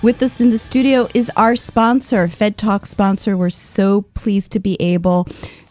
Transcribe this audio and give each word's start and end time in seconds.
With 0.00 0.22
us 0.22 0.40
in 0.40 0.50
the 0.50 0.58
studio 0.58 1.08
is 1.12 1.28
our 1.36 1.56
sponsor, 1.56 2.28
Fed 2.28 2.56
Talk 2.56 2.86
sponsor. 2.86 3.36
We're 3.36 3.50
so 3.50 4.02
pleased 4.02 4.52
to 4.52 4.60
be 4.60 4.76
able 4.80 5.24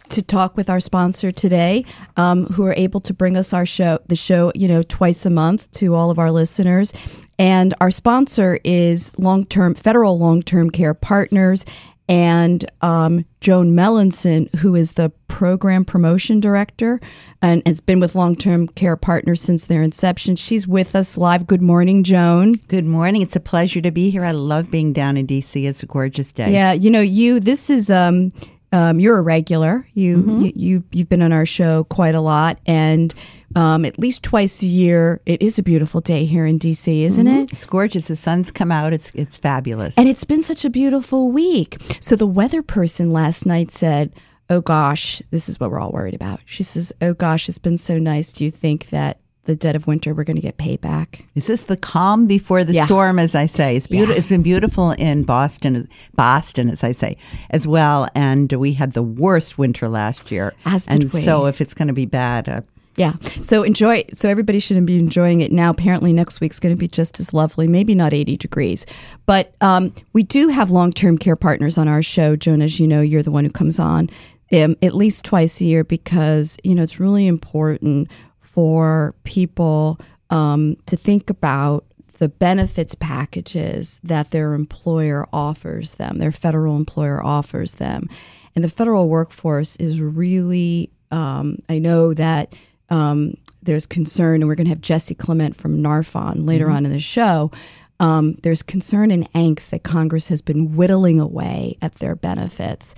to 0.09 0.22
talk 0.22 0.58
with 0.58 0.70
our 0.70 0.81
sponsor 0.81 1.31
today, 1.31 1.86
um, 2.17 2.44
who 2.48 2.66
are 2.66 2.73
able 2.76 3.00
to 3.02 3.13
bring 3.13 3.38
us 3.38 3.53
our 3.53 3.66
show, 3.66 4.00
the 4.08 4.17
show, 4.17 4.52
you 4.53 4.67
know, 4.67 4.84
twice 4.84 5.26
a 5.26 5.30
month 5.30 5.72
to 5.72 5.95
all 5.95 6.11
of 6.11 6.19
our 6.19 6.30
listeners. 6.30 6.92
And 7.39 7.73
our 7.80 7.89
sponsor 7.89 8.59
is 8.66 9.17
long 9.17 9.45
term, 9.45 9.73
federal 9.75 10.19
long 10.19 10.41
term 10.41 10.72
care 10.72 10.94
partners 10.94 11.64
and 12.09 12.69
um, 12.81 13.25
Joan 13.41 13.72
Melanson, 13.72 14.53
who 14.58 14.75
is 14.75 14.94
the 14.94 15.11
program 15.27 15.86
promotion 15.86 16.39
director 16.39 17.00
and 17.41 17.61
has 17.67 17.80
been 17.81 18.00
with 18.00 18.16
Long 18.16 18.36
Term 18.36 18.67
Care 18.67 18.95
Partners 18.95 19.41
since 19.41 19.66
their 19.66 19.81
inception. 19.81 20.35
She's 20.35 20.67
with 20.67 20.95
us 20.95 21.17
live. 21.17 21.47
Good 21.47 21.61
morning, 21.61 22.03
Joan. 22.03 22.53
Good 22.67 22.85
morning. 22.85 23.22
It's 23.22 23.35
a 23.35 23.41
pleasure 23.41 23.81
to 23.81 23.91
be 23.91 24.09
here. 24.09 24.23
I 24.23 24.31
love 24.31 24.72
being 24.72 24.94
down 24.94 25.17
in 25.17 25.28
DC. 25.28 25.67
It's 25.67 25.83
a 25.83 25.85
gorgeous 25.85 26.31
day. 26.31 26.52
Yeah, 26.52 26.72
you 26.73 26.89
know, 26.89 27.02
you. 27.02 27.39
This 27.39 27.69
is 27.69 27.89
um, 27.89 28.31
um, 28.72 29.00
you're 29.00 29.17
a 29.17 29.22
regular. 29.22 29.88
You, 29.94 30.17
mm-hmm. 30.17 30.39
you 30.39 30.52
you 30.55 30.83
you've 30.91 31.09
been 31.09 31.22
on 31.22 31.33
our 31.33 31.45
show 31.45 31.83
quite 31.85 32.16
a 32.16 32.22
lot, 32.22 32.59
and 32.66 33.13
um, 33.56 33.86
at 33.86 33.98
least 34.00 34.23
twice 34.23 34.62
a 34.62 34.67
year. 34.67 35.22
It 35.26 35.42
is 35.42 35.58
a 35.58 35.64
beautiful 35.64 36.02
day 36.02 36.26
here 36.26 36.45
in 36.45 36.59
DC, 36.59 37.02
isn't 37.03 37.26
mm-hmm. 37.26 37.38
it? 37.38 37.53
It's 37.53 37.66
gorgeous. 37.66 38.08
The 38.08 38.16
sun's 38.16 38.52
come 38.52 38.72
out. 38.72 38.94
It's 38.94 39.12
it's 39.16 39.38
fabulous, 39.38 39.98
and 39.98 40.08
it's 40.08 40.23
been 40.23 40.44
such 40.44 40.66
a 40.66 40.70
beautiful 40.70 41.31
week. 41.31 41.78
So 42.00 42.16
the 42.16 42.28
weather 42.28 42.62
person 42.62 43.12
last 43.12 43.45
night 43.45 43.72
said, 43.72 44.14
"Oh 44.50 44.62
gosh, 44.62 45.22
this 45.31 45.50
is 45.50 45.59
what 45.59 45.72
we're 45.72 45.80
all 45.80 45.92
worried 45.92 46.16
about." 46.16 46.42
She 46.45 46.64
says, 46.64 46.92
"Oh 47.02 47.14
gosh, 47.14 47.48
it's 47.50 47.58
been 47.58 47.78
so 47.78 47.98
nice. 47.98 48.31
Do 48.31 48.44
you 48.44 48.52
think 48.52 48.90
that?" 48.90 49.20
the 49.48 49.56
dead 49.56 49.75
of 49.75 49.88
winter, 49.88 50.14
we're 50.14 50.25
going 50.25 50.36
to 50.36 50.42
get 50.42 50.58
payback. 50.58 51.25
Is 51.34 51.48
this 51.48 51.64
the 51.64 51.78
calm 51.78 52.28
before 52.28 52.64
the 52.64 52.73
yeah. 52.73 52.86
storm, 52.86 53.18
as 53.18 53.34
I 53.34 53.45
say? 53.45 53.78
It's 53.78 53.88
beautiful. 53.88 54.14
Yeah. 54.14 54.20
It's 54.20 54.28
been 54.28 54.44
beautiful 54.44 54.92
in 54.92 55.23
Boston, 55.23 55.88
Boston, 56.16 56.70
as 56.70 56.84
I 56.84 56.92
say, 56.92 57.16
as 57.50 57.66
well. 57.66 58.08
And 58.14 58.52
we 58.52 58.73
had 58.73 58.92
the 58.92 59.02
worst 59.02 59.58
winter 59.58 59.90
last 59.90 60.31
year. 60.31 60.53
As 60.66 60.86
did 60.86 61.03
and 61.03 61.14
we. 61.14 61.22
so, 61.22 61.45
if 61.48 61.62
it's 61.62 61.73
going 61.73 61.88
to 61.88 61.94
be 61.94 62.06
bad, 62.06 62.50
uh, 62.50 62.62
yeah. 62.98 63.14
So 63.22 63.64
enjoy. 63.64 64.03
So 64.12 64.28
everybody 64.28 64.59
should 64.59 64.84
be 64.86 65.00
enjoying 65.00 65.42
it 65.42 65.52
now. 65.52 65.70
Apparently, 65.70 66.12
next 66.12 66.42
week's 66.42 66.59
going 66.59 66.76
to 66.76 66.80
be 66.80 66.88
just 66.88 67.20
as 67.20 67.34
lovely. 67.34 67.67
Maybe 67.67 67.94
not 67.95 68.14
80 68.14 68.38
degrees, 68.38 68.86
but 69.26 69.53
um, 69.62 69.94
we 70.13 70.24
do 70.24 70.50
have 70.50 70.72
long 70.72 70.91
term 70.91 71.18
care 71.18 71.35
partners 71.35 71.78
on 71.78 71.88
our 71.88 72.02
show. 72.02 72.35
Joan, 72.35 72.62
as 72.62 72.80
you 72.80 72.88
know, 72.88 73.02
you're 73.02 73.24
the 73.24 73.31
one 73.31 73.46
who 73.46 73.52
comes 73.52 73.80
on 73.80 74.09
um, 74.53 74.75
at 74.81 74.96
least 74.96 75.25
twice 75.25 75.62
a 75.62 75.66
year 75.66 75.84
because 75.84 76.58
you 76.63 76.74
know 76.75 76.84
it's 76.84 77.00
really 77.00 77.28
important 77.28 78.09
for 78.40 79.14
people 79.24 80.00
um, 80.29 80.75
to 80.85 80.96
think 80.97 81.29
about 81.29 81.85
the 82.18 82.29
benefits 82.29 82.96
packages 82.96 84.00
that 84.03 84.31
their 84.31 84.53
employer 84.53 85.28
offers 85.31 85.96
them, 85.96 86.18
their 86.18 86.31
federal 86.31 86.75
employer 86.75 87.24
offers 87.24 87.75
them. 87.75 88.09
And 88.56 88.64
the 88.64 88.69
federal 88.69 89.08
workforce 89.08 89.75
is 89.75 90.02
really, 90.02 90.90
um, 91.12 91.59
I 91.69 91.78
know 91.78 92.16
that 92.16 92.56
um, 92.90 93.34
there's 93.62 93.86
concern, 93.86 94.42
and 94.42 94.48
we're 94.48 94.56
going 94.56 94.66
to 94.66 94.72
have 94.72 94.81
Jesse 94.81 95.16
Klement 95.16 95.56
from 95.56 95.81
NARFE 95.81 96.46
later 96.46 96.68
mm-hmm. 96.68 96.75
on 96.75 96.86
in 96.86 96.92
the 96.92 97.00
show. 97.00 97.52
Um, 98.00 98.36
there's 98.44 98.62
concern 98.62 99.12
and 99.12 99.31
angst 99.34 99.72
that 99.72 99.84
Congress 99.84 100.28
has 100.28 100.42
been 100.42 100.75
whittling 100.75 101.20
away 101.20 101.78
at 101.81 101.96
their 101.96 102.16
benefits. 102.16 102.96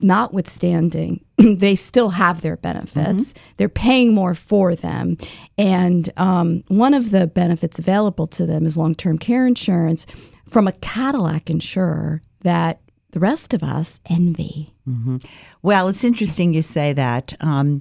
Notwithstanding, 0.00 1.24
they 1.38 1.74
still 1.74 2.10
have 2.10 2.42
their 2.42 2.56
benefits. 2.56 3.32
Mm-hmm. 3.32 3.52
They're 3.56 3.68
paying 3.68 4.14
more 4.14 4.34
for 4.34 4.74
them. 4.74 5.16
And 5.58 6.08
um, 6.16 6.62
one 6.68 6.94
of 6.94 7.10
the 7.10 7.26
benefits 7.26 7.78
available 7.78 8.26
to 8.28 8.46
them 8.46 8.66
is 8.66 8.76
long 8.76 8.94
term 8.94 9.18
care 9.18 9.46
insurance 9.46 10.06
from 10.48 10.68
a 10.68 10.72
Cadillac 10.72 11.50
insurer 11.50 12.22
that 12.42 12.80
the 13.10 13.20
rest 13.20 13.54
of 13.54 13.62
us 13.62 14.00
envy. 14.08 14.74
Mm-hmm. 14.88 15.16
Well, 15.62 15.88
it's 15.88 16.04
interesting 16.04 16.52
you 16.52 16.62
say 16.62 16.92
that. 16.92 17.34
Um, 17.40 17.80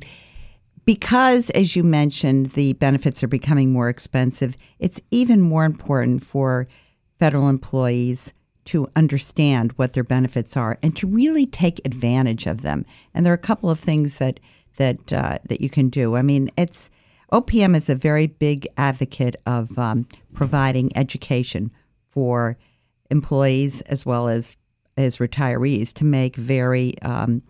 because, 0.86 1.50
as 1.52 1.76
you 1.76 1.84
mentioned, 1.84 2.52
the 2.52 2.74
benefits 2.74 3.24
are 3.24 3.28
becoming 3.28 3.74
more 3.74 3.90
expensive, 3.90 4.56
it's 4.80 5.02
even 5.12 5.42
more 5.42 5.66
important 5.66 6.24
for 6.24 6.68
federal 7.20 7.50
employees 7.50 8.34
to 8.66 8.90
understand 8.96 9.72
what 9.74 9.94
their 9.94 10.04
benefits 10.04 10.58
are 10.58 10.78
and 10.82 10.96
to 10.98 11.08
really 11.08 11.46
take 11.46 11.82
advantage 11.86 12.46
of 12.48 12.62
them. 12.62 12.86
And 13.14 13.26
there 13.26 13.34
are 13.34 13.36
a 13.36 13.40
couple 13.40 13.70
of 13.70 13.80
things 13.80 14.18
that 14.18 14.40
that 14.78 15.14
uh, 15.14 15.40
that 15.48 15.62
you 15.62 15.70
can 15.70 15.90
do. 15.90 16.16
I 16.16 16.22
mean, 16.22 16.50
it's 16.58 16.90
OPM 17.32 17.76
is 17.76 17.90
a 17.90 17.96
very 17.96 18.28
big 18.28 18.68
advocate 18.78 19.36
of 19.46 19.78
um, 19.80 20.08
providing 20.34 20.96
education 20.98 21.72
for 22.10 22.58
employees 23.10 23.82
as 23.82 24.06
well 24.06 24.28
as 24.28 24.56
as 24.98 25.18
retirees 25.18 25.94
to 25.94 26.06
make 26.06 26.36
very 26.36 26.94
um, 27.02 27.42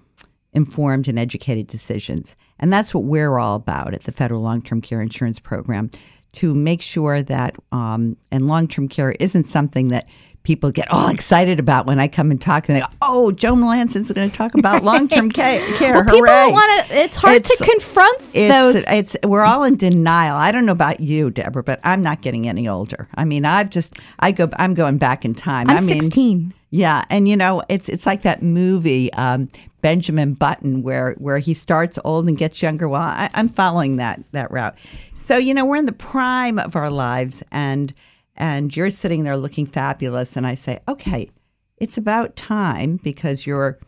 informed 0.56 1.08
and 1.08 1.20
educated 1.20 1.68
decisions. 1.68 2.36
And 2.60 2.72
that's 2.72 2.94
what 2.94 3.04
we're 3.04 3.38
all 3.38 3.56
about 3.56 3.94
at 3.94 4.04
the 4.04 4.12
Federal 4.12 4.42
Long 4.42 4.62
Term 4.62 4.82
Care 4.82 5.02
Insurance 5.02 5.40
Program 5.40 5.90
to 6.34 6.54
make 6.54 6.82
sure 6.82 7.22
that, 7.24 7.56
um, 7.72 8.18
and 8.32 8.48
long 8.48 8.68
term 8.68 8.88
care 8.88 9.12
isn't 9.20 9.46
something 9.46 9.90
that 9.90 10.08
people 10.44 10.72
get 10.72 10.90
all 10.92 11.10
excited 11.14 11.60
about 11.60 11.86
when 11.86 12.00
I 12.00 12.08
come 12.08 12.32
and 12.32 12.40
talk 12.40 12.70
and 12.70 12.78
they 12.78 12.82
go, 12.82 12.88
"Oh, 13.02 13.32
Joan 13.32 13.60
Melanson's 13.60 14.12
going 14.12 14.30
to 14.30 14.36
talk 14.36 14.54
about 14.54 14.84
long-term 14.84 15.30
care." 15.32 15.60
well, 15.94 16.04
people 16.06 16.22
want 16.22 16.88
to. 16.88 16.96
It's 16.96 17.18
hard 17.18 17.38
it's, 17.38 17.58
to 17.58 17.64
confront 17.64 18.22
it's, 18.34 18.54
those. 18.54 18.86
It's 18.88 19.18
we're 19.24 19.44
all 19.44 19.64
in 19.64 19.76
denial. 19.76 20.38
I 20.38 20.52
don't 20.52 20.66
know 20.66 20.72
about 20.72 21.02
you, 21.02 21.30
Deborah, 21.30 21.64
but 21.64 21.80
I'm 21.84 22.02
not 22.02 22.22
getting 22.22 22.48
any 22.48 22.68
older. 22.68 23.10
I 23.16 23.26
mean, 23.26 23.44
I've 23.44 23.70
just 23.70 23.98
I 24.20 24.32
go. 24.32 24.50
I'm 24.58 24.74
going 24.74 24.98
back 24.98 25.26
in 25.26 25.34
time. 25.34 25.70
I'm 25.70 25.78
I 25.78 25.82
mean, 25.82 26.00
16. 26.00 26.54
Yeah, 26.76 27.06
and 27.10 27.26
you 27.26 27.38
know, 27.38 27.64
it's 27.70 27.88
it's 27.88 28.06
like 28.06 28.24
that 28.24 28.44
movie. 28.44 29.12
Um, 29.14 29.50
Benjamin 29.80 30.34
Button, 30.34 30.84
where 30.84 31.14
where 31.14 31.40
he 31.40 31.54
starts 31.54 31.98
old 32.04 32.28
and 32.28 32.38
gets 32.38 32.62
younger. 32.62 32.90
Well, 32.90 33.02
I, 33.02 33.30
I'm 33.34 33.48
following 33.48 33.96
that 33.96 34.22
that 34.34 34.52
route. 34.52 34.76
So 35.16 35.38
you 35.38 35.54
know, 35.54 35.64
we're 35.64 35.78
in 35.78 35.86
the 35.86 35.94
prime 35.94 36.60
of 36.60 36.76
our 36.76 36.90
lives, 36.90 37.42
and 37.50 37.94
and 38.36 38.76
you're 38.76 38.90
sitting 38.90 39.24
there 39.24 39.38
looking 39.38 39.66
fabulous. 39.66 40.36
And 40.36 40.46
I 40.46 40.56
say, 40.56 40.82
okay, 40.86 41.30
it's 41.78 41.98
about 41.98 42.36
time 42.36 42.98
because 42.98 43.48
you're 43.48 43.80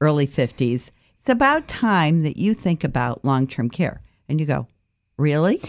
early 0.00 0.26
50s. 0.26 0.90
It's 1.20 1.28
about 1.28 1.68
time 1.68 2.24
that 2.24 2.38
you 2.38 2.54
think 2.54 2.82
about 2.82 3.24
long 3.24 3.46
term 3.46 3.70
care. 3.70 4.00
And 4.28 4.40
you 4.40 4.46
go, 4.46 4.66
really? 5.16 5.60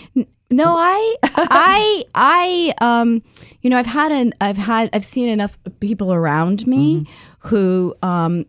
No, 0.49 0.75
I, 0.77 1.15
I, 1.23 2.03
I, 2.15 2.73
um, 2.79 3.21
you 3.61 3.69
know, 3.69 3.77
I've 3.77 3.85
had 3.85 4.11
an, 4.11 4.33
I've 4.39 4.57
had, 4.57 4.89
I've 4.94 5.05
seen 5.05 5.29
enough 5.29 5.57
people 5.79 6.13
around 6.13 6.65
me 6.65 7.01
mm-hmm. 7.01 7.47
who, 7.47 7.95
um, 8.01 8.45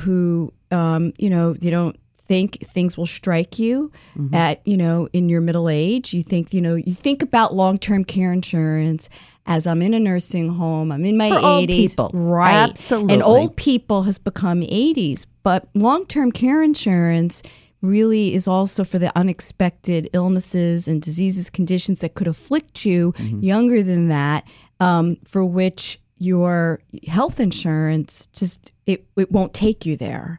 who, 0.00 0.52
um, 0.70 1.12
you 1.18 1.28
know, 1.28 1.54
you 1.60 1.70
don't 1.70 1.96
think 2.22 2.60
things 2.62 2.96
will 2.96 3.06
strike 3.06 3.58
you 3.58 3.92
mm-hmm. 4.16 4.34
at 4.34 4.66
you 4.66 4.76
know 4.76 5.06
in 5.12 5.28
your 5.28 5.42
middle 5.42 5.68
age. 5.68 6.14
You 6.14 6.22
think 6.22 6.54
you 6.54 6.62
know 6.62 6.76
you 6.76 6.94
think 6.94 7.20
about 7.20 7.52
long-term 7.52 8.04
care 8.04 8.32
insurance 8.32 9.10
as 9.46 9.66
i'm 9.66 9.82
in 9.82 9.92
a 9.92 9.98
nursing 9.98 10.48
home 10.48 10.92
i'm 10.92 11.04
in 11.04 11.16
my 11.16 11.28
For 11.30 11.36
80s 11.36 12.10
right. 12.12 12.54
Absolutely 12.54 13.14
and 13.14 13.22
old 13.22 13.56
people 13.56 14.04
has 14.04 14.18
become 14.18 14.60
80s 14.60 15.26
but 15.42 15.66
long-term 15.74 16.32
care 16.32 16.62
insurance 16.62 17.42
really 17.82 18.34
is 18.34 18.48
also 18.48 18.84
for 18.84 18.98
the 18.98 19.12
unexpected 19.16 20.08
illnesses 20.12 20.88
and 20.88 21.02
diseases 21.02 21.50
conditions 21.50 22.00
that 22.00 22.14
could 22.14 22.28
afflict 22.28 22.84
you 22.84 23.12
mm-hmm. 23.12 23.40
younger 23.40 23.82
than 23.82 24.08
that 24.08 24.46
um, 24.80 25.16
for 25.24 25.44
which 25.44 26.00
your 26.18 26.80
health 27.06 27.40
insurance 27.40 28.28
just 28.32 28.72
it, 28.86 29.04
it 29.16 29.30
won't 29.30 29.52
take 29.52 29.84
you 29.84 29.96
there 29.96 30.38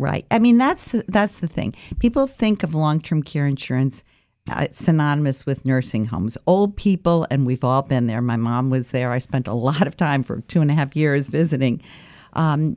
Right. 0.00 0.24
I 0.30 0.38
mean, 0.38 0.56
that's 0.56 0.92
that's 1.08 1.40
the 1.40 1.46
thing. 1.46 1.74
People 1.98 2.26
think 2.26 2.62
of 2.62 2.74
long 2.74 3.00
term 3.00 3.22
care 3.22 3.46
insurance 3.46 4.02
uh, 4.50 4.68
synonymous 4.70 5.44
with 5.44 5.66
nursing 5.66 6.06
homes. 6.06 6.38
Old 6.46 6.74
people, 6.74 7.26
and 7.30 7.44
we've 7.44 7.62
all 7.62 7.82
been 7.82 8.06
there. 8.06 8.22
My 8.22 8.36
mom 8.36 8.70
was 8.70 8.92
there. 8.92 9.12
I 9.12 9.18
spent 9.18 9.46
a 9.46 9.52
lot 9.52 9.86
of 9.86 9.98
time 9.98 10.22
for 10.22 10.40
two 10.42 10.62
and 10.62 10.70
a 10.70 10.74
half 10.74 10.96
years 10.96 11.28
visiting. 11.28 11.82
Um, 12.32 12.76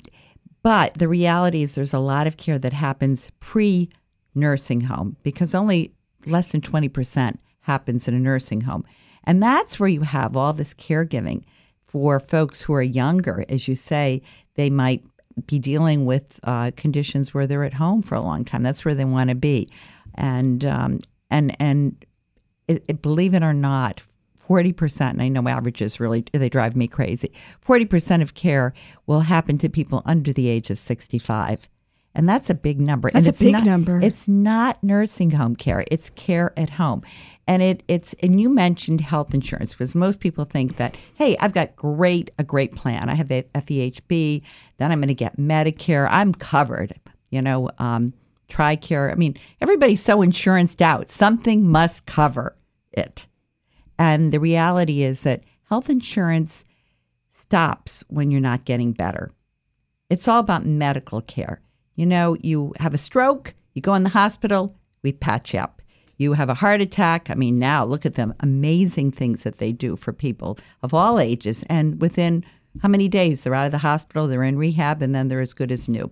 but 0.64 0.96
the 0.96 1.08
reality 1.08 1.64
is, 1.64 1.76
there's 1.76 1.94
a 1.94 2.00
lot 2.00 2.28
of 2.28 2.36
care 2.36 2.60
that 2.60 2.74
happens 2.74 3.32
pre 3.40 3.90
nursing 4.36 4.82
home 4.82 5.18
because 5.24 5.54
only 5.54 5.94
less 6.26 6.52
than 6.52 6.62
20% 6.62 7.38
happens 7.62 8.08
in 8.08 8.14
a 8.14 8.20
nursing 8.20 8.62
home. 8.62 8.86
And 9.24 9.42
that's 9.42 9.80
where 9.80 9.90
you 9.90 10.02
have 10.02 10.36
all 10.36 10.54
this 10.54 10.74
caregiving 10.74 11.44
for 11.86 12.20
folks 12.20 12.62
who 12.62 12.74
are 12.74 12.82
younger. 12.82 13.46
As 13.50 13.68
you 13.68 13.76
say, 13.76 14.22
they 14.56 14.70
might 14.70 15.04
be 15.48 15.60
dealing 15.60 16.06
with 16.06 16.40
uh, 16.44 16.72
conditions 16.76 17.34
where 17.34 17.48
they're 17.48 17.64
at 17.64 17.74
home 17.74 18.02
for 18.02 18.16
a 18.16 18.22
long 18.22 18.46
time. 18.46 18.64
That's 18.64 18.86
where 18.86 18.96
they 18.96 19.06
want 19.06 19.30
to 19.30 19.36
be. 19.36 19.70
And, 20.16 20.66
um, 20.66 21.00
and, 21.32 21.56
and 21.60 22.06
it, 22.68 22.84
it, 22.88 23.02
believe 23.02 23.34
it 23.34 23.44
or 23.44 23.54
not, 23.54 24.02
40%, 24.48 25.02
and 25.12 25.22
I 25.22 25.30
know 25.30 25.48
averages 25.48 26.00
really, 26.00 26.26
they 26.34 26.50
drive 26.50 26.76
me 26.76 26.88
crazy. 26.88 27.32
40% 27.66 28.22
of 28.22 28.34
care 28.34 28.74
will 29.08 29.22
happen 29.22 29.58
to 29.60 29.70
people 29.70 30.02
under 30.06 30.34
the 30.34 30.50
age 30.50 30.70
of 30.70 30.78
65. 30.78 31.70
And 32.16 32.30
that's 32.30 32.50
a 32.50 32.54
big 32.54 32.80
number. 32.80 33.10
That's 33.12 33.26
and 33.26 33.36
a 33.36 33.40
big 33.40 33.54
not, 33.54 33.64
number. 33.64 34.00
It's 34.00 34.28
not 34.28 34.84
nursing 34.84 35.32
home 35.32 35.56
care. 35.56 35.84
It's 35.90 36.12
care 36.12 36.54
at 36.58 36.70
home. 36.72 37.02
And 37.48 37.62
it 37.62 37.84
it's 37.88 38.14
and 38.22 38.40
you 38.40 38.50
mentioned 38.50 39.02
health 39.02 39.34
insurance 39.34 39.74
because 39.74 39.96
most 39.96 40.20
people 40.20 40.46
think 40.46 40.78
that, 40.78 40.96
hey, 41.16 41.36
I've 41.40 41.54
got 41.54 41.76
great 41.76 42.32
a 42.38 42.44
great 42.44 42.76
plan. 42.76 43.10
I 43.10 43.16
have 43.16 43.28
the 43.28 43.44
FEHB, 43.56 44.44
then 44.78 44.92
I'm 44.92 45.00
going 45.00 45.08
to 45.08 45.14
get 45.14 45.38
Medicare. 45.38 46.08
I'm 46.10 46.34
covered. 46.34 47.00
You 47.32 47.42
know, 47.42 47.72
um, 47.80 48.14
TRICARE. 48.48 49.12
I 49.12 49.16
mean, 49.16 49.36
everybody's 49.60 50.04
so 50.04 50.22
insuranced 50.22 50.82
out. 50.82 51.12
Something 51.12 51.68
must 51.68 52.06
cover 52.06 52.56
it. 52.92 53.26
And 53.98 54.32
the 54.32 54.40
reality 54.40 55.02
is 55.02 55.22
that 55.22 55.44
health 55.68 55.90
insurance 55.90 56.64
stops 57.28 58.04
when 58.08 58.30
you're 58.30 58.40
not 58.40 58.66
getting 58.66 58.92
better. 58.92 59.32
It's 60.10 60.28
all 60.28 60.40
about 60.40 60.66
medical 60.66 61.22
care. 61.22 61.63
You 61.96 62.06
know, 62.06 62.36
you 62.42 62.74
have 62.80 62.94
a 62.94 62.98
stroke, 62.98 63.54
you 63.74 63.82
go 63.82 63.94
in 63.94 64.04
the 64.04 64.10
hospital, 64.10 64.76
we 65.04 65.12
patch 65.12 65.54
you 65.54 65.60
up. 65.60 65.82
You 66.18 66.34
have 66.34 66.50
a 66.50 66.54
heart 66.54 66.80
attack. 66.80 67.30
I 67.30 67.36
mean, 67.36 67.58
now 67.58 67.84
look 67.84 68.06
at 68.06 68.16
them 68.16 68.34
amazing 68.40 69.12
things 69.12 69.44
that 69.44 69.58
they 69.58 69.72
do 69.72 69.96
for 69.96 70.14
people 70.14 70.58
of 70.82 70.94
all 70.94 71.20
ages. 71.20 71.64
And 71.70 72.00
within 72.00 72.46
how 72.82 72.90
many 72.90 73.10
days 73.10 73.42
they're 73.42 73.56
out 73.56 73.66
of 73.66 73.72
the 73.72 73.80
hospital, 73.80 74.28
they're 74.28 74.44
in 74.44 74.58
rehab, 74.58 75.02
and 75.02 75.14
then 75.14 75.28
they're 75.28 75.42
as 75.42 75.54
good 75.54 75.72
as 75.72 75.90
new. 75.90 76.12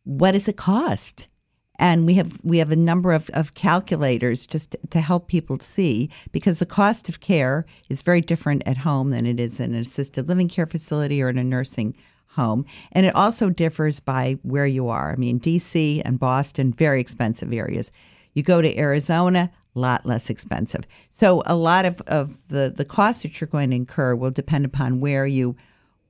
what 0.03 0.31
does 0.31 0.47
it 0.47 0.57
cost, 0.57 1.29
and 1.77 2.05
we 2.05 2.15
have 2.15 2.39
we 2.43 2.57
have 2.57 2.71
a 2.71 2.75
number 2.75 3.13
of, 3.13 3.29
of 3.29 3.53
calculators 3.53 4.45
just 4.45 4.75
to 4.89 4.99
help 4.99 5.27
people 5.27 5.57
see 5.59 6.09
because 6.33 6.59
the 6.59 6.65
cost 6.65 7.07
of 7.07 7.21
care 7.21 7.65
is 7.89 8.01
very 8.01 8.21
different 8.21 8.63
at 8.65 8.77
home 8.77 9.11
than 9.11 9.25
it 9.25 9.39
is 9.39 9.59
in 9.59 9.73
an 9.73 9.79
assisted 9.79 10.27
living 10.27 10.49
care 10.49 10.67
facility 10.67 11.21
or 11.21 11.29
in 11.29 11.37
a 11.37 11.43
nursing 11.43 11.95
home, 12.27 12.65
and 12.91 13.05
it 13.05 13.15
also 13.15 13.49
differs 13.49 14.01
by 14.01 14.37
where 14.43 14.67
you 14.67 14.89
are. 14.89 15.11
I 15.11 15.15
mean, 15.15 15.37
D.C. 15.37 16.01
and 16.03 16.19
Boston, 16.19 16.73
very 16.73 16.99
expensive 16.99 17.53
areas. 17.53 17.91
You 18.33 18.43
go 18.43 18.61
to 18.61 18.77
Arizona, 18.77 19.51
lot 19.79 20.05
less 20.05 20.29
expensive. 20.29 20.85
So 21.09 21.41
a 21.45 21.55
lot 21.55 21.85
of, 21.85 22.01
of 22.07 22.47
the, 22.49 22.73
the 22.75 22.85
costs 22.85 23.23
that 23.23 23.39
you're 23.39 23.47
going 23.47 23.71
to 23.71 23.75
incur 23.75 24.15
will 24.15 24.31
depend 24.31 24.65
upon 24.65 24.99
where 24.99 25.25
you 25.25 25.55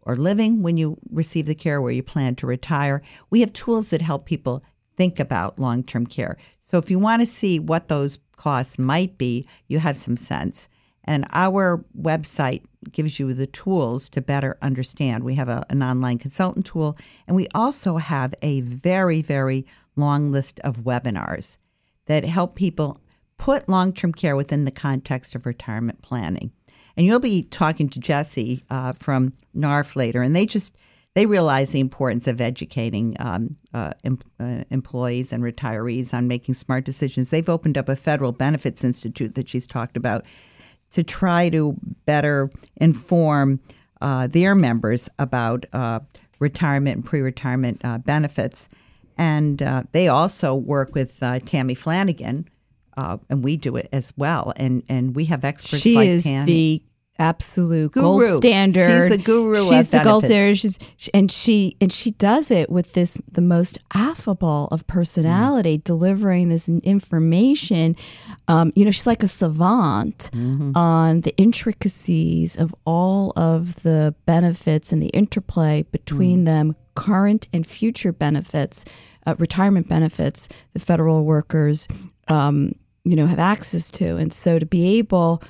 are 0.04 0.16
living 0.16 0.64
when 0.64 0.78
you 0.78 0.98
receive 1.12 1.46
the 1.46 1.56
care, 1.56 1.82
where 1.82 1.92
you 1.92 2.04
plan 2.04 2.36
to 2.36 2.48
retire. 2.48 3.02
We 3.30 3.42
have 3.42 3.54
tools 3.54 3.90
that 3.90 4.02
help 4.02 4.26
people 4.26 4.64
think 4.98 5.20
about 5.20 5.60
long 5.60 5.84
term 5.84 6.06
care. 6.06 6.38
So 6.60 6.78
if 6.78 6.92
you 6.92 7.00
want 7.00 7.22
to 7.22 7.26
see 7.26 7.60
what 7.60 7.88
those 7.88 8.20
costs 8.36 8.78
might 8.78 9.18
be, 9.18 9.48
you 9.68 9.80
have 9.80 9.98
some 9.98 10.18
sense. 10.18 10.68
And 11.04 11.26
our 11.32 11.84
website 12.00 12.64
gives 12.92 13.20
you 13.20 13.34
the 13.34 13.48
tools 13.48 14.10
to 14.10 14.22
better 14.22 14.58
understand. 14.62 15.24
We 15.24 15.36
have 15.36 15.50
a, 15.50 15.66
an 15.70 15.82
online 15.82 16.20
consultant 16.20 16.66
tool, 16.66 16.98
and 17.28 17.36
we 17.36 17.48
also 17.56 17.98
have 17.98 18.36
a 18.42 18.62
very, 18.62 19.22
very 19.22 19.66
long 19.96 20.32
list 20.32 20.60
of 20.62 20.78
webinars 20.78 21.58
that 22.06 22.26
help 22.26 22.56
people 22.56 22.98
put 23.40 23.68
long 23.68 23.92
term 23.92 24.14
care 24.14 24.36
within 24.36 24.66
the 24.66 24.72
context 24.72 25.34
of 25.34 25.48
retirement 25.48 26.04
planning. 26.04 26.52
And 26.96 27.08
you'll 27.08 27.20
be 27.20 27.44
talking 27.44 27.90
to 27.90 28.00
Jesse 28.00 28.64
uh, 28.70 28.94
from 28.94 29.34
NARFE 29.56 29.96
later, 29.96 30.22
and 30.22 30.36
they 30.36 30.46
just 30.46 30.76
they 31.16 31.26
realize 31.26 31.72
the 31.72 31.80
importance 31.80 32.28
of 32.28 32.40
educating 32.40 33.16
um, 33.20 33.56
uh, 33.74 33.94
em- 34.04 34.20
uh, 34.40 34.64
employees 34.70 35.34
and 35.34 35.42
retirees 35.42 36.14
on 36.14 36.28
making 36.28 36.54
smart 36.54 36.84
decisions. 36.86 37.30
They've 37.30 37.50
opened 37.50 37.78
up 37.78 37.90
a 37.90 37.96
federal 37.96 38.32
benefits 38.32 38.84
institute 38.84 39.34
that 39.34 39.50
she's 39.50 39.66
talked 39.66 39.98
about 39.98 40.26
to 40.92 41.04
try 41.04 41.50
to 41.50 41.76
better 42.06 42.52
inform 42.76 43.60
uh, 44.02 44.28
their 44.28 44.54
members 44.54 45.10
about 45.18 45.66
uh, 45.74 46.00
retirement 46.40 46.98
and 46.98 47.06
pre-retirement 47.06 47.82
uh, 47.84 47.98
benefits. 47.98 48.70
And 49.18 49.60
they 49.92 50.08
also 50.08 50.56
work 50.56 50.96
with 50.96 51.20
Tammy 51.46 51.76
Flanagan, 51.76 52.48
uh, 53.00 53.18
and 53.30 53.44
we 53.44 53.56
do 53.58 53.78
it 53.78 53.88
as 53.92 54.14
well. 54.18 54.54
And 54.56 54.84
and 54.90 55.16
we 55.16 55.26
have 55.26 55.46
experts. 55.46 55.82
She 55.82 55.96
like 55.96 56.08
is 56.10 56.24
the 56.26 56.84
absolute 57.18 57.92
guru. 57.92 58.26
gold 58.26 58.28
standard. 58.38 59.10
She's 59.12 59.18
the 59.18 59.24
guru. 59.24 59.70
She's 59.70 59.90
the 59.90 60.00
gold 60.00 60.26
standard. 60.26 60.58
She's, 60.58 60.80
and 61.14 61.32
she 61.32 61.76
and 61.80 61.92
she 61.92 62.12
does 62.12 62.52
it 62.52 62.70
with 62.70 62.94
this 62.94 63.18
the 63.32 63.42
most 63.42 63.78
affable 63.94 64.68
of 64.72 64.86
personality, 64.88 65.78
mm. 65.78 65.84
delivering 65.84 66.50
this 66.50 66.68
information. 66.68 67.96
Um, 68.48 68.74
you 68.76 68.84
know, 68.84 68.92
she's 68.92 69.08
like 69.08 69.24
a 69.24 69.28
savant 69.28 70.30
mm-hmm. 70.34 70.76
on 70.76 71.22
the 71.22 71.36
intricacies 71.38 72.58
of 72.58 72.76
all 72.86 73.32
of 73.38 73.84
the 73.84 74.14
benefits 74.26 74.92
and 74.92 75.02
the 75.02 75.10
interplay 75.10 75.84
between 75.92 76.42
mm. 76.42 76.46
them, 76.46 76.76
current 76.96 77.48
and 77.54 77.66
future 77.66 78.12
benefits 78.12 78.84
uh, 79.30 79.36
retirement 79.38 79.88
benefits 79.88 80.50
the 80.74 80.80
federal 80.80 81.24
workers, 81.24 81.88
um, 82.28 82.72
you 83.10 83.16
know, 83.16 83.26
have 83.26 83.40
access 83.40 83.90
to. 83.90 84.18
And 84.18 84.32
so 84.32 84.60
to 84.60 84.68
be 84.68 85.00
able, 85.00 85.42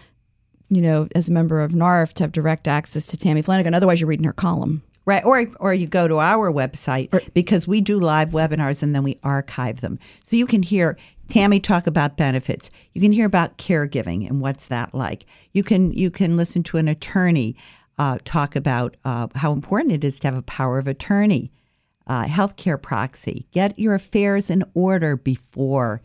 you 0.70 0.82
know, 0.82 1.10
as 1.14 1.28
a 1.28 1.34
member 1.34 1.60
of 1.60 1.74
NARFE, 1.74 2.14
to 2.14 2.24
have 2.24 2.32
direct 2.32 2.70
access 2.70 3.06
to 3.08 3.18
Tammy 3.18 3.42
Flanagan, 3.42 3.74
otherwise 3.74 4.00
you're 4.00 4.08
reading 4.08 4.26
her 4.26 4.34
column. 4.34 4.82
Right, 5.06 5.26
or 5.26 5.46
or 5.60 5.74
you 5.74 5.88
go 5.88 6.08
to 6.08 6.20
our 6.20 6.52
website 6.52 7.34
because 7.34 7.68
we 7.68 7.82
do 7.82 8.00
live 8.00 8.30
webinars 8.30 8.84
and 8.84 8.94
then 8.94 9.04
we 9.04 9.18
archive 9.24 9.82
them, 9.82 9.98
so 10.30 10.36
you 10.36 10.46
can 10.46 10.62
hear 10.62 10.98
Tammy 11.30 11.60
talk 11.60 11.88
about 11.88 12.16
benefits. 12.16 12.70
You 12.94 13.02
can 13.02 13.12
hear 13.12 13.26
about 13.26 13.58
caregiving 13.58 14.30
and 14.30 14.40
what's 14.40 14.68
that 14.68 14.94
like. 14.94 15.26
You 15.52 15.64
can 15.64 15.92
you 15.94 16.12
can 16.12 16.38
listen 16.38 16.62
to 16.64 16.78
an 16.78 16.88
attorney 16.88 17.58
uh, 17.98 18.20
talk 18.24 18.56
about 18.56 18.98
uh, 19.04 19.28
how 19.34 19.52
important 19.52 19.94
it 19.94 20.04
is 20.04 20.20
to 20.20 20.28
have 20.28 20.38
a 20.38 20.44
power 20.44 20.78
of 20.78 20.88
attorney, 20.88 21.52
uh, 22.06 22.26
healthcare 22.26 22.80
proxy. 22.80 23.48
Get 23.52 23.80
your 23.80 23.96
affairs 23.96 24.52
in 24.52 24.64
order 24.76 25.18
before 25.18 26.02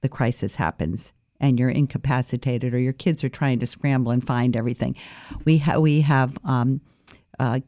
the 0.00 0.08
crisis 0.08 0.54
happens 0.56 1.12
and 1.40 1.58
you're 1.58 1.70
incapacitated 1.70 2.74
or 2.74 2.78
your 2.78 2.92
kids 2.92 3.22
are 3.22 3.28
trying 3.28 3.60
to 3.60 3.66
scramble 3.66 4.10
and 4.10 4.26
find 4.26 4.56
everything. 4.56 4.96
We 5.44 5.58
ha- 5.58 5.78
we 5.78 6.00
have. 6.02 6.36
Um, 6.44 6.80
uh, 7.38 7.60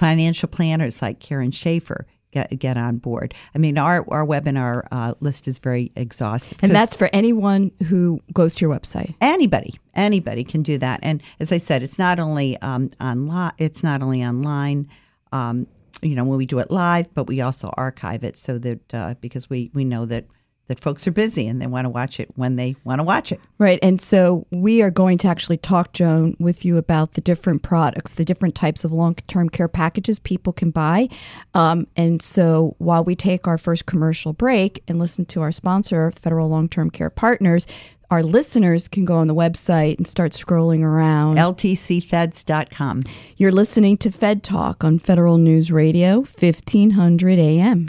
financial 0.00 0.48
planners 0.48 1.02
like 1.02 1.20
Karen 1.20 1.50
Schaefer 1.50 2.06
get 2.32 2.58
get 2.58 2.76
on 2.76 2.96
board. 2.96 3.34
I 3.54 3.58
mean, 3.58 3.78
our 3.78 4.04
our 4.08 4.26
webinar 4.26 4.86
uh, 4.90 5.14
list 5.20 5.46
is 5.46 5.58
very 5.58 5.92
exhaustive, 5.94 6.58
and 6.62 6.72
that's 6.72 6.96
for 6.96 7.10
anyone 7.12 7.70
who 7.86 8.20
goes 8.32 8.54
to 8.56 8.66
your 8.66 8.74
website. 8.74 9.14
Anybody, 9.20 9.74
anybody 9.94 10.42
can 10.42 10.62
do 10.62 10.78
that. 10.78 11.00
And 11.02 11.22
as 11.38 11.52
I 11.52 11.58
said, 11.58 11.82
it's 11.82 11.98
not 11.98 12.18
only 12.18 12.56
um, 12.62 12.90
online. 13.00 13.52
It's 13.58 13.82
not 13.84 14.02
only 14.02 14.24
online. 14.24 14.88
Um, 15.32 15.66
you 16.02 16.14
know, 16.14 16.24
when 16.24 16.38
we 16.38 16.46
do 16.46 16.60
it 16.60 16.70
live, 16.70 17.12
but 17.14 17.24
we 17.24 17.42
also 17.42 17.68
archive 17.76 18.24
it 18.24 18.34
so 18.34 18.58
that 18.58 18.94
uh, 18.94 19.14
because 19.20 19.50
we 19.50 19.70
we 19.74 19.84
know 19.84 20.06
that 20.06 20.24
that 20.70 20.78
folks 20.78 21.04
are 21.04 21.10
busy 21.10 21.48
and 21.48 21.60
they 21.60 21.66
want 21.66 21.84
to 21.84 21.88
watch 21.88 22.20
it 22.20 22.30
when 22.36 22.54
they 22.54 22.76
want 22.84 23.00
to 23.00 23.02
watch 23.02 23.32
it. 23.32 23.40
Right. 23.58 23.80
And 23.82 24.00
so 24.00 24.46
we 24.52 24.82
are 24.82 24.90
going 24.90 25.18
to 25.18 25.28
actually 25.28 25.56
talk, 25.56 25.92
Joan, 25.92 26.36
with 26.38 26.64
you 26.64 26.76
about 26.76 27.14
the 27.14 27.20
different 27.20 27.64
products, 27.64 28.14
the 28.14 28.24
different 28.24 28.54
types 28.54 28.84
of 28.84 28.92
long 28.92 29.16
term 29.26 29.48
care 29.48 29.66
packages 29.66 30.20
people 30.20 30.52
can 30.52 30.70
buy. 30.70 31.08
Um, 31.54 31.88
and 31.96 32.22
so 32.22 32.76
while 32.78 33.02
we 33.02 33.16
take 33.16 33.48
our 33.48 33.58
first 33.58 33.86
commercial 33.86 34.32
break 34.32 34.80
and 34.86 35.00
listen 35.00 35.26
to 35.26 35.42
our 35.42 35.50
sponsor, 35.50 36.12
Federal 36.12 36.48
Long 36.48 36.68
Term 36.68 36.88
Care 36.88 37.10
Partners, 37.10 37.66
our 38.10 38.22
listeners 38.22 38.86
can 38.86 39.04
go 39.04 39.16
on 39.16 39.26
the 39.26 39.34
website 39.34 39.96
and 39.96 40.06
start 40.06 40.32
scrolling 40.32 40.82
around. 40.82 41.36
LTCFeds.com. 41.36 43.02
You're 43.36 43.52
listening 43.52 43.96
to 43.98 44.12
Fed 44.12 44.44
Talk 44.44 44.84
on 44.84 45.00
Federal 45.00 45.38
News 45.38 45.72
Radio, 45.72 46.18
1500 46.18 47.38
AM. 47.40 47.88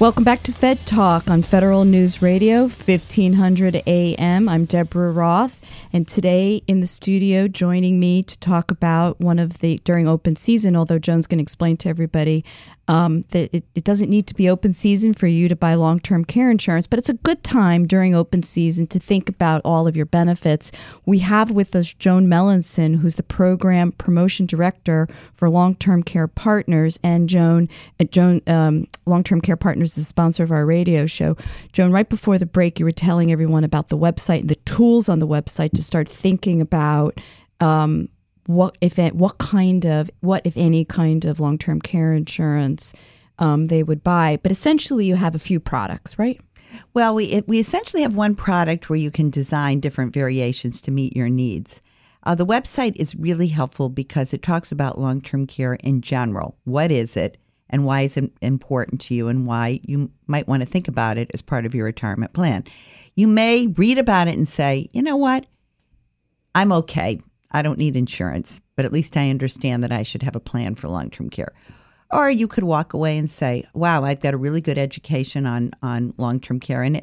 Welcome 0.00 0.24
back 0.24 0.42
to 0.42 0.52
Fed 0.52 0.84
Talk 0.86 1.30
on 1.30 1.42
Federal 1.42 1.84
News 1.84 2.20
Radio, 2.20 2.62
1500 2.62 3.80
AM. 3.86 4.48
I'm 4.48 4.64
Deborah 4.64 5.12
Roth, 5.12 5.60
and 5.92 6.06
today 6.06 6.62
in 6.66 6.80
the 6.80 6.86
studio 6.88 7.46
joining 7.46 8.00
me 8.00 8.24
to 8.24 8.36
talk 8.40 8.72
about 8.72 9.20
one 9.20 9.38
of 9.38 9.60
the, 9.60 9.78
during 9.84 10.08
open 10.08 10.34
season, 10.34 10.74
although 10.74 10.98
Joan's 10.98 11.28
going 11.28 11.38
to 11.38 11.42
explain 11.42 11.76
to 11.76 11.88
everybody 11.88 12.44
um, 12.88 13.22
that 13.30 13.54
it, 13.54 13.64
it, 13.74 13.84
doesn't 13.84 14.10
need 14.10 14.26
to 14.26 14.34
be 14.34 14.48
open 14.48 14.72
season 14.72 15.14
for 15.14 15.26
you 15.26 15.48
to 15.48 15.56
buy 15.56 15.74
long 15.74 16.00
term 16.00 16.24
care 16.24 16.50
insurance, 16.50 16.86
but 16.86 16.98
it's 16.98 17.08
a 17.08 17.14
good 17.14 17.42
time 17.42 17.86
during 17.86 18.14
open 18.14 18.42
season 18.42 18.86
to 18.88 18.98
think 18.98 19.28
about 19.28 19.62
all 19.64 19.86
of 19.86 19.96
your 19.96 20.06
benefits. 20.06 20.70
We 21.06 21.20
have 21.20 21.50
with 21.50 21.74
us 21.74 21.94
Joan 21.94 22.26
Melanson, 22.26 22.96
who's 22.96 23.14
the 23.14 23.22
program 23.22 23.92
promotion 23.92 24.44
director 24.46 25.06
for 25.32 25.48
Long 25.48 25.74
Term 25.76 26.02
Care 26.02 26.28
Partners, 26.28 26.98
and 27.02 27.28
Joan, 27.28 27.68
uh, 28.00 28.04
Joan 28.04 28.42
um, 28.46 28.86
Long 29.06 29.24
Term 29.24 29.40
Care 29.40 29.56
Partners 29.56 29.96
is 29.96 30.04
the 30.04 30.08
sponsor 30.08 30.42
of 30.42 30.50
our 30.50 30.66
radio 30.66 31.06
show. 31.06 31.36
Joan, 31.72 31.90
right 31.90 32.08
before 32.08 32.36
the 32.38 32.46
break, 32.46 32.78
you 32.78 32.84
were 32.84 32.92
telling 32.92 33.32
everyone 33.32 33.64
about 33.64 33.88
the 33.88 33.98
website 33.98 34.40
and 34.40 34.50
the 34.50 34.56
tools 34.56 35.08
on 35.08 35.20
the 35.20 35.26
website 35.26 35.72
to 35.72 35.82
start 35.82 36.08
thinking 36.08 36.60
about. 36.60 37.18
Um, 37.60 38.08
what 38.46 38.76
if 38.80 38.98
what 39.12 39.38
kind 39.38 39.84
of 39.84 40.10
what 40.20 40.42
if 40.44 40.56
any 40.56 40.84
kind 40.84 41.24
of 41.24 41.40
long 41.40 41.58
term 41.58 41.80
care 41.80 42.12
insurance 42.12 42.92
um, 43.38 43.66
they 43.66 43.82
would 43.82 44.02
buy. 44.02 44.38
But 44.42 44.52
essentially, 44.52 45.06
you 45.06 45.16
have 45.16 45.34
a 45.34 45.40
few 45.40 45.60
products, 45.60 46.18
right? 46.18 46.40
Well, 46.92 47.14
we 47.14 47.26
it, 47.26 47.48
we 47.48 47.58
essentially 47.58 48.02
have 48.02 48.16
one 48.16 48.34
product 48.34 48.88
where 48.88 48.98
you 48.98 49.10
can 49.10 49.30
design 49.30 49.80
different 49.80 50.12
variations 50.12 50.80
to 50.82 50.90
meet 50.90 51.16
your 51.16 51.28
needs. 51.28 51.80
Uh, 52.24 52.34
the 52.34 52.46
website 52.46 52.96
is 52.96 53.14
really 53.14 53.48
helpful 53.48 53.88
because 53.88 54.32
it 54.32 54.42
talks 54.42 54.72
about 54.72 54.98
long 55.00 55.20
term 55.20 55.46
care 55.46 55.74
in 55.74 56.00
general. 56.00 56.56
What 56.64 56.90
is 56.90 57.16
it? 57.16 57.36
And 57.70 57.84
why 57.84 58.02
is 58.02 58.16
it 58.16 58.30
important 58.40 59.00
to 59.02 59.14
you, 59.14 59.28
and 59.28 59.46
why 59.46 59.80
you 59.82 60.10
might 60.26 60.48
want 60.48 60.62
to 60.62 60.68
think 60.68 60.88
about 60.88 61.18
it 61.18 61.30
as 61.34 61.42
part 61.42 61.66
of 61.66 61.74
your 61.74 61.86
retirement 61.86 62.32
plan. 62.32 62.64
You 63.16 63.28
may 63.28 63.68
read 63.68 63.98
about 63.98 64.28
it 64.28 64.36
and 64.36 64.46
say, 64.46 64.88
you 64.92 65.02
know 65.02 65.16
what? 65.16 65.46
I'm 66.54 66.72
okay. 66.72 67.20
I 67.54 67.62
don't 67.62 67.78
need 67.78 67.96
insurance, 67.96 68.60
but 68.76 68.84
at 68.84 68.92
least 68.92 69.16
I 69.16 69.30
understand 69.30 69.82
that 69.84 69.92
I 69.92 70.02
should 70.02 70.22
have 70.24 70.36
a 70.36 70.40
plan 70.40 70.74
for 70.74 70.88
long 70.88 71.08
term 71.08 71.30
care. 71.30 71.52
Or 72.10 72.28
you 72.28 72.46
could 72.48 72.64
walk 72.64 72.92
away 72.92 73.16
and 73.16 73.30
say, 73.30 73.64
"Wow, 73.72 74.04
I've 74.04 74.20
got 74.20 74.34
a 74.34 74.36
really 74.38 74.60
good 74.60 74.76
education 74.76 75.46
on 75.46 75.70
on 75.82 76.12
long 76.18 76.40
term 76.40 76.60
care, 76.60 76.82
and 76.82 77.02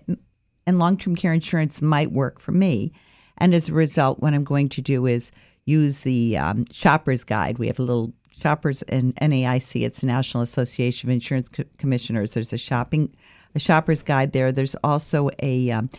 and 0.68 0.78
long 0.78 0.98
term 0.98 1.16
care 1.16 1.34
insurance 1.34 1.82
might 1.82 2.12
work 2.12 2.40
for 2.40 2.52
me." 2.52 2.92
And 3.38 3.56
as 3.56 3.70
a 3.70 3.74
result, 3.74 4.20
what 4.20 4.34
I'm 4.34 4.44
going 4.44 4.70
to 4.70 4.82
do 4.82 5.08
is 5.08 5.32
use 5.66 6.02
the 6.02 6.38
um, 6.38 6.66
Shoppers 6.72 7.24
Guide. 7.24 7.58
We 7.58 7.68
have 7.68 7.80
a 7.80 7.84
little 7.84 8.14
Shoppers 8.38 8.82
and 8.84 9.16
NAIC. 9.16 9.84
It's 9.84 10.02
the 10.02 10.08
National 10.08 10.44
Association 10.44 11.10
of 11.10 11.14
Insurance 11.14 11.48
Co- 11.48 11.64
Commissioners. 11.78 12.34
There's 12.34 12.54
a 12.54 12.58
shopping 12.58 13.16
a 13.56 13.60
Shoppers 13.60 14.04
Guide 14.04 14.34
there. 14.34 14.52
There's 14.52 14.76
also 14.84 15.30
a 15.42 15.72
um, 15.72 15.90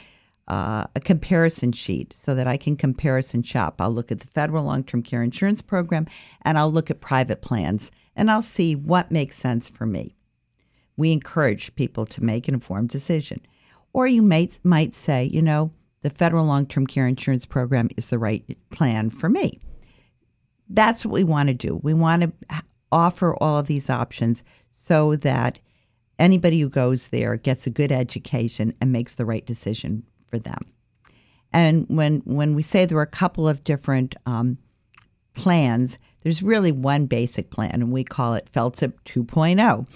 uh, 0.49 0.85
a 0.97 1.01
comparison 1.01 1.73
sheet 1.73 2.13
so 2.13 2.35
that 2.35 2.47
I 2.47 2.57
can 2.57 2.77
comparison 2.77 3.43
shop. 3.43 3.81
I'll 3.81 3.93
look 3.93 4.11
at 4.11 4.21
the 4.21 4.27
federal 4.27 4.65
long 4.65 4.85
term 4.85 5.03
care 5.03 5.23
insurance 5.23 5.63
program 5.63 6.07
and 6.43 6.59
I'll 6.59 6.73
look 6.73 6.91
at 6.91 7.01
private 7.01 7.43
plans 7.43 7.91
and 8.17 8.31
I'll 8.31 8.43
see 8.43 8.75
what 8.75 9.11
makes 9.11 9.37
sense 9.37 9.69
for 9.69 9.87
me. 9.87 10.15
We 10.97 11.13
encourage 11.13 11.75
people 11.75 12.07
to 12.07 12.23
make 12.23 12.49
an 12.49 12.55
informed 12.55 12.91
decision. 12.91 13.41
Or 13.93 14.07
you 14.07 14.23
might, 14.23 14.59
might 14.63 14.95
say, 14.95 15.25
you 15.25 15.43
know, 15.43 15.73
the 16.03 16.11
federal 16.11 16.45
long 16.45 16.67
term 16.67 16.87
care 16.87 17.07
insurance 17.07 17.47
program 17.47 17.89
is 17.97 18.09
the 18.09 18.19
right 18.19 18.45
plan 18.71 19.11
for 19.11 19.29
me. 19.29 19.61
That's 20.69 21.05
what 21.05 21.13
we 21.13 21.25
want 21.25 21.49
to 21.49 21.55
do. 21.55 21.81
We 21.83 21.95
want 21.95 22.23
to 22.23 22.63
offer 22.91 23.37
all 23.37 23.59
of 23.59 23.67
these 23.67 23.89
options 23.89 24.43
so 24.71 25.17
that 25.17 25.61
anybody 26.19 26.61
who 26.61 26.69
goes 26.69 27.09
there 27.09 27.37
gets 27.37 27.67
a 27.67 27.71
good 27.71 27.93
education 27.93 28.75
and 28.81 28.93
makes 28.93 29.15
the 29.15 29.25
right 29.25 29.47
decision 29.47 30.05
for 30.33 30.39
them. 30.39 30.65
And 31.53 31.87
when 31.89 32.23
when 32.25 32.55
we 32.55 32.63
say 32.63 32.87
there 32.87 32.99
are 32.99 33.03
a 33.03 33.07
couple 33.07 33.47
of 33.47 33.63
different 33.63 34.17
um, 34.25 34.57
plans, 35.35 35.99
there's 36.23 36.43
really 36.43 36.73
one 36.73 37.07
basic 37.07 37.51
plan, 37.51 37.71
and 37.75 37.93
we 37.93 38.03
call 38.03 38.35
it 38.35 38.49
FLTCIP 38.53 38.95
2.0. 39.05 39.87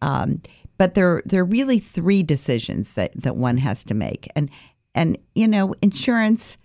Um, 0.00 0.40
but 0.78 0.94
there 0.94 1.22
there 1.26 1.42
are 1.42 1.44
really 1.44 1.80
three 1.80 2.22
decisions 2.22 2.92
that 2.92 3.12
that 3.20 3.36
one 3.36 3.56
has 3.56 3.82
to 3.84 3.94
make, 3.94 4.28
and 4.36 4.48
and 4.94 5.18
you 5.34 5.48
know 5.48 5.74
insurance 5.82 6.56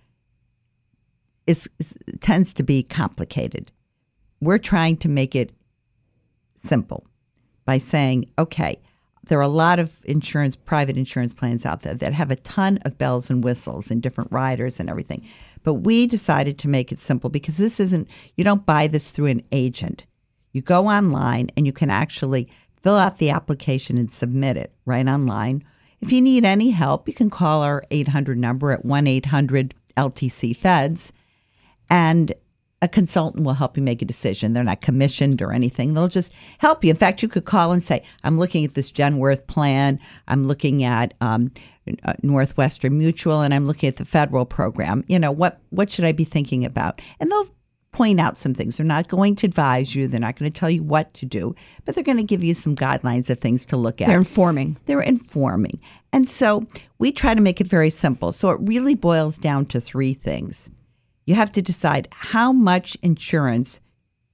is, 1.48 1.68
is 1.80 1.98
tends 2.20 2.54
to 2.54 2.62
be 2.62 2.84
complicated. 2.84 3.72
We're 4.40 4.58
trying 4.58 4.98
to 4.98 5.08
make 5.08 5.34
it 5.34 5.52
simple 6.64 7.04
by 7.64 7.78
saying, 7.78 8.26
okay, 8.38 8.78
there 9.26 9.38
are 9.38 9.42
a 9.42 9.48
lot 9.48 9.78
of 9.78 10.00
insurance, 10.04 10.56
private 10.56 10.96
insurance 10.96 11.34
plans 11.34 11.66
out 11.66 11.82
there 11.82 11.94
that 11.94 12.12
have 12.12 12.30
a 12.30 12.36
ton 12.36 12.78
of 12.84 12.98
bells 12.98 13.30
and 13.30 13.42
whistles 13.42 13.90
and 13.90 14.02
different 14.02 14.30
riders 14.32 14.78
and 14.78 14.88
everything. 14.88 15.26
But 15.62 15.74
we 15.74 16.06
decided 16.06 16.58
to 16.58 16.68
make 16.68 16.92
it 16.92 17.00
simple 17.00 17.28
because 17.28 17.56
this 17.56 17.80
isn't, 17.80 18.08
you 18.36 18.44
don't 18.44 18.64
buy 18.64 18.86
this 18.86 19.10
through 19.10 19.26
an 19.26 19.42
agent. 19.50 20.06
You 20.52 20.62
go 20.62 20.88
online 20.88 21.50
and 21.56 21.66
you 21.66 21.72
can 21.72 21.90
actually 21.90 22.48
fill 22.82 22.96
out 22.96 23.18
the 23.18 23.30
application 23.30 23.98
and 23.98 24.12
submit 24.12 24.56
it 24.56 24.72
right 24.84 25.06
online. 25.06 25.64
If 26.00 26.12
you 26.12 26.22
need 26.22 26.44
any 26.44 26.70
help, 26.70 27.08
you 27.08 27.14
can 27.14 27.30
call 27.30 27.62
our 27.62 27.82
800 27.90 28.38
number 28.38 28.70
at 28.70 28.84
1 28.84 29.06
800 29.06 29.74
LTC 29.96 30.56
Feds. 30.56 31.12
And 31.90 32.32
a 32.82 32.88
consultant 32.88 33.44
will 33.44 33.54
help 33.54 33.76
you 33.76 33.82
make 33.82 34.02
a 34.02 34.04
decision. 34.04 34.52
They're 34.52 34.62
not 34.62 34.80
commissioned 34.80 35.40
or 35.40 35.52
anything. 35.52 35.94
They'll 35.94 36.08
just 36.08 36.32
help 36.58 36.84
you. 36.84 36.90
In 36.90 36.96
fact, 36.96 37.22
you 37.22 37.28
could 37.28 37.46
call 37.46 37.72
and 37.72 37.82
say, 37.82 38.04
I'm 38.22 38.38
looking 38.38 38.64
at 38.64 38.74
this 38.74 38.92
Genworth 38.92 39.46
plan. 39.46 39.98
I'm 40.28 40.44
looking 40.44 40.84
at 40.84 41.14
um, 41.22 41.50
uh, 42.04 42.14
Northwestern 42.22 42.98
Mutual 42.98 43.40
and 43.40 43.54
I'm 43.54 43.66
looking 43.66 43.88
at 43.88 43.96
the 43.96 44.04
federal 44.04 44.44
program. 44.44 45.04
You 45.08 45.18
know, 45.18 45.32
what, 45.32 45.60
what 45.70 45.90
should 45.90 46.04
I 46.04 46.12
be 46.12 46.24
thinking 46.24 46.64
about? 46.64 47.00
And 47.18 47.30
they'll 47.30 47.48
point 47.92 48.20
out 48.20 48.38
some 48.38 48.52
things. 48.52 48.76
They're 48.76 48.84
not 48.84 49.08
going 49.08 49.36
to 49.36 49.46
advise 49.46 49.94
you, 49.94 50.06
they're 50.06 50.20
not 50.20 50.38
going 50.38 50.52
to 50.52 50.60
tell 50.60 50.68
you 50.68 50.82
what 50.82 51.14
to 51.14 51.24
do, 51.24 51.54
but 51.86 51.94
they're 51.94 52.04
going 52.04 52.18
to 52.18 52.22
give 52.22 52.44
you 52.44 52.52
some 52.52 52.76
guidelines 52.76 53.30
of 53.30 53.38
things 53.38 53.64
to 53.66 53.78
look 53.78 54.02
at. 54.02 54.08
They're 54.08 54.18
informing. 54.18 54.76
They're 54.84 55.00
informing. 55.00 55.80
And 56.12 56.28
so 56.28 56.66
we 56.98 57.10
try 57.10 57.32
to 57.32 57.40
make 57.40 57.58
it 57.58 57.66
very 57.66 57.88
simple. 57.88 58.32
So 58.32 58.50
it 58.50 58.60
really 58.60 58.94
boils 58.94 59.38
down 59.38 59.64
to 59.66 59.80
three 59.80 60.12
things. 60.12 60.68
You 61.26 61.34
have 61.34 61.52
to 61.52 61.62
decide 61.62 62.08
how 62.10 62.52
much 62.52 62.96
insurance 63.02 63.80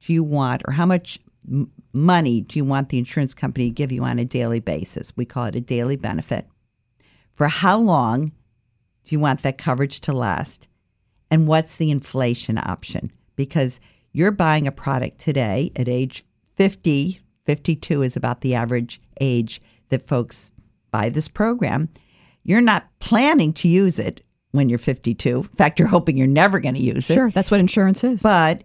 do 0.01 0.13
you 0.13 0.23
want 0.23 0.63
or 0.67 0.73
how 0.73 0.87
much 0.87 1.19
m- 1.51 1.71
money 1.93 2.43
do 2.43 2.59
you 2.59 2.65
want 2.65 2.91
the 2.91 2.99
insurance 2.99 3.35
company 3.35 3.69
to 3.71 3.75
give 3.75 3.93
you 3.93 4.05
on 4.05 4.19
a 4.19 4.25
daily 4.25 4.61
basis? 4.61 5.13
We 5.17 5.25
call 5.25 5.47
it 5.47 5.55
a 5.55 5.61
daily 5.61 5.97
benefit. 5.97 6.47
For 7.33 7.49
how 7.49 7.79
long 7.79 8.27
do 8.27 8.33
you 9.09 9.19
want 9.19 9.43
that 9.43 9.59
coverage 9.59 10.01
to 10.03 10.13
last? 10.13 10.69
And 11.31 11.49
what's 11.49 11.77
the 11.77 11.91
inflation 11.91 12.59
option? 12.59 13.11
because 13.37 13.81
you're 14.13 14.31
buying 14.31 14.67
a 14.67 14.73
product 14.73 15.19
today 15.19 15.73
at 15.77 15.89
age 15.89 16.25
50, 16.57 17.21
52 17.45 18.03
is 18.03 18.17
about 18.17 18.41
the 18.41 18.55
average 18.55 19.01
age 19.21 19.61
that 19.89 20.07
folks 20.07 20.51
buy 20.91 21.09
this 21.09 21.29
program. 21.29 21.89
You're 22.45 22.61
not 22.61 22.87
planning 22.99 23.53
to 23.55 23.69
use 23.69 23.99
it 23.99 24.23
when 24.53 24.69
you're 24.69 24.79
52. 24.79 25.37
In 25.37 25.43
fact, 25.43 25.79
you're 25.79 25.89
hoping 25.89 26.17
you're 26.17 26.27
never 26.27 26.61
going 26.61 26.75
to 26.75 26.81
use 26.81 27.11
it. 27.11 27.15
Sure, 27.15 27.31
that's 27.31 27.51
what 27.51 27.61
insurance 27.61 28.05
is. 28.05 28.23
But 28.23 28.63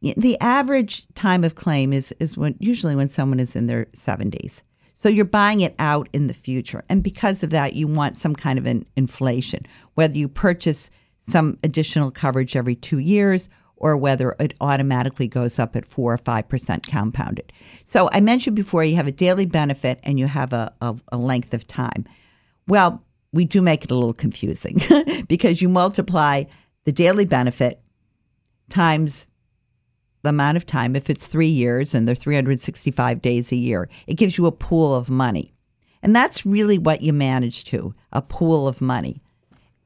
the 0.00 0.38
average 0.40 1.06
time 1.14 1.42
of 1.42 1.54
claim 1.54 1.92
is 1.92 2.12
is 2.20 2.36
when 2.36 2.54
usually 2.58 2.94
when 2.94 3.08
someone 3.08 3.40
is 3.40 3.56
in 3.56 3.66
their 3.66 3.86
70s. 3.86 4.62
So 4.94 5.08
you're 5.08 5.24
buying 5.24 5.60
it 5.60 5.74
out 5.78 6.08
in 6.12 6.26
the 6.26 6.34
future. 6.34 6.84
And 6.88 7.02
because 7.04 7.42
of 7.44 7.50
that, 7.50 7.74
you 7.74 7.86
want 7.86 8.18
some 8.18 8.34
kind 8.34 8.58
of 8.58 8.66
an 8.66 8.84
inflation, 8.96 9.64
whether 9.94 10.16
you 10.16 10.28
purchase 10.28 10.90
some 11.18 11.56
additional 11.62 12.10
coverage 12.10 12.56
every 12.56 12.74
2 12.74 12.98
years 12.98 13.48
or 13.76 13.96
whether 13.96 14.34
it 14.40 14.54
automatically 14.60 15.28
goes 15.28 15.60
up 15.60 15.76
at 15.76 15.86
4 15.86 16.14
or 16.14 16.18
5% 16.18 16.88
compounded. 16.88 17.52
So 17.84 18.08
I 18.12 18.20
mentioned 18.20 18.56
before 18.56 18.84
you 18.84 18.96
have 18.96 19.06
a 19.06 19.12
daily 19.12 19.46
benefit 19.46 20.00
and 20.02 20.18
you 20.18 20.26
have 20.26 20.52
a, 20.52 20.72
a, 20.80 20.96
a 21.12 21.16
length 21.16 21.54
of 21.54 21.68
time. 21.68 22.04
Well, 22.66 23.04
we 23.32 23.44
do 23.44 23.60
make 23.60 23.84
it 23.84 23.90
a 23.90 23.94
little 23.94 24.14
confusing 24.14 24.80
because 25.28 25.60
you 25.60 25.68
multiply 25.68 26.44
the 26.84 26.92
daily 26.92 27.24
benefit 27.24 27.80
times 28.70 29.26
the 30.22 30.30
amount 30.30 30.56
of 30.56 30.66
time. 30.66 30.96
If 30.96 31.10
it's 31.10 31.26
three 31.26 31.48
years 31.48 31.94
and 31.94 32.06
they're 32.06 32.14
365 32.14 33.22
days 33.22 33.52
a 33.52 33.56
year, 33.56 33.88
it 34.06 34.14
gives 34.14 34.38
you 34.38 34.46
a 34.46 34.52
pool 34.52 34.94
of 34.94 35.10
money. 35.10 35.52
And 36.02 36.14
that's 36.14 36.46
really 36.46 36.78
what 36.78 37.02
you 37.02 37.12
manage 37.12 37.64
to 37.64 37.94
a 38.12 38.22
pool 38.22 38.68
of 38.68 38.80
money. 38.80 39.22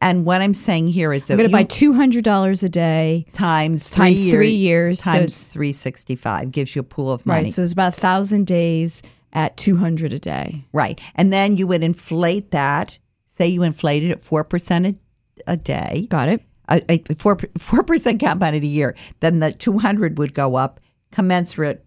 And 0.00 0.24
what 0.24 0.42
I'm 0.42 0.52
saying 0.52 0.88
here 0.88 1.12
is 1.12 1.24
that 1.24 1.34
I'm 1.34 1.38
going 1.38 1.48
to 1.48 1.52
buy 1.52 1.62
two 1.62 1.92
hundred 1.92 2.24
dollars 2.24 2.64
a 2.64 2.68
day 2.68 3.24
times 3.32 3.88
three 3.88 4.04
times 4.04 4.24
years, 4.24 4.34
three 4.34 4.50
years 4.50 5.00
times 5.00 5.36
so, 5.36 5.52
three 5.52 5.72
sixty 5.72 6.16
five 6.16 6.50
gives 6.50 6.74
you 6.74 6.80
a 6.80 6.84
pool 6.84 7.12
of 7.12 7.24
money. 7.24 7.44
Right, 7.44 7.52
so 7.52 7.62
it's 7.62 7.72
about 7.72 7.96
a 7.96 8.00
thousand 8.00 8.48
days 8.48 9.00
at 9.32 9.56
two 9.56 9.76
hundred 9.76 10.12
a 10.12 10.18
day. 10.18 10.64
Right, 10.72 11.00
and 11.14 11.32
then 11.32 11.56
you 11.56 11.68
would 11.68 11.84
inflate 11.84 12.50
that. 12.50 12.98
Say 13.42 13.48
you 13.48 13.64
inflated 13.64 14.12
it 14.12 14.20
four 14.20 14.44
percent 14.44 15.00
a 15.48 15.56
day. 15.56 16.06
Got 16.08 16.28
it. 16.28 16.42
A, 16.70 16.80
a 16.88 17.14
four 17.16 17.36
four 17.58 17.82
percent 17.82 18.20
compounded 18.20 18.62
a 18.62 18.68
year. 18.68 18.94
Then 19.18 19.40
the 19.40 19.50
two 19.50 19.78
hundred 19.78 20.16
would 20.16 20.32
go 20.32 20.54
up 20.54 20.78
commensurate 21.10 21.84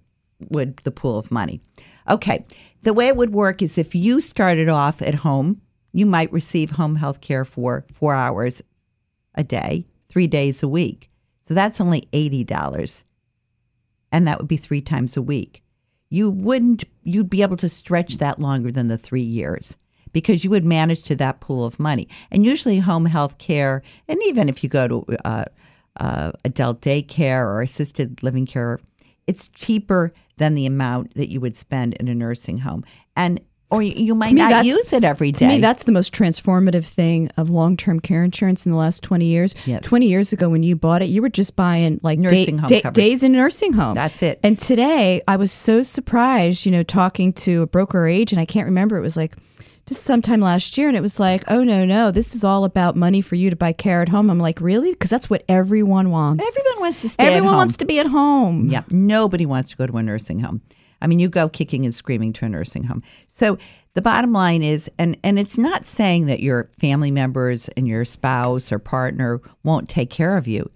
with 0.50 0.76
the 0.82 0.92
pool 0.92 1.18
of 1.18 1.32
money. 1.32 1.62
Okay, 2.10 2.46
the 2.82 2.92
way 2.92 3.08
it 3.08 3.16
would 3.16 3.32
work 3.32 3.62
is 3.62 3.78
if 3.78 3.96
you 3.96 4.20
started 4.20 4.68
off 4.68 5.02
at 5.02 5.16
home 5.16 5.62
you 5.94 6.06
might 6.06 6.34
receive 6.34 6.72
home 6.72 6.98
health 6.98 7.22
care 7.22 7.46
for 7.46 7.86
four 7.94 8.14
hours 8.14 8.62
a 9.36 9.46
day, 9.46 9.88
three 10.10 10.28
days 10.28 10.62
a 10.62 10.68
week. 10.68 11.10
So 11.44 11.54
that's 11.54 11.80
only 11.80 12.02
$80. 12.12 13.06
And 14.12 14.28
that 14.28 14.40
would 14.40 14.50
be 14.50 14.58
three 14.58 14.82
times 14.82 15.16
a 15.16 15.22
week. 15.22 15.64
You 16.10 16.30
wouldn't, 16.30 16.84
you'd 17.04 17.30
be 17.30 17.44
able 17.44 17.56
to 17.56 17.70
stretch 17.70 18.18
that 18.18 18.42
longer 18.42 18.74
than 18.74 18.90
the 18.90 18.98
three 18.98 19.22
years 19.22 19.78
because 20.16 20.46
you 20.46 20.50
would 20.50 20.64
manage 20.64 21.04
to 21.04 21.14
that 21.14 21.42
pool 21.42 21.66
of 21.66 21.78
money. 21.78 22.08
And 22.32 22.46
usually, 22.46 22.80
home 22.80 23.06
health 23.06 23.38
care, 23.38 23.84
and 24.08 24.18
even 24.24 24.48
if 24.48 24.64
you 24.64 24.70
go 24.70 24.88
to 24.88 25.06
uh, 25.26 25.44
uh, 26.00 26.32
adult 26.46 26.80
daycare 26.80 27.44
or 27.46 27.62
assisted 27.62 28.24
living 28.24 28.46
care, 28.46 28.80
it's 29.28 29.50
cheaper 29.50 30.14
than 30.38 30.56
the 30.56 30.66
amount 30.66 31.16
that 31.16 31.28
you 31.28 31.42
would 31.42 31.58
spend 31.58 31.96
in 31.96 32.08
a 32.08 32.16
nursing 32.16 32.60
home. 32.60 32.86
And 33.18 33.42
or 33.70 33.82
you, 33.82 34.16
might 34.16 34.32
me, 34.32 34.40
not 34.40 34.64
use 34.64 34.94
it 34.94 35.04
every 35.04 35.34
day. 35.34 35.40
To 35.40 35.48
me, 35.48 35.60
that's 35.60 35.84
the 35.84 35.92
most 35.92 36.14
transformative 36.14 36.86
thing 36.86 37.30
of 37.36 37.50
long 37.50 37.76
term 37.76 38.00
care 38.00 38.24
insurance 38.24 38.66
in 38.66 38.72
the 38.72 38.78
last 38.78 39.04
20 39.04 39.26
years. 39.26 39.54
Yes. 39.66 39.84
20 39.84 40.08
years 40.08 40.32
ago, 40.32 40.48
when 40.48 40.64
you 40.64 40.78
bought 40.78 41.02
it, 41.02 41.08
you 41.08 41.22
were 41.22 41.30
just 41.30 41.58
buying 41.58 42.00
like 42.04 42.20
nursing 42.20 42.56
day, 42.56 42.62
home 42.62 42.68
day, 42.70 42.82
days 42.92 43.22
in 43.22 43.36
a 43.36 43.38
nursing 43.38 43.74
home. 43.74 43.96
That's 43.96 44.24
it. 44.24 44.40
And 44.44 44.58
today, 44.58 45.22
I 45.28 45.36
was 45.36 45.52
so 45.52 45.84
surprised, 45.84 46.66
you 46.66 46.72
know, 46.72 46.84
talking 46.84 47.34
to 47.34 47.64
a 47.64 47.68
broker 47.68 48.08
agent. 48.08 48.40
I 48.40 48.46
can't 48.46 48.66
remember. 48.66 48.98
It 48.98 49.02
was 49.02 49.18
like, 49.18 49.36
just 49.88 50.04
sometime 50.04 50.42
last 50.42 50.78
year 50.78 50.88
and 50.88 50.98
it 50.98 51.02
was 51.02 51.20
like 51.20 51.44
oh 51.48 51.64
no 51.64 51.86
no 51.86 52.12
this 52.12 52.34
is 52.36 52.44
all 52.44 52.66
about 52.66 52.96
money 52.96 53.22
for 53.22 53.36
you 53.36 53.50
to 53.50 53.56
buy 53.56 53.72
care 53.72 54.02
at 54.02 54.10
home 54.10 54.30
i'm 54.30 54.40
like 54.40 54.60
really 54.62 54.92
because 54.92 55.10
that's 55.10 55.30
what 55.30 55.44
everyone 55.48 56.10
wants 56.10 56.44
everyone 56.58 56.82
wants 56.82 57.02
to 57.02 57.10
stay 57.10 57.24
at 57.24 57.28
home. 57.28 57.38
everyone 57.38 57.58
wants 57.58 57.78
to 57.78 57.86
be 57.86 58.00
at 58.00 58.08
home 58.08 58.70
yeah 58.70 58.84
nobody 58.90 59.46
wants 59.46 59.70
to 59.70 59.78
go 59.78 59.86
to 59.86 59.98
a 59.98 60.04
nursing 60.04 60.40
home 60.40 60.62
I 61.02 61.08
mean, 61.08 61.20
you 61.20 61.30
go 61.30 61.50
kicking 61.50 61.86
and 61.86 61.94
screaming 61.94 62.34
to 62.34 62.46
a 62.46 62.50
nursing 62.50 62.84
home. 62.84 63.04
So 63.28 63.58
the 63.94 64.02
bottom 64.02 64.34
line 64.34 64.64
is, 64.64 64.90
and, 64.98 65.18
and 65.24 65.38
it's 65.38 65.58
not 65.58 65.88
saying 65.88 66.26
that 66.26 66.40
your 66.40 66.70
family 66.80 67.12
members 67.12 67.70
and 67.70 67.88
your 67.88 68.06
spouse 68.06 68.72
or 68.72 68.80
partner 68.80 69.40
won't 69.64 69.88
take 69.88 70.10
care 70.10 70.36
of 70.36 70.48
you. 70.48 70.70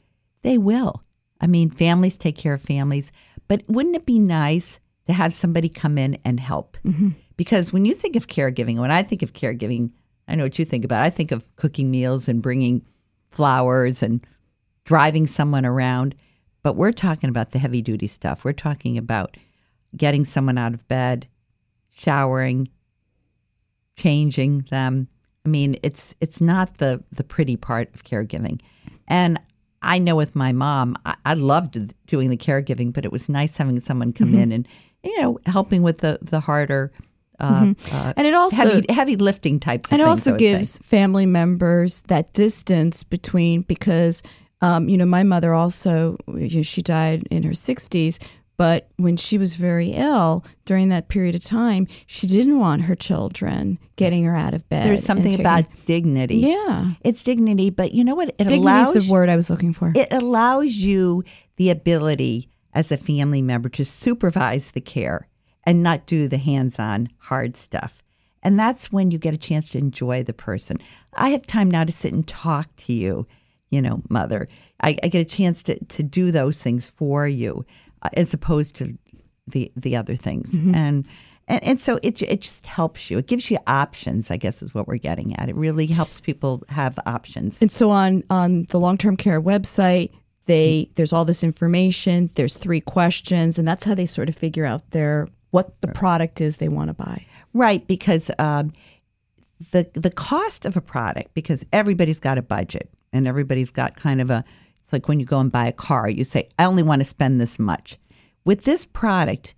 They 0.43 0.58
will. 0.58 1.04
I 1.41 1.48
mean, 1.48 1.72
families 1.72 2.17
take 2.17 2.38
care 2.38 2.54
of 2.54 2.62
families, 2.62 3.12
but 3.48 3.63
wouldn't 3.67 3.95
it 3.95 4.06
be 4.06 4.19
nice 4.19 4.80
to 5.08 5.13
have 5.13 5.34
somebody 5.34 5.67
come 5.67 5.98
in 5.98 6.19
and 6.24 6.39
help? 6.39 6.78
Mm-hmm. 6.86 7.10
Because 7.39 7.71
when 7.71 7.86
you 7.86 7.93
think 7.93 8.17
of 8.17 8.28
caregiving, 8.28 8.80
when 8.80 8.91
I 8.91 9.02
think 9.02 9.21
of 9.21 9.32
caregiving, 9.32 9.91
I 10.28 10.36
know 10.36 10.43
what 10.43 10.60
you 10.60 10.65
think 10.65 10.84
about. 10.84 11.04
I 11.06 11.10
think 11.10 11.32
of 11.32 11.56
cooking 11.56 11.89
meals 11.89 12.28
and 12.28 12.41
bringing 12.41 12.86
flowers 13.32 14.04
and 14.04 14.28
driving 14.84 15.25
someone 15.25 15.65
around. 15.65 16.15
But 16.63 16.75
we're 16.75 16.91
talking 16.91 17.30
about 17.30 17.52
the 17.52 17.60
heavy 17.60 17.82
duty 17.82 18.08
stuff. 18.08 18.43
We're 18.43 18.52
talking 18.52 18.97
about 18.97 19.38
getting 19.95 20.25
someone 20.25 20.58
out 20.58 20.73
of 20.73 20.86
bed, 20.89 21.30
showering, 21.91 22.67
changing 23.95 24.65
them. 24.69 25.08
I 25.45 25.47
mean, 25.47 25.78
it's 25.82 26.13
it's 26.19 26.41
not 26.41 26.80
the 26.80 27.02
the 27.10 27.23
pretty 27.23 27.56
part 27.56 27.89
of 27.95 28.04
caregiving. 28.04 28.60
And 29.08 29.39
I 29.82 29.97
know 29.97 30.17
with 30.17 30.36
my 30.36 30.52
mom, 30.52 30.97
I, 31.06 31.15
I 31.23 31.34
loved 31.36 31.78
doing 32.06 32.32
the 32.32 32.36
caregiving, 32.36 32.91
but 32.91 33.06
it 33.06 33.13
was 33.13 33.30
nice 33.30 33.56
having 33.56 33.80
someone 33.80 34.12
come 34.12 34.34
mm-hmm. 34.34 34.41
in 34.41 34.52
and 34.52 34.67
you 35.06 35.21
know 35.21 35.39
helping 35.45 35.84
with 35.84 35.99
the 35.99 36.19
the 36.21 36.41
harder. 36.41 36.91
Uh, 37.39 37.63
mm-hmm. 37.63 37.95
uh, 37.95 38.13
and 38.17 38.28
it 38.28 38.34
also 38.34 38.58
heavy, 38.58 38.86
heavy 38.89 39.15
lifting 39.15 39.60
types. 39.60 39.91
and 39.91 40.02
it 40.02 40.08
also 40.08 40.36
gives 40.36 40.71
say. 40.71 40.84
family 40.84 41.25
members 41.25 42.02
that 42.04 42.34
distance 42.34 43.04
between 43.04 43.62
because 43.63 44.21
um, 44.62 44.89
you 44.89 44.97
know 44.97 45.06
my 45.06 45.23
mother 45.23 45.54
also 45.54 46.17
you 46.28 46.58
know, 46.58 46.63
she 46.63 46.82
died 46.82 47.28
in 47.32 47.43
her 47.43 47.52
60s 47.52 48.19
but 48.60 48.89
when 48.97 49.15
she 49.15 49.38
was 49.38 49.56
very 49.56 49.91
ill 49.91 50.43
during 50.65 50.89
that 50.89 51.08
period 51.08 51.34
of 51.34 51.41
time, 51.41 51.88
she 52.08 52.28
didn't 52.28 52.60
want 52.60 52.82
her 52.82 52.93
children 52.93 53.80
getting 53.95 54.25
her 54.25 54.36
out 54.36 54.54
of 54.54 54.67
bed. 54.67 54.86
There's 54.86 55.06
something 55.06 55.32
taking, 55.32 55.39
about 55.39 55.63
dignity. 55.86 56.39
Yeah. 56.39 56.91
It's 56.99 57.23
dignity, 57.23 57.69
but 57.69 57.93
you 57.93 58.04
know 58.04 58.15
what? 58.15 58.28
It 58.28 58.38
Dignity 58.38 58.58
allows 58.58 58.93
the 58.93 59.10
word 59.10 59.30
I 59.30 59.38
was 59.38 59.49
looking 59.49 59.71
for. 59.71 59.93
It 59.95 60.12
allows 60.12 60.75
you 60.75 61.23
the 61.56 61.69
ability 61.69 62.49
as 62.73 62.91
a 62.91 62.97
family 62.97 63.41
member 63.41 63.69
to 63.69 63.86
supervise 63.86 64.71
the 64.71 64.82
care 64.82 65.29
and 65.69 65.84
not 65.84 66.08
do 66.08 66.27
the 66.27 66.39
hands-on 66.39 67.08
hard 67.19 67.55
stuff. 67.55 68.01
And 68.41 68.60
that's 68.60 68.91
when 68.91 69.12
you 69.12 69.19
get 69.19 69.36
a 69.36 69.38
chance 69.38 69.69
to 69.69 69.77
enjoy 69.77 70.23
the 70.23 70.34
person. 70.34 70.79
I 71.13 71.29
have 71.29 71.45
time 71.45 71.69
now 71.69 71.84
to 71.84 71.91
sit 71.91 72.12
and 72.12 72.27
talk 72.27 72.75
to 72.77 72.93
you, 72.93 73.27
you 73.69 73.79
know, 73.79 74.01
mother. 74.10 74.47
I, 74.82 74.97
I 75.03 75.10
get 75.10 75.21
a 75.21 75.25
chance 75.25 75.62
to, 75.63 75.77
to 75.77 76.01
do 76.01 76.32
those 76.32 76.60
things 76.60 76.89
for 76.89 77.27
you 77.27 77.67
as 78.13 78.34
opposed 78.34 78.77
to 78.77 78.97
the 79.45 79.71
the 79.75 79.95
other 79.95 80.15
things. 80.15 80.55
Mm-hmm. 80.55 80.73
And, 80.73 81.08
and 81.47 81.63
and 81.63 81.79
so 81.79 81.99
it 82.01 82.19
it 82.23 82.41
just 82.41 82.65
helps 82.65 83.12
you. 83.12 83.19
It 83.19 83.27
gives 83.27 83.51
you 83.51 83.60
options. 83.67 84.32
I 84.32 84.38
guess 84.38 84.63
is 84.63 84.73
what 84.73 84.88
we're 84.88 84.97
getting 84.97 85.36
at. 85.36 85.49
It 85.49 85.55
really 85.55 85.86
helps 85.86 86.19
people 86.19 86.63
have 86.69 86.97
options. 87.05 87.62
And 87.62 87.71
so 87.71 87.91
on 87.91 88.23
on 88.32 88.63
the 88.71 88.79
long 88.79 88.97
term 88.97 89.17
care 89.17 89.39
website, 89.39 90.13
they 90.47 90.89
there's 90.95 91.13
all 91.13 91.25
this 91.25 91.43
information. 91.43 92.32
There's 92.34 92.58
three 92.58 92.82
questions, 92.82 93.60
and 93.60 93.67
that's 93.67 93.86
how 93.86 93.93
they 93.93 94.08
sort 94.08 94.29
of 94.29 94.36
figure 94.36 94.65
out 94.65 94.89
their 94.89 95.27
what 95.52 95.80
the 95.82 95.88
product 95.88 96.42
is 96.42 96.58
they 96.58 96.70
want 96.70 96.90
to 96.90 96.94
buy. 96.94 97.26
Right, 97.54 97.86
because 97.88 98.30
um, 98.38 98.72
the 99.72 99.90
the 99.94 100.12
cost 100.12 100.66
of 100.66 100.78
a 100.78 100.82
product 100.82 101.34
because 101.34 101.66
everybody's 101.74 102.20
got 102.20 102.38
a 102.38 102.42
budget 102.42 102.90
and 103.12 103.28
everybody's 103.28 103.72
got 103.72 103.96
kind 103.96 104.22
of 104.22 104.30
a 104.30 104.44
It's 104.82 104.94
like 104.94 105.08
when 105.08 105.20
you 105.20 105.26
go 105.26 105.40
and 105.40 105.52
buy 105.52 105.68
a 105.68 105.72
car, 105.74 106.10
you 106.10 106.24
say, 106.24 106.50
I 106.58 106.66
only 106.66 106.84
want 106.84 107.02
to 107.02 107.06
spend 107.06 107.40
this 107.40 107.60
much. 107.60 107.98
With 108.46 108.64
this 108.64 108.86
product, 108.86 109.56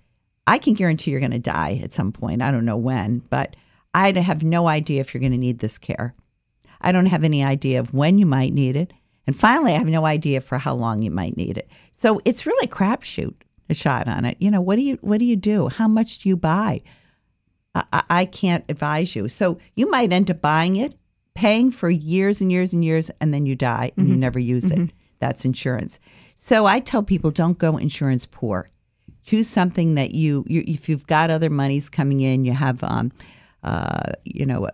I 0.47 0.57
can 0.57 0.73
guarantee 0.73 1.11
you're 1.11 1.19
going 1.19 1.31
to 1.31 1.39
die 1.39 1.79
at 1.83 1.93
some 1.93 2.11
point. 2.11 2.41
I 2.41 2.51
don't 2.51 2.65
know 2.65 2.77
when, 2.77 3.19
but 3.29 3.55
I 3.93 4.11
have 4.11 4.43
no 4.43 4.67
idea 4.67 5.01
if 5.01 5.13
you're 5.13 5.19
going 5.19 5.31
to 5.33 5.37
need 5.37 5.59
this 5.59 5.77
care. 5.77 6.15
I 6.81 6.91
don't 6.91 7.05
have 7.05 7.23
any 7.23 7.43
idea 7.43 7.79
of 7.79 7.93
when 7.93 8.17
you 8.17 8.25
might 8.25 8.53
need 8.53 8.75
it. 8.75 8.91
And 9.27 9.39
finally, 9.39 9.73
I 9.73 9.77
have 9.77 9.87
no 9.87 10.05
idea 10.05 10.41
for 10.41 10.57
how 10.57 10.73
long 10.73 11.03
you 11.03 11.11
might 11.11 11.37
need 11.37 11.57
it. 11.57 11.69
So 11.91 12.19
it's 12.25 12.47
really 12.47 12.67
crapshoot 12.67 13.35
a 13.71 13.75
shot 13.75 14.07
on 14.07 14.25
it. 14.25 14.37
You 14.39 14.51
know, 14.51 14.61
what 14.61 14.75
do 14.75 14.83
you 14.83 14.97
what 15.01 15.19
do 15.19 15.25
you 15.25 15.35
do? 15.35 15.69
How 15.69 15.87
much 15.87 16.19
do 16.19 16.29
you 16.29 16.37
buy? 16.37 16.81
I, 17.73 18.03
I 18.09 18.25
can't 18.25 18.65
advise 18.69 19.15
you. 19.15 19.29
So 19.29 19.57
you 19.75 19.89
might 19.89 20.11
end 20.11 20.29
up 20.29 20.41
buying 20.41 20.75
it, 20.75 20.95
paying 21.33 21.71
for 21.71 21.89
years 21.89 22.41
and 22.41 22.51
years 22.51 22.73
and 22.73 22.83
years, 22.83 23.09
and 23.21 23.33
then 23.33 23.45
you 23.45 23.55
die 23.55 23.91
and 23.95 24.05
mm-hmm. 24.05 24.13
you 24.13 24.19
never 24.19 24.39
use 24.39 24.65
mm-hmm. 24.65 24.83
it. 24.83 24.91
That's 25.19 25.45
insurance. 25.45 25.99
So 26.35 26.65
I 26.65 26.79
tell 26.79 27.03
people 27.03 27.31
don't 27.31 27.57
go 27.57 27.77
insurance 27.77 28.25
poor. 28.25 28.67
Choose 29.23 29.47
something 29.47 29.95
that 29.95 30.11
you, 30.11 30.43
you 30.47 30.63
if 30.67 30.89
you've 30.89 31.05
got 31.05 31.29
other 31.29 31.49
monies 31.49 31.89
coming 31.89 32.21
in, 32.21 32.43
you 32.43 32.53
have, 32.53 32.83
um, 32.83 33.11
uh, 33.63 34.13
you 34.25 34.45
know, 34.45 34.67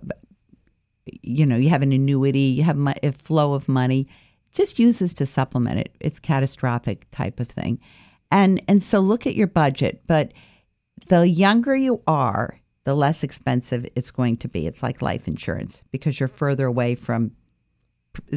you 1.22 1.46
know, 1.46 1.58
you 1.58 1.70
have 1.70 1.82
an 1.82 1.92
annuity, 1.92 2.40
you 2.40 2.64
have 2.64 2.80
a 3.04 3.12
flow 3.12 3.54
of 3.54 3.68
money. 3.68 4.08
Just 4.54 4.80
use 4.80 5.00
this 5.00 5.14
to 5.16 5.26
supplement 5.26 5.80
it. 5.80 5.96
It's 6.00 6.20
catastrophic 6.20 7.06
type 7.12 7.40
of 7.42 7.50
thing, 7.50 7.80
and 8.32 8.62
and 8.68 8.82
so 8.82 9.00
look 9.00 9.26
at 9.28 9.36
your 9.36 9.48
budget. 9.48 10.02
But 10.08 10.34
the 11.08 11.28
younger 11.28 11.76
you 11.76 12.02
are, 12.08 12.60
the 12.84 12.96
less 12.96 13.24
expensive 13.24 13.86
it's 13.96 14.12
going 14.12 14.38
to 14.38 14.48
be. 14.48 14.68
It's 14.68 14.84
like 14.84 15.02
life 15.02 15.28
insurance 15.28 15.84
because 15.92 16.20
you're 16.20 16.28
further 16.28 16.66
away 16.66 16.96
from 16.96 17.32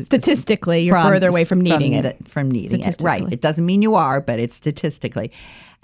statistically 0.02 0.82
you're 0.82 0.96
from, 0.96 1.08
further 1.08 1.28
away 1.28 1.44
from 1.44 1.60
needing 1.60 1.94
from 1.94 2.04
it. 2.04 2.18
the, 2.18 2.30
from 2.30 2.50
needing 2.50 2.80
it. 2.80 2.96
Right. 3.00 3.22
It 3.32 3.40
doesn't 3.40 3.64
mean 3.64 3.80
you 3.80 3.94
are 3.94 4.20
but 4.20 4.38
it's 4.38 4.56
statistically. 4.56 5.30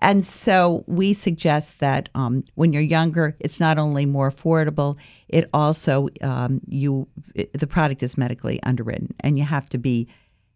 And 0.01 0.27
so 0.27 0.85
we 0.87 1.15
suggest 1.15 1.79
that 1.79 2.11
um, 2.15 2.45
when 2.57 2.73
you're 2.73 2.83
younger 2.83 3.37
it's 3.41 3.61
not 3.61 3.79
only 3.79 4.05
more 4.05 4.31
affordable 4.31 4.97
it 5.29 5.49
also 5.55 6.09
um, 6.23 6.61
you 6.67 7.09
it, 7.35 7.53
the 7.53 7.67
product 7.67 8.03
is 8.03 8.19
medically 8.19 8.63
underwritten 8.65 9.15
and 9.21 9.39
you 9.39 9.45
have 9.45 9.69
to 9.71 9.79
be 9.79 10.09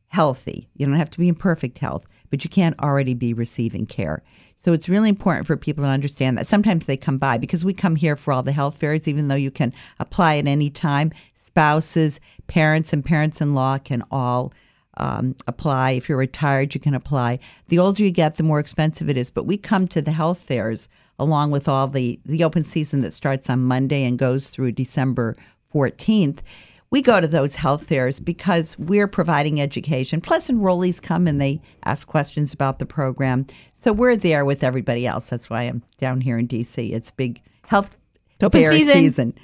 healthy. 0.08 0.68
You 0.76 0.86
don't 0.86 0.96
have 0.96 1.10
to 1.10 1.18
be 1.18 1.28
in 1.28 1.36
perfect 1.36 1.78
health 1.78 2.04
but 2.30 2.44
you 2.44 2.50
can't 2.50 2.78
already 2.80 3.14
be 3.14 3.32
receiving 3.32 3.86
care 3.86 4.22
so 4.62 4.74
it's 4.74 4.88
really 4.88 5.08
important 5.08 5.46
for 5.46 5.56
people 5.56 5.84
to 5.84 5.90
understand 5.90 6.36
that. 6.36 6.46
Sometimes 6.46 6.84
they 6.84 6.96
come 6.96 7.16
by 7.16 7.38
because 7.38 7.64
we 7.64 7.72
come 7.72 7.96
here 7.96 8.14
for 8.14 8.32
all 8.32 8.42
the 8.42 8.52
health 8.52 8.76
fairs, 8.76 9.08
even 9.08 9.28
though 9.28 9.34
you 9.34 9.50
can 9.50 9.72
apply 9.98 10.36
at 10.36 10.46
any 10.46 10.68
time. 10.68 11.12
Spouses, 11.34 12.20
parents, 12.46 12.92
and 12.92 13.02
parents 13.02 13.40
in 13.40 13.54
law 13.54 13.78
can 13.78 14.04
all 14.10 14.52
um, 14.98 15.34
apply. 15.46 15.92
If 15.92 16.08
you're 16.08 16.18
retired, 16.18 16.74
you 16.74 16.80
can 16.80 16.94
apply. 16.94 17.38
The 17.68 17.78
older 17.78 18.04
you 18.04 18.10
get, 18.10 18.36
the 18.36 18.42
more 18.42 18.60
expensive 18.60 19.08
it 19.08 19.16
is. 19.16 19.30
But 19.30 19.46
we 19.46 19.56
come 19.56 19.88
to 19.88 20.02
the 20.02 20.12
health 20.12 20.42
fairs 20.42 20.90
along 21.18 21.52
with 21.52 21.66
all 21.66 21.88
the, 21.88 22.20
the 22.26 22.44
open 22.44 22.64
season 22.64 23.00
that 23.00 23.14
starts 23.14 23.48
on 23.48 23.64
Monday 23.64 24.04
and 24.04 24.18
goes 24.18 24.50
through 24.50 24.72
December 24.72 25.36
14th 25.72 26.40
we 26.90 27.03
go 27.03 27.20
to 27.20 27.29
those 27.29 27.55
health 27.55 27.87
fairs 27.87 28.18
because 28.18 28.76
we're 28.79 29.07
providing 29.07 29.61
education. 29.61 30.20
Plus, 30.20 30.50
enrollees 30.50 31.00
come 31.00 31.26
and 31.26 31.40
they 31.40 31.61
ask 31.85 32.07
questions 32.07 32.53
about 32.53 32.79
the 32.79 32.87
program. 32.87 33.46
So 33.74 33.92
we're 33.92 34.16
there 34.16 34.44
with 34.44 34.64
everybody 34.64 35.07
else. 35.07 35.31
That's 35.31 35.48
why 35.48 35.62
I'm 35.62 35.83
down 35.98 36.20
here 36.20 36.37
in 36.37 36.48
DC. 36.48 36.92
It's 36.92 37.11
big 37.11 37.40
health 37.66 37.96
Open 38.42 38.62
fair 38.62 38.72
season. 38.72 38.92
season. 38.94 39.35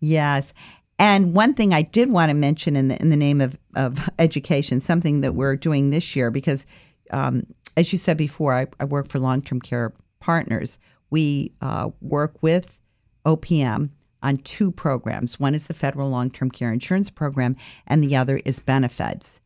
Yes. 0.00 0.52
And 0.98 1.34
one 1.34 1.54
thing 1.54 1.72
I 1.72 1.82
did 1.82 2.10
want 2.10 2.30
to 2.30 2.34
mention 2.34 2.74
in 2.74 2.88
the 2.88 3.00
in 3.00 3.10
the 3.10 3.16
name 3.16 3.40
of, 3.40 3.58
of 3.74 3.98
education, 4.18 4.80
something 4.80 5.20
that 5.20 5.34
we're 5.34 5.56
doing 5.56 5.90
this 5.90 6.16
year, 6.16 6.30
because 6.30 6.66
um, 7.10 7.46
as 7.76 7.92
you 7.92 7.98
said 7.98 8.16
before, 8.16 8.54
I, 8.54 8.66
I 8.80 8.84
work 8.84 9.08
for 9.08 9.18
long 9.18 9.42
term 9.42 9.60
care 9.60 9.92
partners. 10.20 10.78
We 11.10 11.52
uh, 11.60 11.90
work 12.00 12.42
with 12.42 12.78
OPM 13.24 13.90
on 14.22 14.38
two 14.38 14.70
programs. 14.70 15.38
One 15.38 15.54
is 15.54 15.66
the 15.66 15.74
federal 15.74 16.08
long 16.08 16.30
term 16.30 16.50
care 16.50 16.72
insurance 16.72 17.10
program, 17.10 17.56
and 17.86 18.02
the 18.02 18.16
other 18.16 18.40
is 18.44 18.60
Benefeds. 18.60 19.40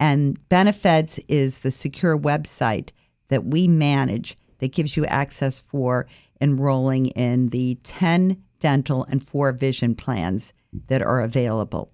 And 0.00 0.38
Benefeds 0.48 1.22
is 1.28 1.60
the 1.60 1.70
secure 1.70 2.18
website 2.18 2.90
that 3.28 3.44
we 3.44 3.68
manage 3.68 4.36
that 4.58 4.72
gives 4.72 4.96
you 4.96 5.06
access 5.06 5.60
for 5.60 6.06
enrolling 6.40 7.06
in 7.08 7.48
the 7.50 7.78
10 7.84 8.42
dental 8.58 9.04
and 9.04 9.26
four 9.26 9.52
vision 9.52 9.94
plans 9.94 10.52
that 10.88 11.02
are 11.02 11.20
available. 11.20 11.90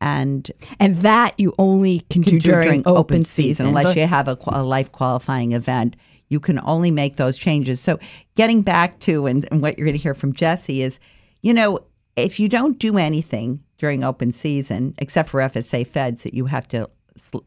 And 0.00 0.50
and 0.80 0.96
that 0.96 1.34
you 1.38 1.54
only 1.58 2.00
can, 2.10 2.22
do, 2.22 2.40
during, 2.40 2.64
during 2.66 2.80
open, 2.80 2.96
open 2.96 3.24
season, 3.24 3.66
season 3.66 3.66
unless 3.68 3.94
you 3.94 4.06
have 4.06 4.26
a, 4.26 4.36
a 4.48 4.64
life 4.64 4.90
qualifying 4.90 5.52
event 5.52 5.94
you 6.32 6.40
can 6.40 6.58
only 6.64 6.90
make 6.90 7.16
those 7.16 7.36
changes. 7.36 7.78
So, 7.78 7.98
getting 8.34 8.62
back 8.62 8.98
to 9.00 9.26
and, 9.26 9.46
and 9.50 9.60
what 9.60 9.76
you're 9.76 9.84
going 9.84 9.96
to 9.96 10.02
hear 10.02 10.14
from 10.14 10.32
Jesse 10.32 10.80
is 10.80 10.98
you 11.42 11.52
know, 11.52 11.80
if 12.16 12.40
you 12.40 12.48
don't 12.48 12.78
do 12.78 12.98
anything 12.98 13.62
during 13.78 14.04
open 14.04 14.32
season, 14.32 14.94
except 14.98 15.28
for 15.28 15.40
FSA 15.40 15.86
feds 15.86 16.22
that 16.22 16.34
you 16.34 16.46
have 16.46 16.68
to, 16.68 16.88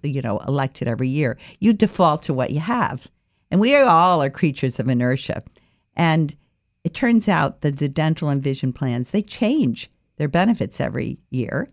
you 0.03 0.21
know, 0.21 0.37
elect 0.39 0.81
it 0.81 0.87
every 0.87 1.09
year, 1.09 1.37
you 1.59 1.73
default 1.73 2.23
to 2.23 2.33
what 2.33 2.51
you 2.51 2.59
have. 2.59 3.07
And 3.51 3.61
we 3.61 3.75
all 3.75 4.21
are 4.21 4.29
creatures 4.29 4.79
of 4.79 4.89
inertia. 4.89 5.43
And 5.95 6.35
it 6.83 6.93
turns 6.93 7.27
out 7.29 7.61
that 7.61 7.77
the 7.77 7.87
dental 7.87 8.29
and 8.29 8.43
vision 8.43 8.73
plans, 8.73 9.11
they 9.11 9.21
change 9.21 9.89
their 10.17 10.27
benefits 10.27 10.81
every 10.81 11.17
year. 11.29 11.69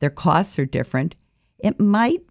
Their 0.00 0.10
costs 0.10 0.58
are 0.58 0.66
different. 0.66 1.14
It 1.58 1.78
might 1.78 2.22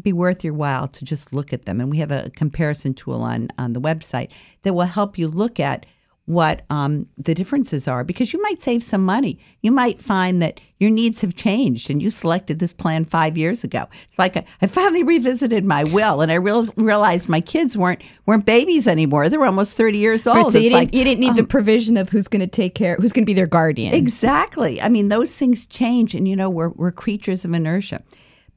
be 0.00 0.12
worth 0.12 0.44
your 0.44 0.54
while 0.54 0.88
to 0.88 1.04
just 1.04 1.32
look 1.32 1.52
at 1.52 1.64
them. 1.64 1.80
And 1.80 1.90
we 1.90 1.98
have 1.98 2.10
a 2.10 2.30
comparison 2.30 2.94
tool 2.94 3.22
on, 3.22 3.48
on 3.58 3.72
the 3.72 3.80
website 3.80 4.30
that 4.62 4.74
will 4.74 4.84
help 4.84 5.16
you 5.16 5.28
look 5.28 5.58
at 5.58 5.86
what 6.26 6.62
um, 6.70 7.08
the 7.16 7.34
differences 7.34 7.86
are 7.86 8.02
because 8.02 8.32
you 8.32 8.42
might 8.42 8.60
save 8.60 8.82
some 8.82 9.04
money. 9.04 9.38
You 9.62 9.70
might 9.70 9.98
find 9.98 10.42
that 10.42 10.60
your 10.78 10.90
needs 10.90 11.20
have 11.20 11.36
changed 11.36 11.88
and 11.88 12.02
you 12.02 12.10
selected 12.10 12.58
this 12.58 12.72
plan 12.72 13.04
five 13.04 13.38
years 13.38 13.62
ago. 13.62 13.86
It's 14.04 14.18
like 14.18 14.36
I, 14.36 14.44
I 14.60 14.66
finally 14.66 15.04
revisited 15.04 15.64
my 15.64 15.84
will 15.84 16.20
and 16.20 16.30
I 16.32 16.34
real, 16.34 16.66
realized 16.76 17.28
my 17.28 17.40
kids 17.40 17.76
weren't 17.76 18.02
weren't 18.26 18.44
babies 18.44 18.88
anymore. 18.88 19.28
They 19.28 19.38
were 19.38 19.46
almost 19.46 19.76
thirty 19.76 19.98
years 19.98 20.26
old. 20.26 20.36
Right, 20.36 20.48
so 20.48 20.58
you 20.58 20.70
didn't, 20.70 20.94
you 20.94 21.04
didn't, 21.04 21.20
need 21.20 21.30
um, 21.30 21.36
the 21.36 21.44
provision 21.44 21.96
of 21.96 22.08
who's 22.08 22.28
going 22.28 22.40
to 22.40 22.48
take 22.48 22.74
care, 22.74 22.96
who's 22.96 23.12
going 23.12 23.24
to 23.24 23.26
be 23.26 23.34
their 23.34 23.46
guardian. 23.46 23.94
Exactly. 23.94 24.82
I 24.82 24.88
mean, 24.88 25.08
those 25.08 25.30
things 25.30 25.64
change, 25.66 26.14
and 26.14 26.26
you 26.26 26.34
know 26.34 26.50
we're 26.50 26.70
we're 26.70 26.92
creatures 26.92 27.44
of 27.44 27.52
inertia. 27.52 28.02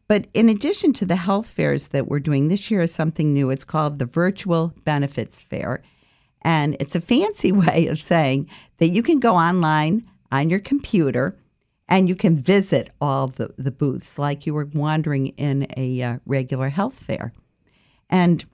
But 0.08 0.26
in 0.34 0.50
addition 0.50 0.92
to 0.94 1.06
the 1.06 1.18
health 1.18 1.48
fairs 1.48 1.90
that 1.90 2.08
we're 2.08 2.20
doing 2.20 2.48
this 2.48 2.72
year 2.72 2.82
is 2.82 2.92
something 2.92 3.32
new. 3.32 3.52
It's 3.52 3.64
called 3.64 4.00
the 4.00 4.08
Virtual 4.08 4.74
Benefits 4.84 5.40
Fair 5.40 5.84
and 6.42 6.76
it's 6.80 6.96
a 6.96 7.02
fancy 7.02 7.52
way 7.64 7.88
of 7.88 8.02
saying 8.02 8.50
that 8.78 8.90
you 8.90 9.04
can 9.04 9.20
go 9.20 9.36
online 9.36 10.10
on 10.32 10.50
your 10.50 10.60
computer 10.60 11.38
and 11.88 12.08
you 12.08 12.16
can 12.16 12.38
visit 12.38 12.92
all 13.02 13.28
the, 13.28 13.54
the 13.58 13.72
booths 13.72 14.20
like 14.20 14.46
you 14.46 14.54
were 14.54 14.70
wandering 14.74 15.28
in 15.28 15.68
a 15.76 16.02
uh, 16.02 16.18
regular 16.26 16.70
health 16.70 16.94
fair. 16.94 17.34
And 18.10 18.46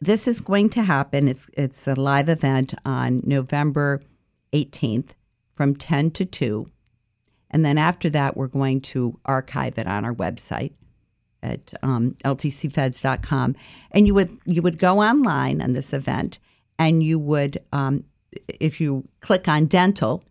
this 0.00 0.28
is 0.28 0.40
going 0.40 0.70
to 0.70 0.82
happen. 0.82 1.28
It's, 1.28 1.48
it's 1.54 1.86
a 1.86 1.94
live 1.94 2.28
event 2.28 2.74
on 2.84 3.22
November 3.24 4.00
18th 4.52 5.10
from 5.54 5.76
10 5.76 6.10
to 6.12 6.24
2. 6.24 6.66
And 7.50 7.64
then 7.64 7.78
after 7.78 8.10
that, 8.10 8.36
we're 8.36 8.48
going 8.48 8.80
to 8.82 9.18
archive 9.24 9.78
it 9.78 9.86
on 9.86 10.04
our 10.04 10.14
website 10.14 10.72
at 11.42 11.72
um, 11.82 12.16
ltcfeds.com. 12.24 13.56
And 13.92 14.06
you 14.06 14.14
would, 14.14 14.36
you 14.44 14.60
would 14.60 14.78
go 14.78 15.00
online 15.00 15.62
on 15.62 15.72
this 15.72 15.92
event 15.92 16.38
and 16.78 17.02
you 17.02 17.18
would, 17.18 17.62
um, 17.72 18.04
if 18.60 18.80
you 18.80 19.06
click 19.20 19.48
on 19.48 19.66
dental, 19.66 20.24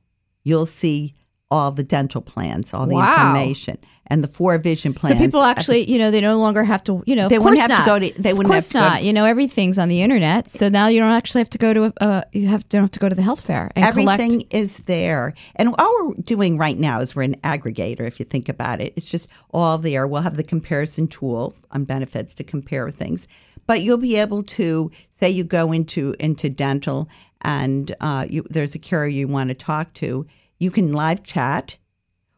you'll 0.44 0.66
see 0.66 1.14
all 1.50 1.72
the 1.72 1.84
dental 1.84 2.22
plans, 2.22 2.74
all 2.74 2.86
the 2.86 2.96
wow. 2.96 3.36
information, 3.36 3.78
and 4.08 4.24
the 4.24 4.28
four 4.28 4.58
vision 4.58 4.94
plans. 4.94 5.18
So 5.18 5.26
people 5.26 5.44
actually, 5.44 5.90
you 5.90 5.98
know, 5.98 6.12
they 6.12 6.22
no 6.22 6.38
longer 6.38 6.64
have 6.64 6.84
to, 6.86 7.04
you 7.06 7.16
know, 7.16 7.30
they 7.30 7.40
wouldn't 7.40 7.60
have 7.60 7.70
not. 7.70 7.80
to 7.80 7.86
go 7.86 8.00
to. 8.00 8.22
They 8.22 8.34
wouldn't 8.34 8.48
of 8.48 8.52
course 8.52 8.72
have 8.72 8.84
to 8.84 8.90
not. 8.96 9.04
You 9.04 9.14
know, 9.14 9.26
everything's 9.26 9.78
on 9.78 9.90
the 9.90 10.02
internet, 10.02 10.50
so 10.50 10.70
now 10.70 10.88
you 10.88 11.00
don't 11.00 11.12
actually 11.12 11.42
have 11.42 11.50
to 11.52 11.58
go 11.58 11.74
to. 11.74 11.94
A, 11.98 12.24
you 12.34 12.48
have 12.48 12.68
don't 12.70 12.82
have 12.82 12.92
to 12.92 13.00
go 13.00 13.10
to 13.10 13.16
the 13.16 13.22
health 13.22 13.42
fair 13.42 13.72
and 13.76 13.86
Everything 13.86 14.30
collect. 14.30 14.54
is 14.54 14.78
there, 14.80 15.34
and 15.56 15.74
all 15.78 16.08
we're 16.08 16.16
doing 16.16 16.58
right 16.58 16.78
now 16.78 17.00
is 17.00 17.16
we're 17.16 17.24
an 17.24 17.36
aggregator. 17.44 18.02
If 18.02 18.20
you 18.20 18.26
think 18.26 18.50
about 18.50 18.82
it, 18.82 18.94
it's 18.96 19.10
just 19.10 19.28
all 19.52 19.78
there. 19.78 20.08
We'll 20.08 20.22
have 20.22 20.38
the 20.38 20.44
comparison 20.44 21.08
tool 21.08 21.56
on 21.72 21.86
benefits 21.86 22.34
to 22.36 22.44
compare 22.44 22.90
things, 22.92 23.28
but 23.68 23.82
you'll 23.82 23.98
be 23.98 24.16
able 24.16 24.42
to 24.42 24.90
say 25.12 25.30
you 25.30 25.44
go 25.44 25.72
into 25.72 26.16
into 26.20 26.50
dental 26.50 27.08
and 27.42 27.96
uh, 28.00 28.26
you, 28.28 28.46
there's 28.50 28.76
a 28.76 28.80
carrier 28.80 29.10
you 29.10 29.28
want 29.28 29.50
to 29.50 29.54
talk 29.54 29.94
to. 29.94 30.26
You 30.58 30.72
can 30.72 30.92
live 30.92 31.24
chat, 31.24 31.78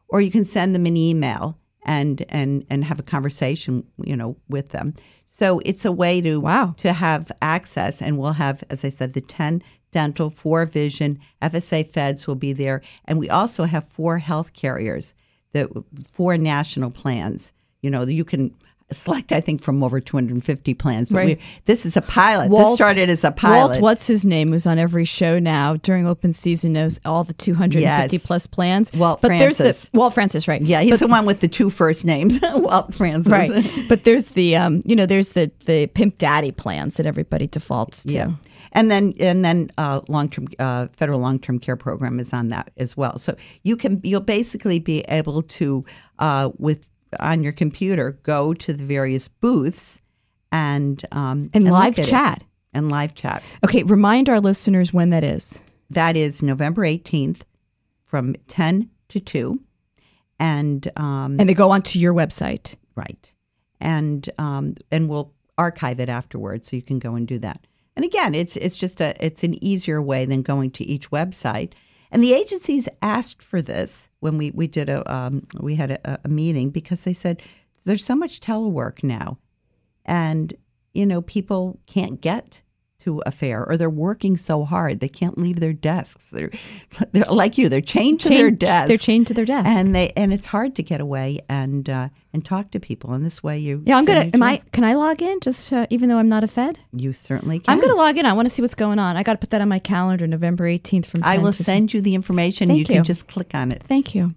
or 0.09 0.19
you 0.19 0.31
can 0.31 0.43
send 0.43 0.75
them 0.75 0.85
an 0.85 0.97
email 0.97 1.57
and 1.83 2.25
and 2.29 2.65
and 2.69 2.83
have 2.83 2.99
a 2.99 3.03
conversation, 3.03 3.85
you 4.03 4.15
know, 4.15 4.35
with 4.49 4.69
them. 4.69 4.93
So 5.25 5.61
it's 5.63 5.85
a 5.85 5.91
way 5.91 6.19
to 6.21 6.39
wow 6.39 6.75
to 6.79 6.91
have 6.91 7.31
access, 7.41 8.01
and 8.01 8.17
we'll 8.17 8.33
have, 8.33 8.63
as 8.69 8.83
I 8.83 8.89
said, 8.89 9.13
the 9.13 9.21
ten 9.21 9.63
dental, 9.91 10.29
four 10.29 10.65
vision, 10.65 11.19
FSA 11.41 11.91
feds 11.91 12.27
will 12.27 12.35
be 12.35 12.53
there, 12.53 12.81
and 13.05 13.17
we 13.17 13.29
also 13.29 13.63
have 13.63 13.87
four 13.87 14.19
health 14.19 14.53
carriers, 14.53 15.13
the 15.53 15.69
four 16.11 16.37
national 16.37 16.91
plans. 16.91 17.53
You 17.81 17.89
know, 17.89 18.03
you 18.03 18.25
can 18.25 18.53
select, 18.91 19.31
I 19.31 19.41
think, 19.41 19.61
from 19.61 19.83
over 19.83 19.99
250 19.99 20.73
plans. 20.73 21.09
But 21.09 21.15
Right. 21.17 21.37
we, 21.37 21.43
this 21.65 21.85
is 21.85 21.95
a 21.97 22.01
pilot. 22.01 22.49
this 22.49 22.75
started 22.75 23.09
as 23.09 23.23
a 23.23 23.31
pilot. 23.31 23.71
Walt, 23.73 23.81
what's 23.81 24.07
his 24.07 24.25
name, 24.25 24.51
who's 24.51 24.65
on 24.65 24.77
every 24.79 25.05
show 25.05 25.39
now 25.39 25.75
during 25.77 26.07
open 26.07 26.33
season, 26.33 26.73
knows 26.73 26.99
all 27.05 27.23
the 27.23 27.33
250 27.33 27.81
Yes. 28.15 28.25
plus 28.25 28.47
plans. 28.47 28.91
Walt 28.93 29.21
but 29.21 29.29
there's 29.29 29.57
the 29.59 29.87
Walt 29.93 30.13
Francis, 30.13 30.47
right? 30.47 30.61
yeah, 30.61 30.81
he's 30.81 30.91
But- 30.91 30.99
the 31.01 31.07
one 31.07 31.25
with 31.25 31.39
the 31.41 31.47
two 31.47 31.69
first 31.69 32.05
names, 32.05 32.39
Walt 32.53 32.93
Francis. 32.93 33.31
right. 33.31 33.65
but 33.87 34.03
there's 34.03 34.29
the 34.31 34.55
um, 34.55 34.81
you 34.85 34.95
know, 34.95 35.05
there's 35.05 35.33
the 35.33 35.51
the 35.65 35.87
pimp 35.87 36.17
daddy 36.17 36.51
plans 36.51 36.97
that 36.97 37.05
everybody 37.05 37.47
defaults 37.47 38.03
to. 38.03 38.11
Yeah. 38.13 38.31
And 38.71 38.91
then 38.91 39.13
and 39.19 39.43
then 39.43 39.71
uh, 39.79 40.01
long 40.07 40.29
term 40.29 40.47
uh, 40.59 40.87
federal 40.93 41.19
long 41.19 41.39
term 41.39 41.57
care 41.57 41.75
program 41.75 42.19
is 42.19 42.33
on 42.33 42.49
that 42.49 42.69
as 42.77 42.95
well. 42.95 43.17
So 43.17 43.35
you 43.63 43.75
can 43.75 43.99
you'll 44.03 44.21
basically 44.21 44.77
be 44.79 45.01
able 45.09 45.41
to 45.41 45.83
uh, 46.19 46.51
with 46.59 46.85
on 47.19 47.43
your 47.43 47.51
computer 47.53 48.11
go 48.23 48.53
to 48.53 48.73
the 48.73 48.83
various 48.83 49.27
booths 49.27 50.01
and 50.51 51.03
um, 51.11 51.49
And 51.53 51.65
live 51.65 51.97
look 51.97 52.05
it. 52.07 52.09
chat. 52.09 52.43
and 52.73 52.89
live 52.91 53.13
chat. 53.15 53.43
Okay, 53.65 53.83
remind 53.83 54.29
our 54.29 54.39
listeners 54.39 54.93
when 54.93 55.09
that 55.11 55.23
is. 55.23 55.61
That 55.89 56.15
is 56.15 56.43
November 56.43 56.85
eighteenth 56.85 57.43
from 58.05 58.35
ten 58.47 58.89
to 59.09 59.19
two, 59.19 59.59
and 60.39 60.89
um, 60.97 61.37
And 61.39 61.49
they 61.49 61.53
go 61.53 61.71
onto 61.71 61.99
your 61.99 62.13
website. 62.13 62.75
Right. 62.95 63.33
And 63.81 64.29
um, 64.37 64.75
and 64.91 65.09
we'll 65.09 65.33
archive 65.57 65.99
it 65.99 66.09
afterwards, 66.09 66.69
so 66.69 66.75
you 66.75 66.81
can 66.81 66.99
go 66.99 67.15
and 67.15 67.27
do 67.27 67.39
that. 67.39 67.65
And 67.95 68.05
again, 68.05 68.33
it's 68.35 68.55
it's 68.57 68.77
just 68.77 69.01
a 69.01 69.13
it's 69.23 69.43
an 69.43 69.61
easier 69.63 70.01
way 70.01 70.25
than 70.25 70.41
going 70.41 70.71
to 70.71 70.83
each 70.83 71.09
website. 71.11 71.73
And 72.11 72.23
the 72.23 72.33
agencies 72.33 72.87
asked 73.01 73.41
for 73.43 73.61
this 73.61 74.09
when 74.19 74.37
we 74.37 74.51
we 74.51 74.67
did 74.67 74.89
a 74.89 75.03
um, 75.13 75.45
we 75.59 75.75
had 75.75 75.91
a, 75.91 76.19
a 76.23 76.27
meeting 76.29 76.69
because 76.71 77.03
they 77.03 77.13
said 77.13 77.41
there's 77.85 78.03
so 78.05 78.15
much 78.15 78.39
telework 78.39 79.03
now, 79.03 79.37
and 80.05 80.53
you 80.93 81.05
know 81.05 81.21
people 81.21 81.79
can't 81.85 82.19
get 82.21 82.61
to 83.01 83.21
a 83.25 83.31
fair 83.31 83.65
or 83.65 83.77
they're 83.77 83.89
working 83.89 84.35
so 84.35 84.65
hard 84.65 84.99
they 84.99 85.07
can't 85.07 85.37
leave 85.37 85.59
their 85.61 85.71
desks. 85.71 86.25
They're 86.27 86.51
they're 87.11 87.23
like 87.25 87.57
you, 87.57 87.69
they're 87.69 87.79
chained 87.79 88.19
to 88.21 88.29
their 88.29 88.47
Chained- 88.49 88.59
desk. 88.59 88.87
They're 88.89 88.97
chained 88.97 89.27
to 89.27 89.33
their 89.33 89.45
desk. 89.45 89.67
and 89.69 89.95
they 89.95 90.09
and 90.17 90.33
it's 90.33 90.47
hard 90.47 90.75
to 90.75 90.83
get 90.83 90.99
away 91.01 91.39
and 91.47 91.89
uh, 91.89 92.09
and 92.33 92.45
talk 92.45 92.71
to 92.71 92.79
people. 92.79 93.13
And 93.13 93.25
this 93.25 93.41
way, 93.41 93.57
you 93.59 93.81
yeah, 93.85 93.97
I'm 93.97 94.05
gonna. 94.05 94.29
Am 94.33 94.43
I? 94.43 94.61
Can 94.71 94.83
I 94.83 94.95
log 94.95 95.21
in? 95.21 95.39
Just 95.39 95.71
uh, 95.73 95.87
even 95.89 96.09
though 96.09 96.17
I'm 96.17 96.29
not 96.29 96.43
a 96.43 96.47
Fed, 96.47 96.79
You 96.93 97.13
certainly 97.13 97.59
can. 97.59 97.73
I'm 97.73 97.81
gonna 97.81 97.95
log 97.95 98.17
in. 98.17 98.25
I 98.25 98.33
want 98.33 98.47
to 98.47 98.53
see 98.53 98.61
what's 98.61 98.75
going 98.75 98.99
on. 98.99 99.17
I 99.17 99.23
got 99.23 99.33
to 99.33 99.39
put 99.39 99.49
that 99.51 99.61
on 99.61 99.69
my 99.69 99.79
calendar, 99.79 100.27
November 100.27 100.65
18th 100.65 101.05
from. 101.05 101.21
10 101.21 101.29
I 101.29 101.37
will 101.37 101.51
send 101.53 101.93
you 101.93 102.01
the 102.01 102.15
information. 102.15 102.69
Thank 102.69 102.79
you 102.89 102.95
can 102.95 103.03
just 103.03 103.27
click 103.27 103.55
on 103.55 103.71
it. 103.71 103.83
Thank 103.83 104.13
you. 104.15 104.33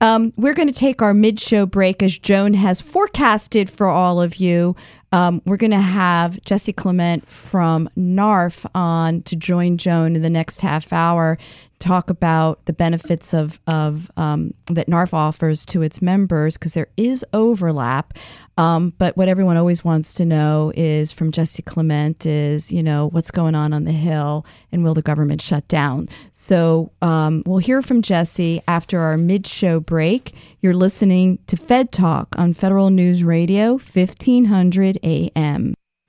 Um, 0.00 0.32
we're 0.36 0.54
going 0.54 0.66
to 0.66 0.74
take 0.74 1.00
our 1.00 1.14
mid 1.14 1.38
show 1.38 1.64
break 1.64 2.02
as 2.02 2.18
Joan 2.18 2.54
has 2.54 2.80
forecasted 2.80 3.70
for 3.70 3.86
all 3.86 4.20
of 4.20 4.36
you. 4.36 4.74
Um, 5.12 5.42
we're 5.44 5.58
going 5.58 5.70
to 5.70 5.76
have 5.78 6.42
Jesse 6.42 6.72
Klement 6.72 7.24
from 7.28 7.88
NARFE 7.96 8.66
on 8.74 9.22
to 9.22 9.36
join 9.36 9.76
Joan 9.76 10.16
in 10.16 10.22
the 10.22 10.30
next 10.30 10.60
half 10.60 10.92
hour, 10.92 11.38
talk 11.82 12.10
about 12.10 12.64
the 12.66 12.72
benefits 12.72 13.34
of, 13.34 13.60
of 13.66 14.10
um, 14.16 14.52
that 14.66 14.86
NARFE 14.86 15.12
offers 15.12 15.66
to 15.66 15.82
its 15.82 16.00
members 16.00 16.56
because 16.56 16.74
there 16.74 16.88
is 16.96 17.24
overlap. 17.32 18.16
Um, 18.56 18.94
but 18.98 19.16
what 19.16 19.28
everyone 19.28 19.56
always 19.56 19.84
wants 19.84 20.14
to 20.14 20.24
know 20.24 20.72
is 20.76 21.10
from 21.10 21.32
Jesse 21.32 21.62
Klement 21.62 22.24
is, 22.24 22.72
you 22.72 22.82
know, 22.82 23.08
what's 23.08 23.30
going 23.30 23.54
on 23.54 23.72
on 23.72 23.84
the 23.84 23.92
Hill 23.92 24.46
and 24.70 24.84
will 24.84 24.94
the 24.94 25.02
government 25.02 25.42
shut 25.42 25.66
down? 25.68 26.06
So 26.30 26.92
um, 27.02 27.42
we'll 27.46 27.58
hear 27.58 27.82
from 27.82 28.02
Jesse 28.02 28.62
after 28.68 29.00
our 29.00 29.16
mid 29.16 29.46
show 29.46 29.80
break. 29.80 30.34
You're 30.60 30.74
listening 30.74 31.38
to 31.48 31.56
Fed 31.56 31.90
Talk 31.90 32.28
on 32.38 32.54
Federal 32.54 32.90
News 32.90 33.24
Radio, 33.24 33.72
1500 33.72 34.98
AM. 35.02 35.74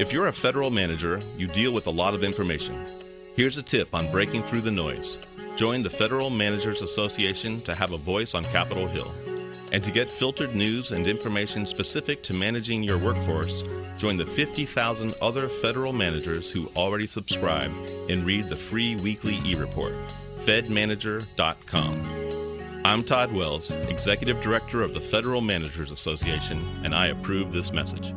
If 0.00 0.12
you're 0.14 0.28
a 0.28 0.32
federal 0.32 0.70
manager, 0.70 1.20
you 1.36 1.46
deal 1.46 1.72
with 1.72 1.86
a 1.86 1.90
lot 1.90 2.14
of 2.14 2.24
information. 2.24 2.86
Here's 3.36 3.58
a 3.58 3.62
tip 3.62 3.92
on 3.92 4.10
breaking 4.10 4.44
through 4.44 4.62
the 4.62 4.70
noise. 4.70 5.18
Join 5.56 5.82
the 5.82 5.90
Federal 5.90 6.30
Managers 6.30 6.80
Association 6.80 7.60
to 7.60 7.74
have 7.74 7.92
a 7.92 7.98
voice 7.98 8.34
on 8.34 8.42
Capitol 8.44 8.88
Hill. 8.88 9.12
And 9.72 9.84
to 9.84 9.90
get 9.90 10.10
filtered 10.10 10.54
news 10.54 10.92
and 10.92 11.06
information 11.06 11.66
specific 11.66 12.22
to 12.22 12.32
managing 12.32 12.82
your 12.82 12.96
workforce, 12.96 13.62
join 13.98 14.16
the 14.16 14.24
50,000 14.24 15.12
other 15.20 15.48
federal 15.48 15.92
managers 15.92 16.50
who 16.50 16.70
already 16.76 17.06
subscribe 17.06 17.70
and 18.08 18.24
read 18.24 18.44
the 18.44 18.56
free 18.56 18.96
weekly 19.02 19.38
e 19.44 19.54
report. 19.54 19.92
FedManager.com. 20.38 22.80
I'm 22.86 23.02
Todd 23.02 23.34
Wells, 23.34 23.70
Executive 23.70 24.40
Director 24.40 24.80
of 24.80 24.94
the 24.94 25.00
Federal 25.02 25.42
Managers 25.42 25.90
Association, 25.90 26.66
and 26.84 26.94
I 26.94 27.08
approve 27.08 27.52
this 27.52 27.70
message. 27.70 28.14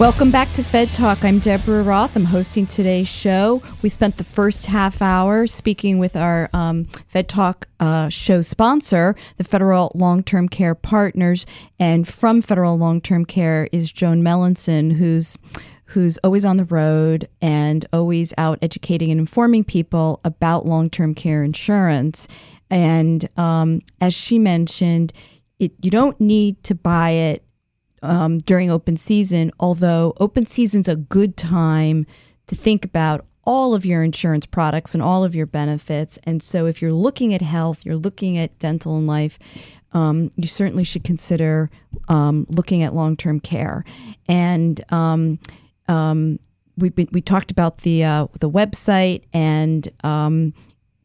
Welcome 0.00 0.30
back 0.30 0.50
to 0.52 0.62
Fed 0.62 0.94
Talk. 0.94 1.26
I'm 1.26 1.40
Deborah 1.40 1.82
Roth. 1.82 2.16
I'm 2.16 2.24
hosting 2.24 2.66
today's 2.66 3.06
show. 3.06 3.60
We 3.82 3.90
spent 3.90 4.16
the 4.16 4.24
first 4.24 4.64
half 4.64 5.02
hour 5.02 5.46
speaking 5.46 5.98
with 5.98 6.16
our 6.16 6.48
um, 6.54 6.84
Fed 7.08 7.28
Talk 7.28 7.68
uh, 7.80 8.08
show 8.08 8.40
sponsor, 8.40 9.14
the 9.36 9.44
Federal 9.44 9.92
Long 9.94 10.22
Term 10.22 10.48
Care 10.48 10.74
Partners. 10.74 11.44
And 11.78 12.08
from 12.08 12.40
Federal 12.40 12.78
Long 12.78 13.02
Term 13.02 13.26
Care 13.26 13.68
is 13.72 13.92
Joan 13.92 14.22
Melanson, 14.22 14.90
who's 14.90 15.36
who's 15.84 16.16
always 16.24 16.46
on 16.46 16.56
the 16.56 16.64
road 16.64 17.28
and 17.42 17.84
always 17.92 18.32
out 18.38 18.58
educating 18.62 19.10
and 19.10 19.20
informing 19.20 19.64
people 19.64 20.22
about 20.24 20.64
long 20.64 20.88
term 20.88 21.14
care 21.14 21.44
insurance. 21.44 22.26
And 22.70 23.28
um, 23.36 23.80
as 24.00 24.14
she 24.14 24.38
mentioned, 24.38 25.12
it, 25.58 25.72
you 25.82 25.90
don't 25.90 26.18
need 26.18 26.62
to 26.62 26.74
buy 26.74 27.10
it 27.10 27.44
um, 28.02 28.38
during 28.38 28.70
open 28.70 28.96
season, 28.96 29.50
although 29.60 30.14
open 30.18 30.46
season's 30.46 30.88
a 30.88 30.96
good 30.96 31.36
time 31.36 32.06
to 32.46 32.54
think 32.54 32.84
about 32.84 33.24
all 33.44 33.74
of 33.74 33.84
your 33.86 34.02
insurance 34.02 34.46
products 34.46 34.94
and 34.94 35.02
all 35.02 35.24
of 35.24 35.34
your 35.34 35.46
benefits. 35.46 36.18
And 36.24 36.42
so 36.42 36.66
if 36.66 36.80
you're 36.80 36.92
looking 36.92 37.34
at 37.34 37.42
health, 37.42 37.84
you're 37.84 37.96
looking 37.96 38.38
at 38.38 38.58
dental 38.58 38.96
and 38.96 39.06
life, 39.06 39.38
um, 39.92 40.30
you 40.36 40.46
certainly 40.46 40.84
should 40.84 41.04
consider 41.04 41.70
um, 42.08 42.46
looking 42.48 42.82
at 42.82 42.94
long 42.94 43.16
term 43.16 43.40
care. 43.40 43.84
And 44.28 44.80
um, 44.92 45.38
um, 45.88 46.38
we 46.76 46.92
we 47.12 47.20
talked 47.20 47.50
about 47.50 47.78
the 47.78 48.04
uh, 48.04 48.26
the 48.38 48.50
website 48.50 49.24
and 49.32 49.88
um, 50.04 50.54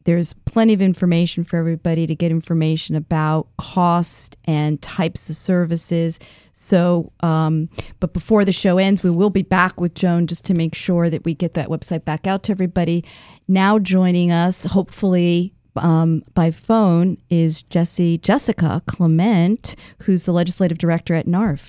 there's 0.06 0.32
plenty 0.32 0.72
of 0.72 0.80
information 0.80 1.42
for 1.42 1.56
everybody 1.56 2.06
to 2.06 2.14
get 2.14 2.30
information 2.30 2.94
about 2.94 3.48
cost 3.58 4.36
and 4.44 4.80
types 4.80 5.28
of 5.28 5.34
services. 5.34 6.20
So, 6.52 7.12
um, 7.20 7.68
but 7.98 8.12
before 8.12 8.44
the 8.44 8.52
show 8.52 8.78
ends, 8.78 9.02
we 9.02 9.10
will 9.10 9.30
be 9.30 9.42
back 9.42 9.80
with 9.80 9.94
Joan 9.94 10.28
just 10.28 10.44
to 10.46 10.54
make 10.54 10.76
sure 10.76 11.10
that 11.10 11.24
we 11.24 11.34
get 11.34 11.54
that 11.54 11.68
website 11.68 12.04
back 12.04 12.26
out 12.26 12.44
to 12.44 12.52
everybody. 12.52 13.04
Now 13.48 13.80
joining 13.80 14.30
us, 14.30 14.64
hopefully 14.64 15.52
um, 15.74 16.22
by 16.34 16.52
phone, 16.52 17.16
is 17.28 17.64
Jesse 17.64 18.18
Jessica 18.18 18.82
Klement, 18.86 19.74
who's 20.02 20.24
the 20.24 20.32
legislative 20.32 20.78
director 20.78 21.14
at 21.14 21.26
NARFE. 21.26 21.68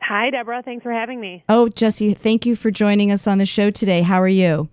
Hi, 0.00 0.30
Deborah. 0.30 0.62
Thanks 0.62 0.82
for 0.82 0.92
having 0.92 1.20
me. 1.20 1.44
Oh, 1.50 1.68
Jesse, 1.68 2.14
thank 2.14 2.46
you 2.46 2.56
for 2.56 2.70
joining 2.70 3.12
us 3.12 3.26
on 3.26 3.36
the 3.36 3.44
show 3.44 3.70
today. 3.70 4.00
How 4.00 4.20
are 4.20 4.26
you? 4.26 4.70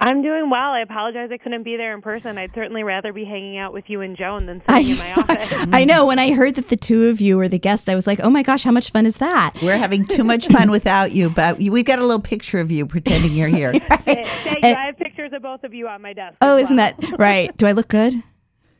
I'm 0.00 0.22
doing 0.22 0.48
well. 0.48 0.70
I 0.70 0.80
apologize 0.80 1.30
I 1.32 1.38
couldn't 1.38 1.64
be 1.64 1.76
there 1.76 1.92
in 1.92 2.02
person. 2.02 2.38
I'd 2.38 2.54
certainly 2.54 2.84
rather 2.84 3.12
be 3.12 3.24
hanging 3.24 3.58
out 3.58 3.72
with 3.72 3.90
you 3.90 4.00
and 4.00 4.16
Joan 4.16 4.46
than 4.46 4.62
sitting 4.68 4.90
in 4.90 4.98
my 4.98 5.12
office. 5.16 5.52
I 5.72 5.84
know. 5.84 6.06
When 6.06 6.20
I 6.20 6.32
heard 6.32 6.54
that 6.54 6.68
the 6.68 6.76
two 6.76 7.06
of 7.06 7.20
you 7.20 7.36
were 7.36 7.48
the 7.48 7.58
guest, 7.58 7.88
I 7.88 7.96
was 7.96 8.06
like, 8.06 8.20
oh 8.22 8.30
my 8.30 8.44
gosh, 8.44 8.62
how 8.62 8.70
much 8.70 8.92
fun 8.92 9.06
is 9.06 9.18
that? 9.18 9.54
We're 9.60 9.76
having 9.76 10.04
too 10.04 10.22
much 10.22 10.46
fun 10.46 10.70
without 10.72 11.12
you, 11.12 11.30
but 11.30 11.58
we've 11.58 11.84
got 11.84 11.98
a 11.98 12.02
little 12.02 12.20
picture 12.22 12.60
of 12.60 12.70
you 12.70 12.86
pretending 12.86 13.32
you're 13.32 13.48
here. 13.48 13.72
Thank 14.04 14.62
you. 14.62 14.68
I 14.70 14.86
have 14.86 14.96
pictures 14.98 15.32
of 15.32 15.42
both 15.42 15.64
of 15.64 15.74
you 15.74 15.88
on 15.88 16.00
my 16.00 16.12
desk. 16.12 16.36
Oh, 16.40 16.56
as 16.56 16.64
isn't 16.64 16.76
that 16.76 16.94
right? 17.18 17.54
Do 17.56 17.66
I 17.66 17.72
look 17.72 17.88
good? 17.88 18.14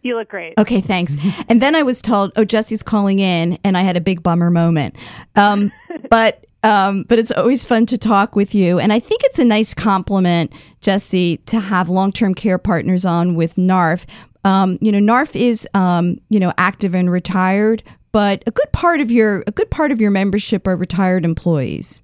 You 0.03 0.17
look 0.17 0.29
great. 0.29 0.55
Okay, 0.57 0.81
thanks. 0.81 1.17
And 1.49 1.61
then 1.61 1.75
I 1.75 1.83
was 1.83 2.01
told, 2.01 2.31
oh, 2.37 2.45
Jesse's 2.45 2.85
calling 2.85 3.19
in, 3.19 3.59
and 3.65 3.77
I 3.77 3.83
had 3.83 3.97
a 3.97 4.01
big 4.01 4.23
bummer 4.23 4.51
moment. 4.51 4.95
Um, 5.35 5.73
but 6.09 6.47
um, 6.62 7.05
but 7.09 7.18
it's 7.18 7.31
always 7.31 7.64
fun 7.64 7.87
to 7.87 7.99
talk 7.99 8.35
with 8.35 8.55
you, 8.55 8.79
and 8.79 8.92
I 8.92 8.99
think 8.99 9.23
it's 9.25 9.38
a 9.38 9.44
nice 9.44 9.75
compliment, 9.75 10.53
Jesse, 10.81 11.38
to 11.47 11.61
have 11.61 11.88
long 11.88 12.12
term 12.12 12.35
care 12.35 12.59
partners 12.59 13.05
on 13.05 13.35
with 13.35 13.57
NARFE. 13.57 14.07
um, 14.44 14.79
you 14.81 14.92
know, 14.92 14.99
NARFE 14.99 15.37
is, 15.37 15.68
um, 15.75 16.18
you 16.31 16.40
know, 16.40 16.53
active 16.59 16.94
and 16.94 17.11
retired, 17.11 17.83
but 18.12 18.42
a 18.47 18.51
good 18.51 18.71
part 18.73 19.01
of 19.01 19.11
your 19.11 19.44
a 19.47 19.53
good 19.53 19.71
part 19.71 19.92
of 19.92 20.01
your 20.01 20.11
membership 20.11 20.66
are 20.66 20.77
retired 20.77 21.25
employees. 21.25 22.01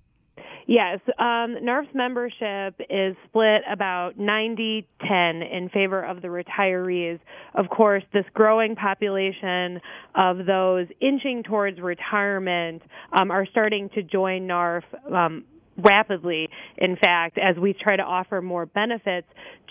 Yes, 0.67 1.01
um, 1.19 1.57
NARFE's 1.63 1.95
membership 1.95 2.81
is 2.89 3.17
split 3.29 3.63
about 3.71 4.19
90 4.19 4.87
10 5.07 5.43
in 5.43 5.69
favor 5.73 6.03
of 6.03 6.23
the 6.23 6.29
retirees. 6.29 7.21
Of 7.55 7.69
course, 7.69 8.03
this 8.13 8.25
growing 8.33 8.75
population 8.75 9.81
of 10.15 10.47
those 10.47 10.87
inching 11.01 11.43
towards 11.43 11.81
retirement 11.81 12.83
um, 13.13 13.31
are 13.31 13.47
starting 13.47 13.91
to 13.91 14.03
join 14.03 14.49
NARFE. 14.49 15.13
Um, 15.13 15.45
rapidly, 15.77 16.49
in 16.79 16.97
fact, 16.97 17.37
as 17.37 17.57
we 17.57 17.73
try 17.73 17.97
to 17.97 18.03
offer 18.03 18.41
more 18.41 18.65
benefits 18.65 19.27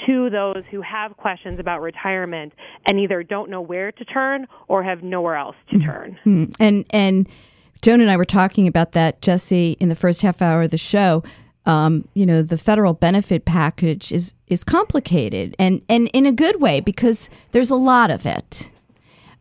to 0.05 0.29
those 0.29 0.63
who 0.69 0.81
have 0.81 1.15
questions 1.15 1.59
about 1.59 1.81
retirement 1.81 2.51
and 2.85 2.99
either 2.99 3.23
don't 3.23 3.49
know 3.49 3.61
where 3.61 3.89
to 3.91 4.05
turn 4.05 4.45
or 4.67 4.83
have 4.83 5.01
nowhere 5.01 5.35
else 5.35 5.55
to 5.71 5.79
turn. 5.79 6.17
Mm-hmm. 6.25 6.51
And 6.59 6.85
and 6.91 7.27
Joan 7.83 7.99
and 7.99 8.09
I 8.09 8.15
were 8.15 8.23
talking 8.23 8.65
about 8.65 8.93
that, 8.93 9.21
Jesse, 9.21 9.75
in 9.77 9.89
the 9.89 9.95
first 9.95 10.21
half 10.21 10.41
hour 10.41 10.61
of 10.61 10.71
the 10.71 10.77
show. 10.77 11.21
Um, 11.65 12.07
you 12.13 12.25
know, 12.25 12.41
the 12.41 12.57
federal 12.57 12.93
benefit 12.93 13.43
package 13.43 14.11
is 14.11 14.33
is 14.47 14.63
complicated, 14.63 15.53
and 15.59 15.83
and 15.89 16.09
in 16.13 16.25
a 16.25 16.31
good 16.31 16.61
way 16.61 16.79
because 16.79 17.29
there's 17.51 17.69
a 17.69 17.75
lot 17.75 18.09
of 18.09 18.25
it. 18.25 18.71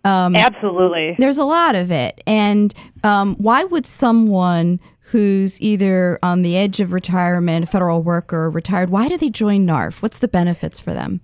Um, 0.04 0.34
Absolutely, 0.34 1.14
there's 1.18 1.38
a 1.38 1.44
lot 1.44 1.76
of 1.76 1.92
it, 1.92 2.20
and 2.26 2.74
um, 3.04 3.36
why 3.36 3.62
would 3.62 3.86
someone 3.86 4.80
who's 5.12 5.60
either 5.60 6.18
on 6.22 6.42
the 6.42 6.56
edge 6.56 6.80
of 6.80 6.92
retirement, 6.92 7.64
a 7.64 7.66
federal 7.66 8.02
worker, 8.02 8.50
retired, 8.50 8.90
why 8.90 9.08
do 9.08 9.16
they 9.16 9.28
join 9.28 9.66
NARFE? 9.66 10.00
What's 10.00 10.18
the 10.18 10.28
benefits 10.28 10.80
for 10.80 10.94
them? 10.94 11.20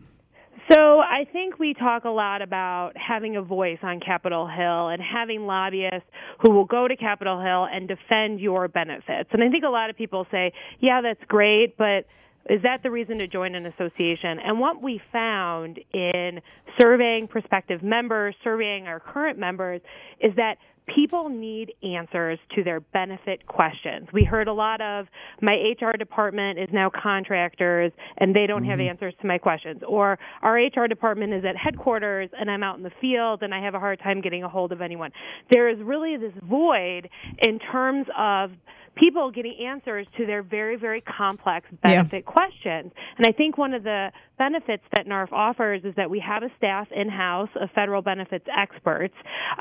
So 0.71 1.01
I 1.01 1.25
think 1.33 1.59
we 1.59 1.73
talk 1.73 2.05
a 2.05 2.11
lot 2.11 2.43
about 2.43 2.93
having 2.95 3.37
a 3.37 3.43
voice 3.43 3.79
on 3.83 4.01
Capitol 4.01 4.47
Hill 4.47 4.89
and 4.89 5.01
having 5.01 5.47
lobbyists 5.47 6.09
who 6.41 6.51
will 6.51 6.67
go 6.67 6.87
to 6.87 6.95
Capitol 6.95 7.41
Hill 7.41 7.67
and 7.73 7.89
defend 7.89 8.41
your 8.41 8.69
benefits. 8.69 9.31
And 9.33 9.43
I 9.43 9.49
think 9.49 9.65
a 9.65 9.71
lot 9.71 9.89
of 9.89 9.97
people 9.97 10.27
say, 10.31 10.53
yeah, 10.81 11.01
that's 11.01 11.25
great, 11.27 11.79
but 11.79 12.05
is 12.51 12.63
that 12.63 12.83
the 12.83 12.91
reason 12.91 13.19
to 13.19 13.27
join 13.27 13.55
an 13.55 13.67
association? 13.67 14.39
And 14.45 14.61
what 14.61 14.83
we 14.83 15.01
found 15.11 15.81
in 15.93 16.41
surveying 16.79 17.29
prospective 17.29 17.83
members, 17.83 18.35
surveying 18.45 18.87
our 18.87 19.01
current 19.01 19.39
members, 19.39 19.81
is 20.21 20.35
that 20.37 20.57
people 20.95 21.29
need 21.29 21.73
answers 21.83 22.39
to 22.55 22.65
their 22.65 22.81
benefit 22.81 23.47
questions. 23.47 24.09
We 24.13 24.25
heard 24.25 24.49
a 24.49 24.53
lot 24.53 24.81
of 24.81 25.07
my 25.41 25.53
HR 25.53 25.97
department 25.97 26.59
is 26.59 26.69
now 26.73 26.91
contractors 26.91 27.93
and 28.19 28.35
they 28.35 28.47
don't 28.47 28.63
mm-hmm. 28.63 28.71
have 28.71 28.81
answers 28.81 29.15
to 29.21 29.27
my 29.27 29.39
questions 29.39 29.83
or 29.87 30.19
our 30.43 30.55
HR 30.55 30.87
department 30.89 31.35
is 31.35 31.45
at 31.45 31.57
headquarters 31.57 32.31
and 32.39 32.51
I'm 32.51 32.63
out 32.63 32.77
in 32.77 32.83
the 32.83 32.93
field 33.01 33.43
and 33.43 33.55
I 33.55 33.63
have 33.63 33.75
a 33.75 33.79
hard 33.79 33.99
time 34.01 34.21
getting 34.21 34.43
a 34.45 34.49
hold 34.49 34.73
of 34.73 34.81
anyone. 34.81 35.11
There 35.51 35.69
is 35.69 35.79
really 35.81 36.17
this 36.17 36.33
void 36.49 37.09
in 37.43 37.59
terms 37.59 38.07
of 38.17 38.51
people 38.99 39.31
getting 39.31 39.57
answers 39.67 40.07
to 40.17 40.27
their 40.27 40.43
very, 40.43 40.77
very 40.77 41.01
complex 41.01 41.67
benefit 41.83 42.25
yeah. 42.27 42.33
questions. 42.33 42.93
And 43.17 43.27
I 43.27 43.33
think 43.33 43.57
one 43.59 43.75
of 43.75 43.83
the 43.83 44.11
benefits 44.39 44.83
that 44.93 45.07
NARFE 45.07 45.33
offers 45.33 45.83
is 45.85 45.95
that 45.97 46.11
we 46.11 46.21
have 46.21 46.43
a 46.43 46.51
staff 46.57 46.89
in 46.95 47.09
house 47.09 47.51
of 47.61 47.71
federal 47.75 48.03
benefits 48.03 48.47
experts 48.57 49.15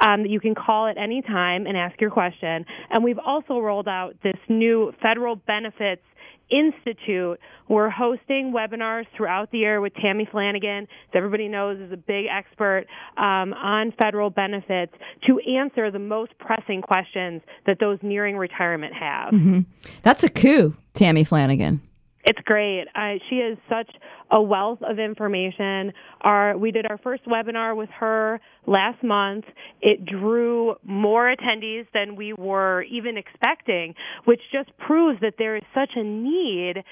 um, 0.05 0.23
that 0.23 0.29
you 0.29 0.39
can 0.39 0.55
call 0.55 0.87
at 0.87 0.97
any 0.97 1.21
time 1.21 1.65
and 1.65 1.77
ask 1.77 1.99
your 1.99 2.11
question. 2.11 2.65
And 2.89 3.03
we've 3.03 3.19
also 3.19 3.59
rolled 3.59 3.87
out 3.87 4.15
this 4.23 4.37
new 4.49 4.93
federal 5.01 5.35
benefits 5.35 6.03
Institute. 6.49 7.39
We're 7.67 7.89
hosting 7.89 8.53
webinars 8.55 9.05
throughout 9.15 9.51
the 9.51 9.59
year 9.59 9.81
with 9.81 9.93
Tammy 9.95 10.27
Flanagan, 10.29 10.83
as 10.83 11.15
everybody 11.15 11.47
knows 11.47 11.79
is 11.79 11.91
a 11.91 11.97
big 11.97 12.25
expert 12.25 12.85
um, 13.17 13.53
on 13.53 13.91
federal 13.97 14.29
benefits, 14.29 14.93
to 15.27 15.39
answer 15.39 15.91
the 15.91 15.99
most 15.99 16.37
pressing 16.37 16.81
questions 16.81 17.41
that 17.65 17.77
those 17.79 17.99
nearing 18.01 18.37
retirement 18.37 18.93
have. 18.93 19.33
Mm-hmm. 19.33 19.59
That's 20.03 20.23
a 20.23 20.29
coup, 20.29 20.75
Tammy 20.93 21.23
Flanagan. 21.23 21.81
It's 22.29 22.39
great. 22.43 22.87
Uh, 22.93 23.13
she 23.29 23.37
is 23.37 23.57
such 23.69 23.89
a 24.29 24.41
wealth 24.41 24.79
of 24.81 24.99
information. 24.99 25.93
Our 26.19 26.57
we 26.57 26.71
did 26.71 26.85
our 26.85 26.97
first 26.97 27.23
webinar 27.25 27.73
with 27.73 27.87
her 28.01 28.41
last 28.65 29.01
month. 29.01 29.45
It 29.81 30.05
drew 30.05 30.75
more 30.83 31.33
attendees 31.33 31.85
than 31.93 32.17
we 32.17 32.33
were 32.33 32.83
even 32.83 33.15
expecting, 33.15 33.95
which 34.25 34.41
just 34.51 34.77
proves 34.77 35.21
that 35.21 35.35
there 35.37 35.55
is 35.55 35.63
such 35.73 35.91
a 35.95 36.03
need 36.03 36.83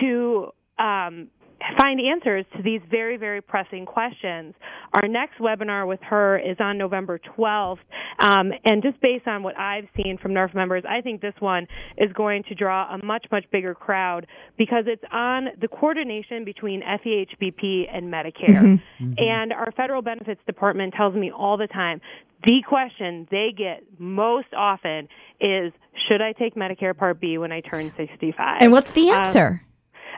to 0.00 0.48
um, 0.78 1.28
find 1.78 2.00
answers 2.00 2.44
to 2.56 2.62
these 2.62 2.80
very, 2.90 3.16
very 3.16 3.40
pressing 3.40 3.86
questions. 3.86 4.54
Our 4.92 5.08
next 5.08 5.38
webinar 5.38 5.86
with 5.86 6.00
her 6.02 6.38
is 6.38 6.56
on 6.60 6.78
November 6.78 7.18
12th. 7.36 7.78
Um, 8.18 8.52
and 8.64 8.82
just 8.82 9.00
based 9.00 9.26
on 9.26 9.42
what 9.42 9.58
I've 9.58 9.86
seen 9.96 10.18
from 10.20 10.32
NARFE 10.32 10.54
members, 10.54 10.84
I 10.88 11.00
think 11.00 11.20
this 11.20 11.34
one 11.40 11.66
is 11.98 12.12
going 12.12 12.44
to 12.44 12.54
draw 12.54 12.94
a 12.94 13.04
much, 13.04 13.26
much 13.30 13.44
bigger 13.50 13.74
crowd 13.74 14.26
because 14.56 14.84
it's 14.86 15.04
on 15.12 15.48
the 15.60 15.68
coordination 15.68 16.44
between 16.44 16.82
FEHBP 16.82 17.88
and 17.92 18.12
Medicare. 18.12 18.48
Mm-hmm. 18.48 19.04
mm-hmm. 19.04 19.12
And 19.18 19.52
our 19.52 19.72
federal 19.72 20.02
benefits 20.02 20.40
department 20.46 20.94
tells 20.94 21.14
me 21.14 21.30
all 21.30 21.56
the 21.56 21.66
time 21.66 22.00
the 22.44 22.62
question 22.66 23.28
they 23.30 23.54
get 23.56 23.84
most 23.98 24.48
often 24.56 25.08
is 25.40 25.72
should 26.08 26.20
I 26.20 26.32
take 26.32 26.54
Medicare 26.54 26.96
Part 26.96 27.20
B 27.20 27.38
when 27.38 27.52
I 27.52 27.60
turn 27.60 27.92
65? 27.96 28.58
And 28.60 28.72
what's 28.72 28.92
the 28.92 29.10
um, 29.10 29.18
answer? 29.18 29.62
Um, 29.62 29.71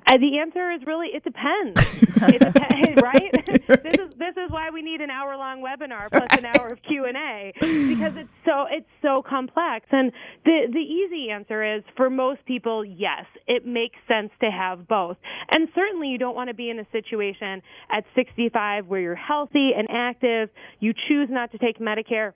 uh, 0.06 0.18
the 0.18 0.38
answer 0.38 0.70
is 0.72 0.80
really 0.86 1.08
it 1.08 1.24
depends. 1.24 2.02
it 2.02 2.40
depends, 2.40 3.02
right? 3.02 3.32
this 3.32 3.94
is 3.98 4.14
this 4.16 4.36
is 4.36 4.50
why 4.50 4.70
we 4.70 4.82
need 4.82 5.00
an 5.00 5.10
hour 5.10 5.36
long 5.36 5.62
webinar 5.62 6.08
plus 6.10 6.28
an 6.32 6.44
hour 6.44 6.68
of 6.68 6.82
Q 6.82 7.04
and 7.06 7.16
A 7.16 7.52
because 7.60 8.16
it's 8.16 8.30
so 8.44 8.66
it's 8.70 8.88
so 9.02 9.22
complex. 9.22 9.86
And 9.90 10.12
the 10.44 10.68
the 10.72 10.78
easy 10.78 11.30
answer 11.30 11.76
is 11.76 11.82
for 11.96 12.10
most 12.10 12.44
people, 12.46 12.84
yes, 12.84 13.24
it 13.46 13.66
makes 13.66 13.96
sense 14.08 14.30
to 14.40 14.50
have 14.50 14.86
both. 14.88 15.16
And 15.50 15.68
certainly, 15.74 16.08
you 16.08 16.18
don't 16.18 16.34
want 16.34 16.48
to 16.48 16.54
be 16.54 16.70
in 16.70 16.78
a 16.78 16.86
situation 16.92 17.62
at 17.90 18.04
65 18.14 18.86
where 18.86 19.00
you're 19.00 19.14
healthy 19.14 19.70
and 19.76 19.88
active. 19.90 20.50
You 20.80 20.92
choose 21.08 21.28
not 21.30 21.52
to 21.52 21.58
take 21.58 21.78
Medicare 21.78 22.32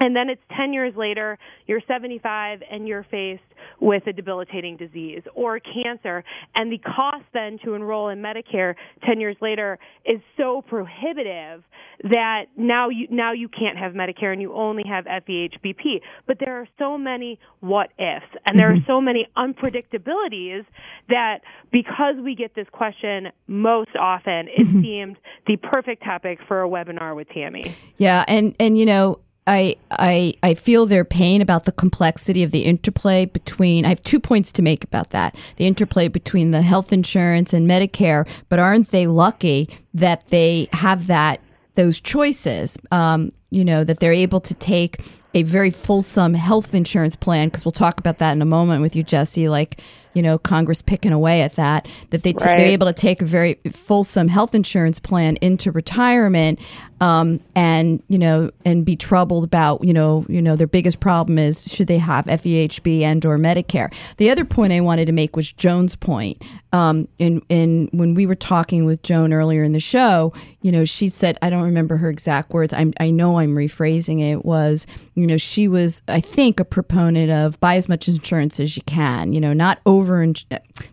and 0.00 0.16
then 0.16 0.30
it's 0.30 0.42
10 0.56 0.72
years 0.72 0.94
later, 0.96 1.38
you're 1.66 1.82
75 1.86 2.62
and 2.68 2.88
you're 2.88 3.04
faced 3.10 3.42
with 3.80 4.06
a 4.06 4.12
debilitating 4.12 4.76
disease 4.78 5.22
or 5.34 5.60
cancer. 5.60 6.24
And 6.54 6.72
the 6.72 6.78
cost 6.78 7.24
then 7.34 7.58
to 7.64 7.74
enroll 7.74 8.08
in 8.08 8.20
Medicare 8.20 8.74
10 9.06 9.20
years 9.20 9.36
later 9.40 9.78
is 10.06 10.20
so 10.38 10.62
prohibitive 10.66 11.62
that 12.04 12.46
now 12.56 12.88
you, 12.88 13.06
now 13.10 13.32
you 13.32 13.48
can't 13.48 13.76
have 13.76 13.92
Medicare 13.92 14.32
and 14.32 14.40
you 14.40 14.54
only 14.54 14.84
have 14.88 15.04
FEHBP. 15.04 16.00
But 16.26 16.38
there 16.40 16.58
are 16.60 16.68
so 16.78 16.96
many 16.96 17.38
what 17.60 17.90
ifs 17.98 18.24
and 18.46 18.58
there 18.58 18.70
are 18.70 18.76
mm-hmm. 18.76 18.86
so 18.86 19.00
many 19.02 19.28
unpredictabilities 19.36 20.64
that 21.10 21.40
because 21.70 22.14
we 22.22 22.34
get 22.34 22.54
this 22.54 22.68
question 22.72 23.28
most 23.46 23.94
often, 23.98 24.48
it 24.48 24.66
mm-hmm. 24.66 24.80
seemed 24.80 25.16
the 25.46 25.56
perfect 25.58 26.02
topic 26.02 26.38
for 26.48 26.62
a 26.62 26.68
webinar 26.68 27.14
with 27.14 27.28
Tammy. 27.28 27.74
Yeah. 27.98 28.24
And, 28.28 28.54
and, 28.58 28.78
you 28.78 28.86
know, 28.86 29.20
I, 29.50 29.74
I 29.90 30.34
I 30.44 30.54
feel 30.54 30.86
their 30.86 31.04
pain 31.04 31.42
about 31.42 31.64
the 31.64 31.72
complexity 31.72 32.44
of 32.44 32.52
the 32.52 32.60
interplay 32.60 33.24
between. 33.24 33.84
I 33.84 33.88
have 33.88 34.02
two 34.02 34.20
points 34.20 34.52
to 34.52 34.62
make 34.62 34.84
about 34.84 35.10
that: 35.10 35.36
the 35.56 35.66
interplay 35.66 36.06
between 36.06 36.52
the 36.52 36.62
health 36.62 36.92
insurance 36.92 37.52
and 37.52 37.68
Medicare. 37.68 38.28
But 38.48 38.60
aren't 38.60 38.90
they 38.90 39.08
lucky 39.08 39.68
that 39.92 40.28
they 40.28 40.68
have 40.72 41.08
that 41.08 41.40
those 41.74 42.00
choices? 42.00 42.78
Um, 42.92 43.30
you 43.50 43.64
know 43.64 43.82
that 43.82 43.98
they're 43.98 44.12
able 44.12 44.40
to 44.40 44.54
take 44.54 45.02
a 45.34 45.42
very 45.42 45.70
fulsome 45.70 46.34
health 46.34 46.72
insurance 46.72 47.16
plan 47.16 47.48
because 47.48 47.64
we'll 47.64 47.72
talk 47.72 47.98
about 47.98 48.18
that 48.18 48.32
in 48.32 48.42
a 48.42 48.46
moment 48.46 48.82
with 48.82 48.94
you, 48.94 49.02
Jesse. 49.02 49.48
Like 49.48 49.82
you 50.14 50.22
know 50.22 50.38
Congress 50.38 50.82
picking 50.82 51.12
away 51.12 51.42
at 51.42 51.56
that 51.56 51.88
that 52.10 52.22
they 52.22 52.32
t- 52.32 52.44
right. 52.44 52.56
they're 52.56 52.66
able 52.66 52.86
to 52.86 52.92
take 52.92 53.22
a 53.22 53.24
very 53.24 53.54
fulsome 53.70 54.28
health 54.28 54.54
insurance 54.54 54.98
plan 54.98 55.36
into 55.36 55.70
retirement 55.70 56.58
um, 57.00 57.40
and 57.54 58.02
you 58.08 58.18
know 58.18 58.50
and 58.64 58.84
be 58.84 58.94
troubled 58.94 59.44
about 59.44 59.82
you 59.82 59.92
know 59.92 60.26
you 60.28 60.42
know 60.42 60.54
their 60.54 60.66
biggest 60.66 61.00
problem 61.00 61.38
is 61.38 61.72
should 61.72 61.86
they 61.86 61.98
have 61.98 62.26
FEHB 62.26 63.00
and 63.00 63.24
or 63.24 63.38
Medicare. 63.38 63.92
The 64.18 64.30
other 64.30 64.44
point 64.44 64.72
I 64.72 64.80
wanted 64.80 65.06
to 65.06 65.12
make 65.12 65.34
was 65.34 65.50
Joan's 65.52 65.96
point. 65.96 66.42
Um, 66.72 67.08
in 67.18 67.42
in 67.48 67.88
when 67.92 68.14
we 68.14 68.26
were 68.26 68.34
talking 68.36 68.84
with 68.84 69.02
Joan 69.02 69.32
earlier 69.32 69.62
in 69.62 69.72
the 69.72 69.80
show, 69.80 70.32
you 70.60 70.70
know 70.70 70.84
she 70.84 71.08
said 71.08 71.38
I 71.42 71.48
don't 71.48 71.64
remember 71.64 71.96
her 71.96 72.10
exact 72.10 72.50
words. 72.50 72.74
I'm, 72.74 72.92
I 73.00 73.10
know 73.10 73.38
I'm 73.38 73.54
rephrasing 73.54 74.20
it. 74.20 74.44
Was 74.44 74.86
you 75.14 75.26
know 75.26 75.38
she 75.38 75.68
was 75.68 76.02
I 76.06 76.20
think 76.20 76.60
a 76.60 76.64
proponent 76.64 77.30
of 77.30 77.58
buy 77.60 77.76
as 77.76 77.88
much 77.88 78.08
insurance 78.08 78.60
as 78.60 78.76
you 78.76 78.82
can. 78.82 79.32
You 79.32 79.40
know 79.40 79.54
not 79.54 79.80
over 79.86 79.99
over 80.00 80.26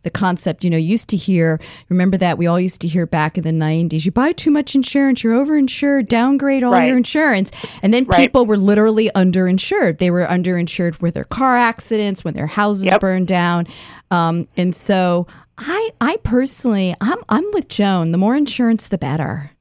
the 0.03 0.09
concept, 0.11 0.63
you 0.63 0.69
know, 0.69 0.77
used 0.77 1.09
to 1.09 1.17
hear, 1.17 1.59
remember 1.89 2.17
that 2.17 2.37
we 2.37 2.47
all 2.47 2.59
used 2.59 2.81
to 2.81 2.87
hear 2.87 3.05
back 3.05 3.37
in 3.37 3.43
the 3.43 3.51
90s, 3.51 4.05
you 4.05 4.11
buy 4.11 4.31
too 4.31 4.51
much 4.51 4.75
insurance, 4.75 5.23
you're 5.23 5.33
overinsured, 5.33 6.07
downgrade 6.07 6.63
all 6.63 6.73
right. 6.73 6.87
your 6.87 6.97
insurance. 6.97 7.51
And 7.81 7.93
then 7.93 8.05
right. 8.05 8.19
people 8.19 8.45
were 8.45 8.57
literally 8.57 9.09
underinsured. 9.15 9.97
They 9.97 10.11
were 10.11 10.25
underinsured 10.25 11.01
with 11.01 11.13
their 11.13 11.23
car 11.23 11.55
accidents, 11.55 12.23
when 12.23 12.33
their 12.33 12.47
houses 12.47 12.85
yep. 12.85 13.01
burned 13.01 13.27
down. 13.27 13.67
Um, 14.11 14.47
and 14.57 14.75
so 14.75 15.27
I, 15.57 15.89
I 16.01 16.17
personally, 16.23 16.95
I'm, 17.01 17.19
I'm 17.29 17.45
with 17.53 17.67
Joan. 17.67 18.11
The 18.11 18.17
more 18.17 18.35
insurance, 18.35 18.89
the 18.89 18.97
better. 18.97 19.51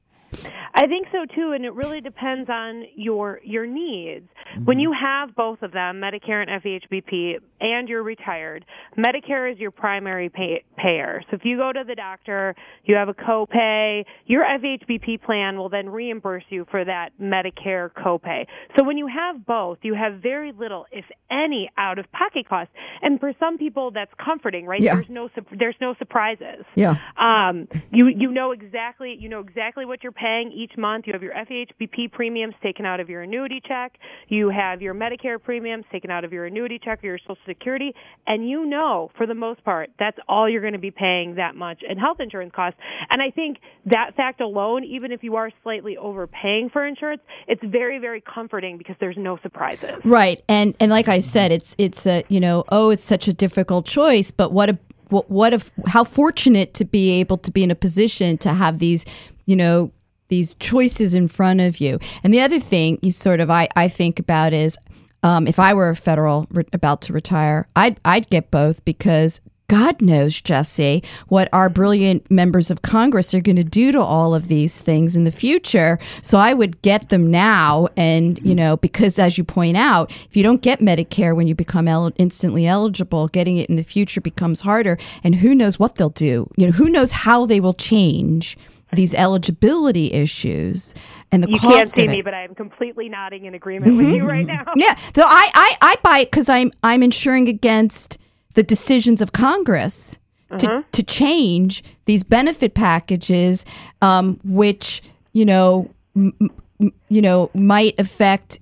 I 0.77 0.85
think 0.85 1.07
so 1.11 1.25
too, 1.33 1.53
and 1.53 1.65
it 1.65 1.73
really 1.73 2.01
depends 2.01 2.51
on 2.51 2.83
your 2.95 3.41
your 3.43 3.65
needs. 3.65 4.29
Mm-hmm. 4.53 4.65
When 4.65 4.79
you 4.79 4.93
have 4.93 5.35
both 5.35 5.63
of 5.63 5.71
them, 5.71 5.99
Medicare 5.99 6.47
and 6.47 6.61
FEHBP, 6.61 7.39
and 7.59 7.89
you're 7.89 8.03
retired, 8.03 8.63
Medicare 8.95 9.51
is 9.51 9.57
your 9.57 9.71
primary 9.71 10.29
pay, 10.29 10.63
payer. 10.77 11.23
So 11.31 11.35
if 11.35 11.43
you 11.43 11.57
go 11.57 11.73
to 11.73 11.83
the 11.83 11.95
doctor, 11.95 12.55
you 12.85 12.95
have 12.95 13.09
a 13.09 13.15
copay. 13.15 14.05
Your 14.27 14.43
FEHBP 14.45 15.23
plan 15.23 15.57
will 15.57 15.69
then 15.69 15.89
reimburse 15.89 16.43
you 16.49 16.67
for 16.69 16.85
that 16.85 17.09
Medicare 17.19 17.89
copay. 17.91 18.45
So 18.77 18.83
when 18.83 18.97
you 18.99 19.07
have 19.07 19.47
both, 19.47 19.79
you 19.81 19.95
have 19.95 20.21
very 20.21 20.51
little, 20.51 20.85
if 20.91 21.05
any, 21.31 21.71
out 21.79 21.97
of 21.97 22.05
pocket 22.11 22.47
costs. 22.47 22.71
And 23.01 23.19
for 23.19 23.33
some 23.39 23.57
people, 23.57 23.89
that's 23.89 24.13
comforting, 24.23 24.67
right? 24.67 24.79
Yeah. 24.79 24.93
There's 24.93 25.09
no 25.09 25.29
there's 25.57 25.75
no 25.81 25.95
surprises. 25.97 26.65
Yeah. 26.75 26.95
Um, 27.17 27.67
you 27.91 28.09
you 28.09 28.31
know 28.31 28.51
exactly 28.51 29.17
you 29.19 29.27
know 29.27 29.39
exactly 29.39 29.83
what 29.83 30.03
you're 30.03 30.11
paying 30.11 30.51
each 30.51 30.66
month. 30.77 31.05
You 31.07 31.13
have 31.13 31.23
your 31.23 31.33
FEHBP 31.33 32.11
premiums 32.11 32.55
taken 32.61 32.85
out 32.85 32.99
of 32.99 33.09
your 33.09 33.21
annuity 33.21 33.61
check. 33.65 33.93
You 34.27 34.49
have 34.49 34.81
your 34.81 34.93
Medicare 34.93 35.41
premiums 35.41 35.85
taken 35.91 36.09
out 36.09 36.25
of 36.25 36.33
your 36.33 36.45
annuity 36.45 36.79
check 36.83 37.03
or 37.03 37.07
your 37.07 37.19
Social 37.19 37.37
Security, 37.45 37.93
and 38.25 38.49
you 38.49 38.65
know 38.65 39.11
for 39.17 39.25
the 39.25 39.33
most 39.33 39.63
part 39.63 39.89
that's 39.99 40.17
all 40.27 40.49
you're 40.49 40.61
going 40.61 40.73
to 40.73 40.79
be 40.79 40.91
paying 40.91 41.35
that 41.35 41.55
much 41.55 41.81
in 41.87 41.97
health 41.97 42.19
insurance 42.19 42.51
costs. 42.55 42.79
And 43.09 43.21
I 43.21 43.29
think 43.29 43.57
that 43.85 44.15
fact 44.15 44.41
alone, 44.41 44.83
even 44.83 45.11
if 45.11 45.23
you 45.23 45.35
are 45.35 45.51
slightly 45.63 45.97
overpaying 45.97 46.69
for 46.71 46.85
insurance, 46.85 47.21
it's 47.47 47.63
very 47.63 47.99
very 47.99 48.21
comforting 48.21 48.77
because 48.77 48.95
there's 48.99 49.17
no 49.17 49.37
surprises. 49.43 49.99
Right, 50.03 50.43
and 50.47 50.75
and 50.79 50.91
like 50.91 51.07
I 51.07 51.19
said, 51.19 51.51
it's 51.51 51.75
it's 51.77 52.05
a 52.07 52.23
you 52.29 52.39
know 52.39 52.63
oh 52.69 52.89
it's 52.89 53.03
such 53.03 53.27
a 53.27 53.33
difficult 53.33 53.85
choice, 53.85 54.31
but 54.31 54.51
what 54.51 54.69
a 54.69 54.77
what, 55.09 55.29
what 55.29 55.53
if 55.53 55.71
how 55.87 56.03
fortunate 56.03 56.73
to 56.75 56.85
be 56.85 57.11
able 57.19 57.37
to 57.37 57.51
be 57.51 57.63
in 57.63 57.71
a 57.71 57.75
position 57.75 58.37
to 58.39 58.53
have 58.53 58.79
these 58.79 59.05
you 59.45 59.55
know 59.55 59.91
these 60.29 60.55
choices 60.55 61.13
in 61.13 61.27
front 61.27 61.61
of 61.61 61.79
you. 61.79 61.99
And 62.23 62.33
the 62.33 62.41
other 62.41 62.59
thing 62.59 62.99
you 63.01 63.11
sort 63.11 63.39
of 63.39 63.49
I, 63.49 63.67
I 63.75 63.87
think 63.87 64.19
about 64.19 64.53
is 64.53 64.77
um, 65.23 65.47
if 65.47 65.59
I 65.59 65.73
were 65.73 65.89
a 65.89 65.95
federal 65.95 66.47
re- 66.51 66.63
about 66.73 67.01
to 67.03 67.13
retire, 67.13 67.67
I'd 67.75 67.99
I'd 68.05 68.29
get 68.29 68.51
both 68.51 68.83
because 68.85 69.41
God 69.69 70.01
knows, 70.01 70.41
Jesse, 70.41 71.03
what 71.27 71.49
our 71.51 71.67
brilliant 71.67 72.31
members 72.31 72.71
of 72.71 72.83
Congress 72.83 73.33
are 73.33 73.41
going 73.41 73.57
to 73.57 73.65
do 73.65 73.91
to 73.91 73.99
all 73.99 74.33
of 74.33 74.47
these 74.47 74.81
things 74.81 75.17
in 75.17 75.25
the 75.25 75.31
future. 75.31 75.99
So 76.21 76.37
I 76.37 76.53
would 76.53 76.81
get 76.81 77.09
them 77.09 77.29
now. 77.29 77.89
And, 77.97 78.39
you 78.45 78.55
know, 78.55 78.77
because 78.77 79.19
as 79.19 79.37
you 79.37 79.43
point 79.43 79.75
out, 79.75 80.09
if 80.11 80.37
you 80.37 80.43
don't 80.43 80.61
get 80.61 80.79
Medicare 80.79 81.35
when 81.35 81.47
you 81.47 81.55
become 81.55 81.89
el- 81.89 82.13
instantly 82.17 82.65
eligible, 82.65 83.27
getting 83.27 83.57
it 83.57 83.69
in 83.69 83.75
the 83.75 83.83
future 83.83 84.21
becomes 84.21 84.61
harder. 84.61 84.97
And 85.21 85.35
who 85.35 85.53
knows 85.53 85.77
what 85.77 85.95
they'll 85.95 86.09
do? 86.11 86.49
You 86.55 86.67
know, 86.67 86.71
who 86.71 86.87
knows 86.87 87.11
how 87.11 87.45
they 87.45 87.59
will 87.59 87.73
change 87.73 88.57
these 88.93 89.13
eligibility 89.13 90.13
issues 90.13 90.93
and 91.31 91.43
the 91.43 91.49
you 91.49 91.59
cost 91.59 91.73
can't 91.73 91.89
see 91.89 92.03
of 92.05 92.09
it. 92.09 92.15
me, 92.17 92.21
but 92.21 92.33
I 92.33 92.43
am 92.43 92.55
completely 92.55 93.09
nodding 93.09 93.45
in 93.45 93.53
agreement 93.53 93.97
with 93.97 94.09
you 94.09 94.25
right 94.25 94.45
now. 94.45 94.63
Yeah, 94.75 94.95
so 94.95 95.23
I 95.25 95.49
I, 95.53 95.77
I 95.81 95.95
buy 96.03 96.19
it 96.19 96.31
because 96.31 96.49
I'm 96.49 96.71
I'm 96.83 97.03
insuring 97.03 97.47
against 97.49 98.17
the 98.53 98.63
decisions 98.63 99.21
of 99.21 99.33
Congress 99.33 100.17
to 100.59 100.85
to 100.93 101.03
change 101.03 101.83
these 102.05 102.23
benefit 102.23 102.73
packages, 102.73 103.65
um, 104.01 104.39
which 104.45 105.03
you 105.33 105.45
know 105.45 105.89
m- 106.15 106.33
m- 106.79 106.93
you 107.09 107.21
know 107.21 107.49
might 107.53 107.99
affect 107.99 108.59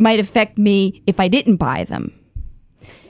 might 0.00 0.18
affect 0.18 0.58
me 0.58 1.02
if 1.06 1.20
I 1.20 1.28
didn't 1.28 1.56
buy 1.56 1.84
them. 1.84 2.12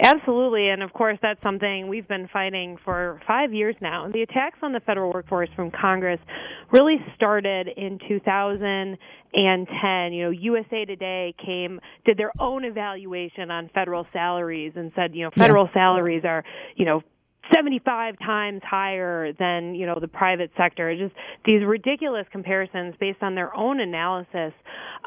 Absolutely, 0.01 0.69
and 0.69 0.83
of 0.83 0.93
course, 0.93 1.19
that's 1.21 1.43
something 1.43 1.89
we've 1.89 2.07
been 2.07 2.29
fighting 2.33 2.77
for 2.85 3.21
five 3.27 3.53
years 3.53 3.75
now. 3.81 4.09
The 4.09 4.23
attacks 4.23 4.59
on 4.63 4.73
the 4.73 4.81
federal 4.81 5.13
workforce 5.13 5.49
from 5.57 5.73
Congress 5.73 6.21
really 6.73 6.99
started 7.17 7.69
in 7.77 7.99
2010. 8.09 10.13
You 10.13 10.25
know, 10.25 10.31
USA 10.31 10.85
Today 10.85 11.35
came, 11.45 11.81
did 12.05 12.17
their 12.17 12.31
own 12.39 12.65
evaluation 12.65 13.51
on 13.51 13.71
federal 13.75 14.07
salaries 14.13 14.73
and 14.77 14.93
said, 14.95 15.17
you 15.17 15.25
know, 15.25 15.31
federal 15.35 15.69
salaries 15.75 16.23
are, 16.25 16.45
you 16.77 16.85
know, 16.85 17.03
75 17.55 18.19
times 18.19 18.61
higher 18.63 19.33
than 19.33 19.75
you 19.75 19.87
know 19.87 19.99
the 19.99 20.09
private 20.09 20.51
sector 20.57 20.95
just 20.97 21.15
these 21.47 21.65
ridiculous 21.65 22.27
comparisons 22.31 22.95
based 23.01 23.23
on 23.23 23.35
their 23.35 23.55
own 23.57 23.81
analysis 23.81 24.53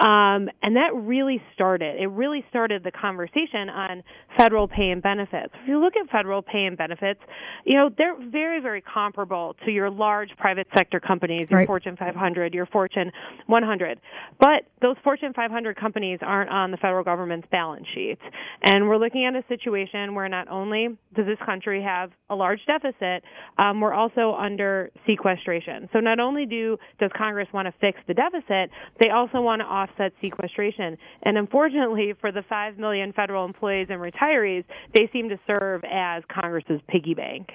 um, 0.02 0.50
and 0.62 0.76
that 0.76 0.92
really 0.94 1.42
started 1.54 2.02
it 2.02 2.08
really 2.08 2.44
started 2.50 2.84
the 2.84 2.92
conversation 2.92 3.70
on 3.70 4.04
federal 4.38 4.68
pay 4.68 4.90
and 4.90 5.02
benefits 5.02 5.54
if 5.62 5.68
you 5.68 5.80
look 5.80 5.94
at 5.96 6.10
federal 6.10 6.42
pay 6.42 6.66
and 6.66 6.78
benefits 6.78 7.20
you 7.66 7.76
know 7.78 7.90
they're 7.98 8.18
very 8.30 8.60
very 8.62 8.82
comparable 8.82 9.56
to 9.66 9.72
your 9.72 9.90
large 9.90 10.30
private 10.38 10.68
sector 10.78 11.00
companies 11.00 11.46
your 11.50 11.60
Right. 11.60 11.68
fortune 11.68 11.96
500 11.98 12.54
your 12.54 12.66
fortune 12.66 13.12
100 13.48 14.00
but 14.40 14.64
those 14.82 14.96
fortune 15.04 15.34
500 15.34 15.76
companies 15.78 16.20
aren't 16.22 16.50
on 16.50 16.72
the 16.72 16.78
federal 16.78 17.04
government's 17.04 17.48
balance 17.52 17.86
sheets 17.94 18.22
and 18.64 18.88
we're 18.88 18.98
looking 18.98 19.26
at 19.26 19.36
a 19.36 19.44
situation 19.48 20.16
where 20.16 20.28
not 20.30 20.48
only 20.48 20.98
does 21.16 21.26
this 21.26 21.38
country 21.46 21.84
have 21.84 22.12
a 22.30 22.36
large 22.36 22.60
deficit, 22.66 23.24
um, 23.58 23.82
we're 23.82 23.94
also 23.94 24.34
under 24.34 24.90
sequestration. 25.06 25.90
So 25.92 26.00
not 26.00 26.20
only 26.20 26.46
do 26.46 26.78
does 27.00 27.12
Congress 27.18 27.48
want 27.54 27.68
to 27.68 27.74
fix 27.82 28.00
the 28.08 28.14
deficit, 28.14 28.72
they 29.00 29.10
also 29.10 29.42
want 29.42 29.60
to 29.60 29.66
offset 29.66 29.91
sequestration. 30.22 30.98
And 31.24 31.38
unfortunately, 31.38 32.14
for 32.20 32.32
the 32.32 32.44
five 32.44 32.78
million 32.78 33.14
federal 33.14 33.46
employees 33.46 33.88
and 33.90 34.00
retirees, 34.02 34.64
they 34.94 35.10
seem 35.12 35.30
to 35.30 35.40
serve 35.48 35.84
as 35.90 36.24
Congress's 36.30 36.82
piggy 36.88 37.14
bank. 37.14 37.52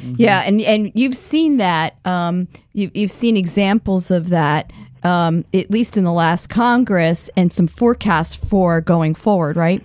Yeah, 0.00 0.42
and 0.44 0.60
and 0.60 0.92
you've 0.94 1.16
seen 1.16 1.56
that. 1.56 1.96
Um, 2.04 2.48
you, 2.72 2.90
you've 2.94 3.10
seen 3.10 3.36
examples 3.36 4.10
of 4.10 4.28
that, 4.28 4.72
um, 5.02 5.44
at 5.54 5.70
least 5.70 5.96
in 5.96 6.04
the 6.04 6.12
last 6.12 6.48
Congress, 6.48 7.30
and 7.36 7.52
some 7.52 7.66
forecasts 7.66 8.34
for 8.34 8.80
going 8.80 9.14
forward, 9.14 9.56
right? 9.56 9.82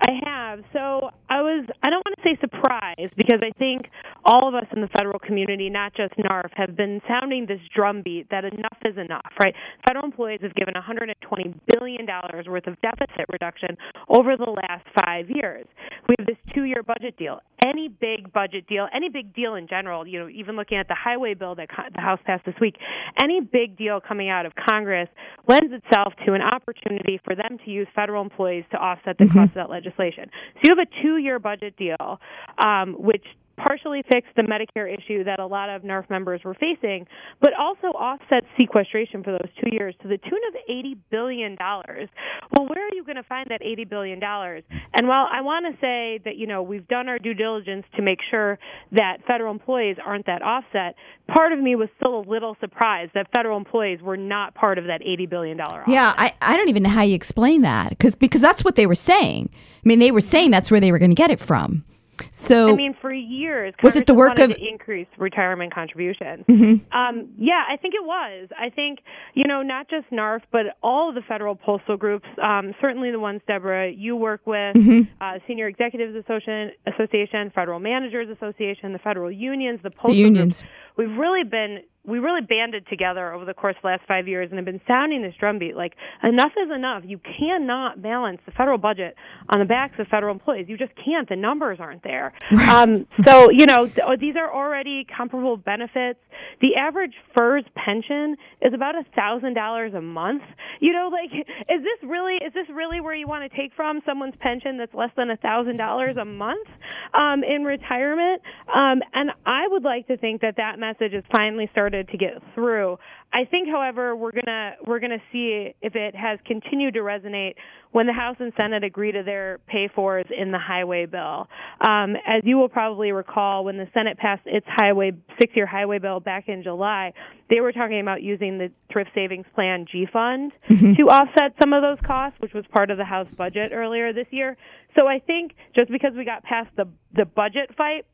I 0.00 0.10
have. 0.24 0.62
So 0.72 1.10
I 1.28 1.42
was, 1.42 1.66
I 1.82 1.90
don't 1.90 2.04
want 2.04 2.16
to 2.16 2.22
say 2.22 2.38
surprised 2.40 3.14
because 3.16 3.40
I 3.42 3.50
think 3.58 3.86
all 4.28 4.46
of 4.46 4.54
us 4.54 4.66
in 4.76 4.82
the 4.82 4.88
federal 4.88 5.18
community, 5.18 5.70
not 5.70 5.94
just 5.94 6.12
NARFE, 6.18 6.50
have 6.52 6.76
been 6.76 7.00
sounding 7.08 7.46
this 7.46 7.60
drumbeat 7.74 8.28
that 8.30 8.44
enough 8.44 8.76
is 8.84 8.98
enough, 8.98 9.32
right? 9.42 9.54
Federal 9.86 10.04
employees 10.04 10.40
have 10.42 10.54
given 10.54 10.74
$120 10.74 11.54
billion 11.66 12.06
worth 12.46 12.66
of 12.66 12.78
deficit 12.82 13.24
reduction 13.32 13.70
over 14.10 14.36
the 14.36 14.50
last 14.68 14.84
five 15.02 15.30
years. 15.30 15.66
We 16.08 16.14
have 16.18 16.26
this 16.26 16.36
two 16.54 16.64
year 16.64 16.82
budget 16.82 17.16
deal. 17.16 17.40
Any 17.64 17.88
big 17.88 18.30
budget 18.30 18.66
deal, 18.68 18.86
any 18.94 19.08
big 19.08 19.34
deal 19.34 19.54
in 19.54 19.66
general, 19.66 20.06
you 20.06 20.18
know, 20.18 20.28
even 20.28 20.56
looking 20.56 20.76
at 20.76 20.88
the 20.88 20.94
highway 20.94 21.32
bill 21.32 21.54
that 21.54 21.68
the 21.94 22.00
House 22.00 22.20
passed 22.26 22.44
this 22.44 22.54
week, 22.60 22.76
any 23.20 23.40
big 23.40 23.78
deal 23.78 23.98
coming 23.98 24.28
out 24.28 24.44
of 24.44 24.52
Congress 24.54 25.08
lends 25.48 25.72
itself 25.72 26.12
to 26.26 26.34
an 26.34 26.42
opportunity 26.42 27.18
for 27.24 27.34
them 27.34 27.56
to 27.64 27.70
use 27.70 27.88
federal 27.94 28.22
employees 28.22 28.64
to 28.72 28.76
offset 28.76 29.16
the 29.16 29.26
cost 29.28 29.48
of 29.48 29.54
that 29.54 29.70
legislation. 29.70 30.30
So 30.56 30.60
you 30.64 30.76
have 30.76 30.86
a 30.86 31.02
two 31.02 31.16
year 31.16 31.38
budget 31.38 31.76
deal, 31.78 32.20
um, 32.62 32.94
which 32.98 33.24
partially 33.58 34.02
fixed 34.10 34.34
the 34.36 34.42
Medicare 34.42 34.92
issue 34.92 35.24
that 35.24 35.40
a 35.40 35.46
lot 35.46 35.68
of 35.68 35.82
NARFE 35.82 36.08
members 36.08 36.40
were 36.44 36.54
facing, 36.54 37.06
but 37.40 37.50
also 37.58 37.88
offsets 37.88 38.46
sequestration 38.56 39.22
for 39.22 39.32
those 39.32 39.50
two 39.62 39.70
years 39.70 39.94
to 40.02 40.08
the 40.08 40.18
tune 40.18 40.40
of 40.48 40.54
$80 40.70 40.96
billion. 41.10 41.56
Well, 41.60 42.66
where 42.66 42.86
are 42.86 42.94
you 42.94 43.04
going 43.04 43.16
to 43.16 43.22
find 43.22 43.48
that 43.50 43.60
$80 43.60 43.88
billion? 43.88 44.20
And 44.22 45.08
while 45.08 45.26
I 45.30 45.40
want 45.42 45.66
to 45.66 45.80
say 45.80 46.20
that, 46.24 46.36
you 46.36 46.46
know, 46.46 46.62
we've 46.62 46.86
done 46.88 47.08
our 47.08 47.18
due 47.18 47.34
diligence 47.34 47.84
to 47.96 48.02
make 48.02 48.18
sure 48.30 48.58
that 48.92 49.18
federal 49.26 49.52
employees 49.52 49.96
aren't 50.04 50.26
that 50.26 50.42
offset, 50.42 50.94
part 51.28 51.52
of 51.52 51.58
me 51.58 51.76
was 51.76 51.88
still 51.96 52.20
a 52.20 52.24
little 52.28 52.56
surprised 52.60 53.12
that 53.14 53.26
federal 53.34 53.58
employees 53.58 54.00
were 54.00 54.16
not 54.16 54.54
part 54.54 54.78
of 54.78 54.84
that 54.84 55.00
$80 55.02 55.28
billion 55.28 55.60
offset. 55.60 55.88
Yeah, 55.88 56.14
I, 56.16 56.32
I 56.40 56.56
don't 56.56 56.68
even 56.68 56.84
know 56.84 56.90
how 56.90 57.02
you 57.02 57.14
explain 57.14 57.62
that 57.62 57.90
because 57.90 58.14
because 58.14 58.40
that's 58.40 58.64
what 58.64 58.76
they 58.76 58.86
were 58.86 58.94
saying. 58.94 59.50
I 59.52 59.88
mean, 59.88 59.98
they 59.98 60.10
were 60.10 60.20
saying 60.20 60.50
that's 60.50 60.70
where 60.70 60.80
they 60.80 60.92
were 60.92 60.98
going 60.98 61.10
to 61.10 61.14
get 61.14 61.30
it 61.30 61.40
from. 61.40 61.84
So 62.30 62.72
I 62.72 62.76
mean, 62.76 62.94
for 63.00 63.12
years, 63.12 63.74
Was 63.82 63.96
it 63.96 64.06
the 64.06 64.14
work 64.14 64.38
of- 64.38 64.50
Mm-hmm. 64.50 64.52
to 64.62 64.68
increase 64.68 65.06
retirement 65.18 65.74
contributions? 65.74 66.44
Um, 66.92 67.28
yeah, 67.38 67.64
I 67.68 67.76
think 67.76 67.94
it 67.94 68.04
was. 68.04 68.48
I 68.58 68.70
think 68.70 69.00
you 69.34 69.44
know, 69.46 69.62
not 69.62 69.88
just 69.88 70.10
NARFE, 70.10 70.42
but 70.50 70.66
all 70.82 71.08
of 71.08 71.14
the 71.14 71.22
federal 71.22 71.54
postal 71.54 71.96
groups. 71.96 72.26
Um, 72.42 72.74
certainly, 72.80 73.10
the 73.10 73.20
ones 73.20 73.40
Deborah 73.46 73.90
you 73.90 74.16
work 74.16 74.40
with, 74.46 74.76
Mm-hmm. 74.76 75.10
uh, 75.22 75.38
Senior 75.46 75.68
Executives 75.68 76.14
Association, 76.16 76.72
Association, 76.86 77.50
Federal 77.54 77.80
Managers 77.80 78.28
Association, 78.30 78.92
the 78.92 78.98
federal 78.98 79.30
unions, 79.30 79.80
the 79.82 79.90
postal 79.90 80.14
unions. 80.14 80.62
groups. 80.62 80.72
We've 80.96 81.16
really 81.16 81.44
been 81.44 81.80
we 82.06 82.18
really 82.18 82.40
banded 82.40 82.86
together 82.88 83.32
over 83.32 83.44
the 83.44 83.54
course 83.54 83.76
of 83.76 83.82
the 83.82 83.88
last 83.88 84.02
five 84.08 84.26
years 84.26 84.48
and 84.50 84.58
have 84.58 84.64
been 84.64 84.80
sounding 84.86 85.22
this 85.22 85.34
drumbeat 85.38 85.76
like 85.76 85.94
enough 86.22 86.52
is 86.56 86.70
enough. 86.74 87.02
You 87.06 87.20
cannot 87.38 88.00
balance 88.00 88.40
the 88.46 88.52
federal 88.52 88.78
budget 88.78 89.14
on 89.48 89.58
the 89.58 89.64
backs 89.64 89.94
of 89.98 90.08
federal 90.08 90.32
employees. 90.32 90.66
You 90.68 90.78
just 90.78 90.92
can't. 91.04 91.28
The 91.28 91.36
numbers 91.36 91.78
aren't 91.80 92.02
there. 92.02 92.32
Um, 92.68 93.06
so, 93.24 93.50
you 93.50 93.66
know, 93.66 93.86
th- 93.86 94.20
these 94.20 94.36
are 94.36 94.52
already 94.52 95.06
comparable 95.16 95.56
benefits 95.56 96.20
the 96.60 96.74
average 96.76 97.14
FERS 97.34 97.64
pension 97.74 98.36
is 98.60 98.74
about 98.74 98.94
a 98.96 99.04
thousand 99.14 99.54
dollars 99.54 99.94
a 99.94 100.00
month. 100.00 100.42
You 100.80 100.92
know, 100.92 101.10
like 101.12 101.32
is 101.32 101.82
this 101.82 102.08
really 102.08 102.34
is 102.34 102.52
this 102.52 102.66
really 102.72 103.00
where 103.00 103.14
you 103.14 103.26
want 103.26 103.50
to 103.50 103.56
take 103.56 103.72
from 103.74 104.00
someone's 104.04 104.34
pension 104.40 104.78
that's 104.78 104.94
less 104.94 105.10
than 105.16 105.30
a 105.30 105.36
thousand 105.36 105.76
dollars 105.76 106.16
a 106.16 106.24
month 106.24 106.66
um, 107.14 107.42
in 107.44 107.64
retirement? 107.64 108.42
Um, 108.74 109.00
and 109.14 109.30
I 109.46 109.68
would 109.68 109.84
like 109.84 110.06
to 110.08 110.16
think 110.16 110.40
that 110.42 110.56
that 110.56 110.78
message 110.78 111.12
is 111.12 111.24
finally 111.30 111.70
started 111.88 112.08
to 112.08 112.18
get 112.18 112.42
through. 112.54 112.98
I 113.32 113.44
think, 113.44 113.68
however, 113.68 114.14
we're 114.14 114.32
gonna 114.32 114.72
we're 114.86 115.00
gonna 115.00 115.22
see 115.32 115.74
if 115.80 115.94
it 115.94 116.14
has 116.14 116.38
continued 116.46 116.94
to 116.94 117.00
resonate 117.00 117.54
when 117.92 118.06
the 118.06 118.12
House 118.12 118.36
and 118.40 118.52
Senate 118.58 118.84
agree 118.84 119.12
to 119.12 119.22
their 119.22 119.58
pay 119.66 119.88
fors 119.94 120.26
in 120.36 120.50
the 120.50 120.58
highway 120.58 121.06
bill. 121.06 121.48
Um, 121.80 122.16
as 122.26 122.42
you 122.44 122.56
will 122.56 122.68
probably 122.68 123.12
recall, 123.12 123.64
when 123.64 123.76
the 123.76 123.88
Senate 123.94 124.18
passed 124.18 124.42
its 124.46 124.66
highway 124.68 125.12
six-year 125.38 125.66
highway 125.66 125.98
bill 125.98 126.20
back 126.20 126.48
in 126.48 126.62
July, 126.62 127.12
they 127.48 127.60
were 127.60 127.72
talking 127.72 128.00
about 128.00 128.22
using 128.22 128.58
the 128.58 128.70
Thrift 128.92 129.10
Savings 129.14 129.46
Plan 129.54 129.86
G 129.90 130.06
Fund 130.10 130.52
mm-hmm. 130.68 130.94
to 130.94 131.02
offset 131.08 131.54
some 131.60 131.72
of 131.72 131.82
those 131.82 131.98
costs, 132.06 132.38
which 132.40 132.52
was 132.52 132.64
part 132.70 132.90
of 132.90 132.98
the 132.98 133.04
House 133.04 133.34
budget 133.34 133.72
earlier 133.72 134.12
this 134.12 134.26
year. 134.30 134.56
So 134.94 135.06
I 135.06 135.18
think 135.20 135.52
just 135.74 135.90
because 135.90 136.12
we 136.14 136.24
got 136.24 136.42
past 136.42 136.68
the 136.76 136.86
the 137.14 137.24
budget 137.24 137.74
fight 137.76 138.04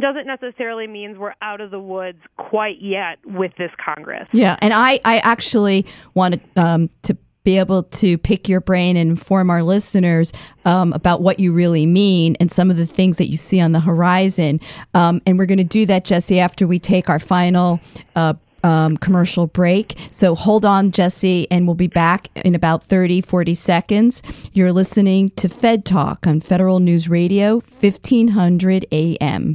doesn't 0.00 0.26
necessarily 0.26 0.86
means 0.86 1.18
we're 1.18 1.34
out 1.42 1.60
of 1.60 1.70
the 1.70 1.80
woods 1.80 2.18
quite 2.36 2.80
yet 2.80 3.18
with 3.24 3.52
this 3.56 3.70
Congress. 3.82 4.26
Yeah, 4.32 4.56
and 4.60 4.72
I, 4.72 5.00
I 5.04 5.18
actually 5.18 5.86
wanted 6.14 6.40
um, 6.56 6.90
to 7.02 7.16
be 7.44 7.58
able 7.58 7.84
to 7.84 8.18
pick 8.18 8.48
your 8.48 8.60
brain 8.60 8.96
and 8.96 9.08
inform 9.08 9.50
our 9.50 9.62
listeners 9.62 10.32
um, 10.64 10.92
about 10.92 11.22
what 11.22 11.38
you 11.38 11.52
really 11.52 11.86
mean 11.86 12.36
and 12.40 12.50
some 12.50 12.70
of 12.72 12.76
the 12.76 12.84
things 12.84 13.18
that 13.18 13.28
you 13.28 13.36
see 13.36 13.60
on 13.60 13.70
the 13.70 13.78
horizon. 13.78 14.58
Um, 14.94 15.22
and 15.24 15.38
we're 15.38 15.46
going 15.46 15.58
to 15.58 15.64
do 15.64 15.86
that, 15.86 16.04
Jesse, 16.04 16.40
after 16.40 16.66
we 16.66 16.80
take 16.80 17.08
our 17.08 17.20
final 17.20 17.78
uh, 18.16 18.34
um, 18.64 18.96
commercial 18.96 19.46
break. 19.46 19.94
So 20.10 20.34
hold 20.34 20.64
on, 20.64 20.90
Jesse, 20.90 21.48
and 21.50 21.66
we'll 21.68 21.76
be 21.76 21.86
back 21.86 22.30
in 22.44 22.56
about 22.56 22.82
30, 22.82 23.20
40 23.20 23.54
seconds. 23.54 24.22
You're 24.52 24.72
listening 24.72 25.28
to 25.36 25.48
Fed 25.48 25.84
Talk 25.84 26.26
on 26.26 26.40
Federal 26.40 26.80
News 26.80 27.08
Radio, 27.08 27.54
1500 27.60 28.86
AM. 28.90 29.54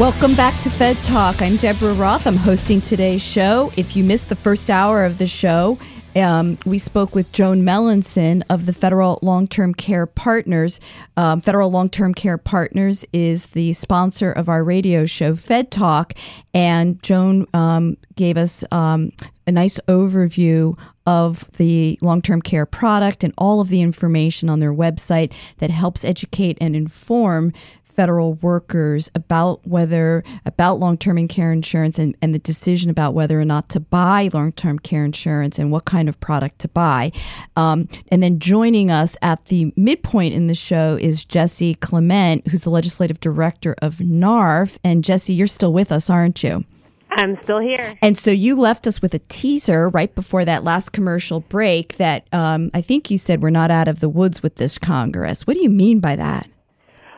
Welcome 0.00 0.34
back 0.34 0.58
to 0.62 0.70
Fed 0.70 0.96
Talk. 1.04 1.42
I'm 1.42 1.58
Deborah 1.58 1.92
Roth. 1.92 2.26
I'm 2.26 2.34
hosting 2.34 2.80
today's 2.80 3.20
show. 3.20 3.70
If 3.76 3.94
you 3.94 4.02
missed 4.02 4.30
the 4.30 4.34
first 4.34 4.70
hour 4.70 5.04
of 5.04 5.18
the 5.18 5.26
show, 5.26 5.78
um, 6.16 6.56
we 6.64 6.78
spoke 6.78 7.14
with 7.14 7.30
Joan 7.32 7.64
Melanson 7.64 8.42
of 8.48 8.64
the 8.64 8.72
Federal 8.72 9.18
Long 9.20 9.46
Term 9.46 9.74
Care 9.74 10.06
Partners. 10.06 10.80
Um, 11.18 11.42
Federal 11.42 11.70
Long 11.70 11.90
Term 11.90 12.14
Care 12.14 12.38
Partners 12.38 13.04
is 13.12 13.48
the 13.48 13.74
sponsor 13.74 14.32
of 14.32 14.48
our 14.48 14.64
radio 14.64 15.04
show, 15.04 15.34
Fed 15.34 15.70
Talk. 15.70 16.14
And 16.54 17.00
Joan 17.02 17.46
um, 17.52 17.98
gave 18.16 18.38
us 18.38 18.64
um, 18.72 19.12
a 19.46 19.52
nice 19.52 19.78
overview 19.86 20.78
of 21.06 21.44
the 21.56 21.98
long 22.00 22.22
term 22.22 22.40
care 22.40 22.66
product 22.66 23.24
and 23.24 23.34
all 23.36 23.60
of 23.60 23.68
the 23.68 23.82
information 23.82 24.48
on 24.48 24.60
their 24.60 24.72
website 24.72 25.32
that 25.58 25.70
helps 25.70 26.04
educate 26.04 26.56
and 26.60 26.76
inform 26.76 27.52
federal 27.90 28.34
workers 28.34 29.10
about 29.14 29.66
whether 29.66 30.22
about 30.46 30.78
long-term 30.78 31.28
care 31.28 31.52
insurance 31.52 31.98
and, 31.98 32.16
and 32.22 32.34
the 32.34 32.38
decision 32.38 32.90
about 32.90 33.14
whether 33.14 33.40
or 33.40 33.44
not 33.44 33.68
to 33.70 33.80
buy 33.80 34.30
long-term 34.32 34.78
care 34.78 35.04
insurance 35.04 35.58
and 35.58 35.70
what 35.70 35.84
kind 35.84 36.08
of 36.08 36.18
product 36.20 36.58
to 36.60 36.68
buy. 36.68 37.12
Um, 37.56 37.88
and 38.10 38.22
then 38.22 38.38
joining 38.38 38.90
us 38.90 39.16
at 39.22 39.44
the 39.46 39.72
midpoint 39.76 40.34
in 40.34 40.46
the 40.46 40.54
show 40.54 40.98
is 41.00 41.24
Jesse 41.24 41.74
Klement, 41.76 42.46
who's 42.48 42.64
the 42.64 42.70
legislative 42.70 43.20
director 43.20 43.74
of 43.82 43.96
NARFE. 43.96 44.78
And 44.84 45.04
Jesse, 45.04 45.34
you're 45.34 45.46
still 45.46 45.72
with 45.72 45.92
us, 45.92 46.08
aren't 46.08 46.42
you? 46.42 46.64
I'm 47.10 47.42
still 47.42 47.58
here. 47.58 47.98
And 48.02 48.16
so 48.16 48.30
you 48.30 48.56
left 48.56 48.86
us 48.86 49.02
with 49.02 49.14
a 49.14 49.18
teaser 49.18 49.88
right 49.88 50.14
before 50.14 50.44
that 50.44 50.64
last 50.64 50.90
commercial 50.90 51.40
break 51.40 51.96
that 51.96 52.26
um, 52.32 52.70
I 52.72 52.80
think 52.80 53.10
you 53.10 53.18
said 53.18 53.42
we're 53.42 53.50
not 53.50 53.70
out 53.70 53.88
of 53.88 54.00
the 54.00 54.08
woods 54.08 54.42
with 54.42 54.56
this 54.56 54.78
Congress. 54.78 55.46
What 55.46 55.54
do 55.54 55.62
you 55.62 55.70
mean 55.70 56.00
by 56.00 56.16
that? 56.16 56.48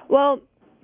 Well, 0.08 0.40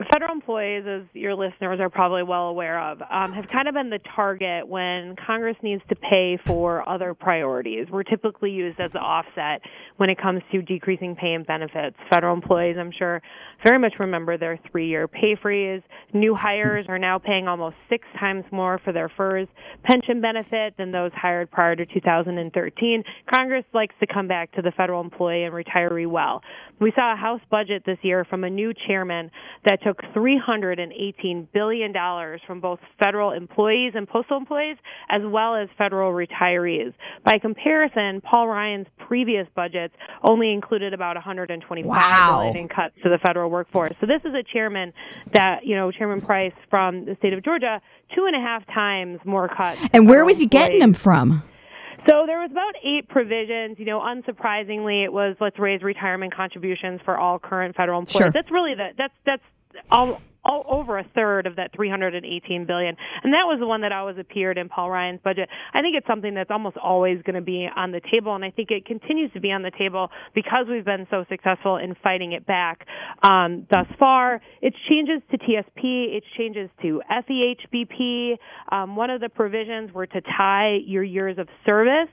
federal 0.07 0.33
employees, 0.33 0.85
as 0.87 1.03
your 1.13 1.35
listeners 1.35 1.81
are 1.81 1.91
probably 1.91 2.23
well 2.23 2.49
aware 2.49 2.81
of, 2.81 3.03
um, 3.03 3.33
have 3.33 3.47
kind 3.53 3.67
of 3.67 3.75
been 3.75 3.91
the 3.91 3.99
target 4.15 4.67
when 4.67 5.17
Congress 5.27 5.57
needs 5.63 5.83
to 5.89 5.97
pay 5.97 6.39
for 6.47 6.89
other 6.89 7.15
priorities. 7.15 7.89
We're 7.91 8.05
typically 8.05 8.53
used 8.53 8.79
as 8.79 8.93
an 8.93 9.01
offset 9.01 9.63
when 9.97 10.09
it 10.09 10.17
comes 10.21 10.43
to 10.53 10.63
decreasing 10.63 11.17
pay 11.17 11.33
and 11.33 11.45
benefits. 11.45 11.97
Federal 12.11 12.35
employees, 12.35 12.77
I'm 12.79 12.93
sure, 12.97 13.21
very 13.65 13.79
much 13.79 13.95
remember 13.99 14.39
their 14.39 14.59
three 14.71 14.89
year 14.89 15.09
pay 15.09 15.37
freeze. 15.41 15.83
New 16.15 16.35
hires 16.35 16.87
are 16.89 16.99
now 16.99 17.19
paying 17.19 17.49
almost 17.49 17.75
six 17.89 18.07
times 18.21 18.45
more 18.53 18.81
for 18.85 18.93
their 18.93 19.11
FERS 19.17 19.49
pension 19.83 20.21
benefit 20.21 20.77
than 20.77 20.93
those 20.93 21.11
hired 21.13 21.51
prior 21.51 21.75
to 21.75 21.85
2013. 21.87 23.03
Congress 23.33 23.65
likes 23.75 23.95
to 23.99 24.07
come 24.07 24.29
back 24.29 24.53
to 24.53 24.63
the 24.63 24.71
federal 24.77 25.01
employee 25.01 25.43
and 25.43 25.53
retiree 25.53 26.07
well. 26.07 26.41
We 26.81 26.93
saw 26.95 27.15
a 27.15 27.17
House 27.17 27.41
budget 27.51 27.83
this 27.85 27.99
year 28.03 28.25
from 28.25 28.45
a 28.45 28.51
new 28.51 28.73
chairman 28.87 29.33
that 29.65 29.81
took 29.89 30.03
$318 30.15 31.49
billion 31.53 31.93
from 32.47 32.61
both 32.61 32.79
federal 32.99 33.33
employees 33.33 33.93
and 33.95 34.07
postal 34.07 34.37
employees 34.37 34.77
as 35.09 35.23
well 35.25 35.57
as 35.57 35.69
federal 35.79 36.13
retirees. 36.13 36.93
By 37.25 37.39
comparison, 37.39 38.21
Paul 38.21 38.49
Ryan's 38.49 38.87
previous 38.99 39.47
budgets 39.57 39.95
only 40.23 40.53
included 40.53 40.93
about 40.93 41.17
125 41.17 41.87
wow. 41.87 42.41
billion 42.43 42.57
in 42.65 42.69
cuts 42.69 42.95
to 43.03 43.09
the 43.09 43.19
federal 43.19 43.51
workforce. 43.51 43.93
So 44.01 44.07
this 44.07 44.21
is 44.25 44.35
a 44.35 44.43
chairman 44.53 44.93
that, 45.33 45.65
you 45.65 45.75
know, 45.75 45.91
Chairman 45.91 46.21
Price 46.21 46.53
from 46.69 47.07
the 47.07 47.17
state 47.17 47.33
of 47.33 47.43
Georgia, 47.43 47.81
two 48.15 48.27
and 48.27 48.37
a 48.37 48.41
half 48.41 48.67
times 48.67 49.21
more 49.25 49.49
cuts. 49.49 49.81
And 49.93 50.09
where 50.09 50.25
was 50.25 50.39
he 50.39 50.45
employees. 50.45 50.67
getting 50.67 50.81
them 50.81 50.95
from? 50.95 51.43
So 52.07 52.25
there 52.27 52.39
was 52.39 52.51
about 52.51 52.75
eight 52.85 53.09
provisions. 53.09 53.79
You 53.79 53.85
know, 53.87 54.01
unsurprisingly, 54.01 55.05
it 55.05 55.13
was 55.13 55.37
let's 55.41 55.59
raise 55.59 55.83
retirement 55.83 56.35
contributions 56.35 57.01
for 57.05 57.19
all 57.19 57.39
current 57.39 57.75
federal 57.75 57.99
employees. 58.01 58.25
Sure. 58.25 58.31
That's 58.31 58.51
really 58.51 58.75
the 58.75 58.91
that's 58.97 59.13
that's 59.27 59.43
all 59.91 60.21
all 60.49 60.65
over 60.69 60.99
a 60.99 61.05
third 61.15 61.47
of 61.47 61.57
that 61.57 61.71
318 61.75 62.65
billion. 62.67 62.97
And 63.23 63.33
that 63.35 63.45
was 63.45 63.59
the 63.61 63.67
one 63.67 63.83
that 63.83 63.93
always 63.93 64.17
appeared 64.19 64.57
in 64.57 64.69
Paul 64.69 64.91
Ryan's 64.91 65.21
budget. 65.23 65.49
I 65.75 65.83
think 65.83 65.95
it's 65.97 66.07
something 66.07 66.35
that's 66.35 66.51
almost 66.51 66.77
always 66.79 67.21
going 67.23 67.35
to 67.35 67.43
be 67.43 67.69
on 67.75 67.93
the 67.93 68.01
table 68.11 68.35
and 68.35 68.45
I 68.45 68.51
think 68.51 68.71
it 68.71 68.87
continues 68.87 69.31
to 69.35 69.41
be 69.41 69.53
on 69.53 69.63
the 69.63 69.73
table 69.77 70.09
because 70.35 70.67
we've 70.69 70.85
been 70.85 71.07
so 71.11 71.25
successful 71.29 71.77
in 71.77 71.95
fighting 72.03 72.33
it 72.33 72.47
back 72.47 72.87
um, 73.23 73.67
thus 73.71 73.87
far. 73.99 74.41
It's 74.63 74.77
changes 74.89 75.21
to 75.31 75.39
TSP 75.39 76.17
it's 76.17 76.27
changes 76.37 76.71
to 76.83 77.03
FEHBP 77.11 78.39
um, 78.73 78.97
one 78.97 79.11
of 79.11 79.21
the 79.21 79.29
provisions 79.29 79.93
were 79.93 80.07
to 80.07 80.21
tie 80.21 80.79
your 80.85 81.03
years 81.03 81.39
of 81.39 81.49
service 81.67 82.09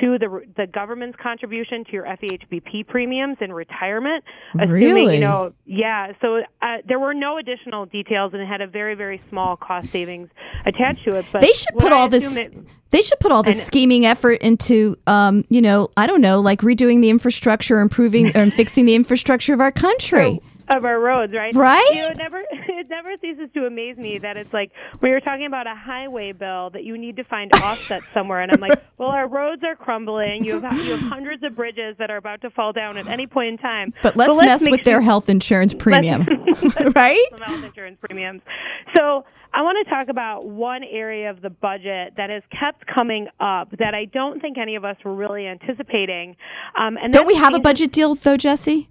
to 0.00 0.18
the 0.18 0.42
the 0.56 0.66
government's 0.66 1.18
contribution 1.20 1.84
to 1.84 1.92
your 1.92 2.04
FEHBP 2.04 2.86
premiums 2.86 3.38
in 3.40 3.52
retirement. 3.52 4.24
Assuming, 4.54 4.70
really? 4.70 5.14
you 5.14 5.20
know, 5.20 5.52
yeah. 5.66 6.12
So 6.20 6.42
uh, 6.60 6.78
there 6.86 6.98
were 6.98 7.14
no 7.14 7.38
additional 7.38 7.86
details, 7.86 8.32
and 8.32 8.42
it 8.42 8.46
had 8.46 8.60
a 8.60 8.66
very 8.66 8.94
very 8.94 9.20
small 9.28 9.56
cost 9.56 9.90
savings 9.90 10.28
attached 10.66 11.04
to 11.04 11.16
it. 11.16 11.26
But 11.32 11.40
they 11.40 11.52
should 11.52 11.76
put 11.78 11.92
all 11.92 12.08
this. 12.08 12.38
It, 12.38 12.54
they 12.90 13.00
should 13.00 13.20
put 13.20 13.32
all 13.32 13.42
this 13.42 13.64
scheming 13.64 14.04
effort 14.04 14.42
into, 14.42 14.96
um, 15.06 15.46
you 15.48 15.62
know, 15.62 15.88
I 15.96 16.06
don't 16.06 16.20
know, 16.20 16.40
like 16.40 16.60
redoing 16.60 17.00
the 17.00 17.08
infrastructure, 17.08 17.80
improving 17.80 18.26
and 18.34 18.52
fixing 18.52 18.84
the 18.84 18.94
infrastructure 18.94 19.54
of 19.54 19.60
our 19.60 19.72
country. 19.72 20.40
So, 20.42 20.51
of 20.68 20.84
our 20.84 20.98
roads, 20.98 21.32
right? 21.32 21.54
Right. 21.54 21.90
You 21.92 22.02
know, 22.02 22.08
it 22.08 22.16
never 22.16 22.38
it 22.52 22.88
never 22.88 23.14
ceases 23.20 23.48
to 23.54 23.66
amaze 23.66 23.96
me 23.96 24.18
that 24.18 24.36
it's 24.36 24.52
like 24.52 24.72
when 25.00 25.10
you're 25.10 25.20
talking 25.20 25.46
about 25.46 25.66
a 25.66 25.74
highway 25.74 26.32
bill 26.32 26.70
that 26.70 26.84
you 26.84 26.96
need 26.98 27.16
to 27.16 27.24
find 27.24 27.52
offsets 27.62 28.08
somewhere, 28.08 28.40
and 28.40 28.52
I'm 28.52 28.60
like, 28.60 28.82
well, 28.98 29.10
our 29.10 29.28
roads 29.28 29.62
are 29.64 29.76
crumbling. 29.76 30.44
You 30.44 30.60
have 30.60 30.78
you 30.84 30.92
have 30.92 31.00
hundreds 31.00 31.42
of 31.42 31.54
bridges 31.54 31.96
that 31.98 32.10
are 32.10 32.16
about 32.16 32.40
to 32.42 32.50
fall 32.50 32.72
down 32.72 32.96
at 32.96 33.06
any 33.06 33.26
point 33.26 33.48
in 33.48 33.58
time. 33.58 33.92
But 34.02 34.16
let's, 34.16 34.38
let's 34.38 34.40
mess 34.40 34.70
with 34.70 34.80
sure, 34.80 34.84
their 34.84 35.00
health 35.00 35.28
insurance 35.28 35.74
premium, 35.74 36.22
right? 36.94 37.24
health 37.40 37.64
insurance 37.64 37.98
premiums. 38.00 38.42
So. 38.96 39.24
I 39.54 39.60
want 39.60 39.76
to 39.84 39.90
talk 39.90 40.08
about 40.08 40.46
one 40.46 40.82
area 40.82 41.28
of 41.28 41.42
the 41.42 41.50
budget 41.50 42.14
that 42.16 42.30
has 42.30 42.42
kept 42.58 42.86
coming 42.86 43.28
up 43.38 43.70
that 43.78 43.94
I 43.94 44.06
don't 44.06 44.40
think 44.40 44.56
any 44.56 44.76
of 44.76 44.84
us 44.86 44.96
were 45.04 45.14
really 45.14 45.46
anticipating. 45.46 46.36
Um, 46.74 46.96
and 46.96 47.12
don't 47.12 47.26
we 47.26 47.34
have 47.34 47.54
a 47.54 47.60
budget 47.60 47.92
deal 47.92 48.14
though, 48.14 48.38
Jesse? 48.38 48.88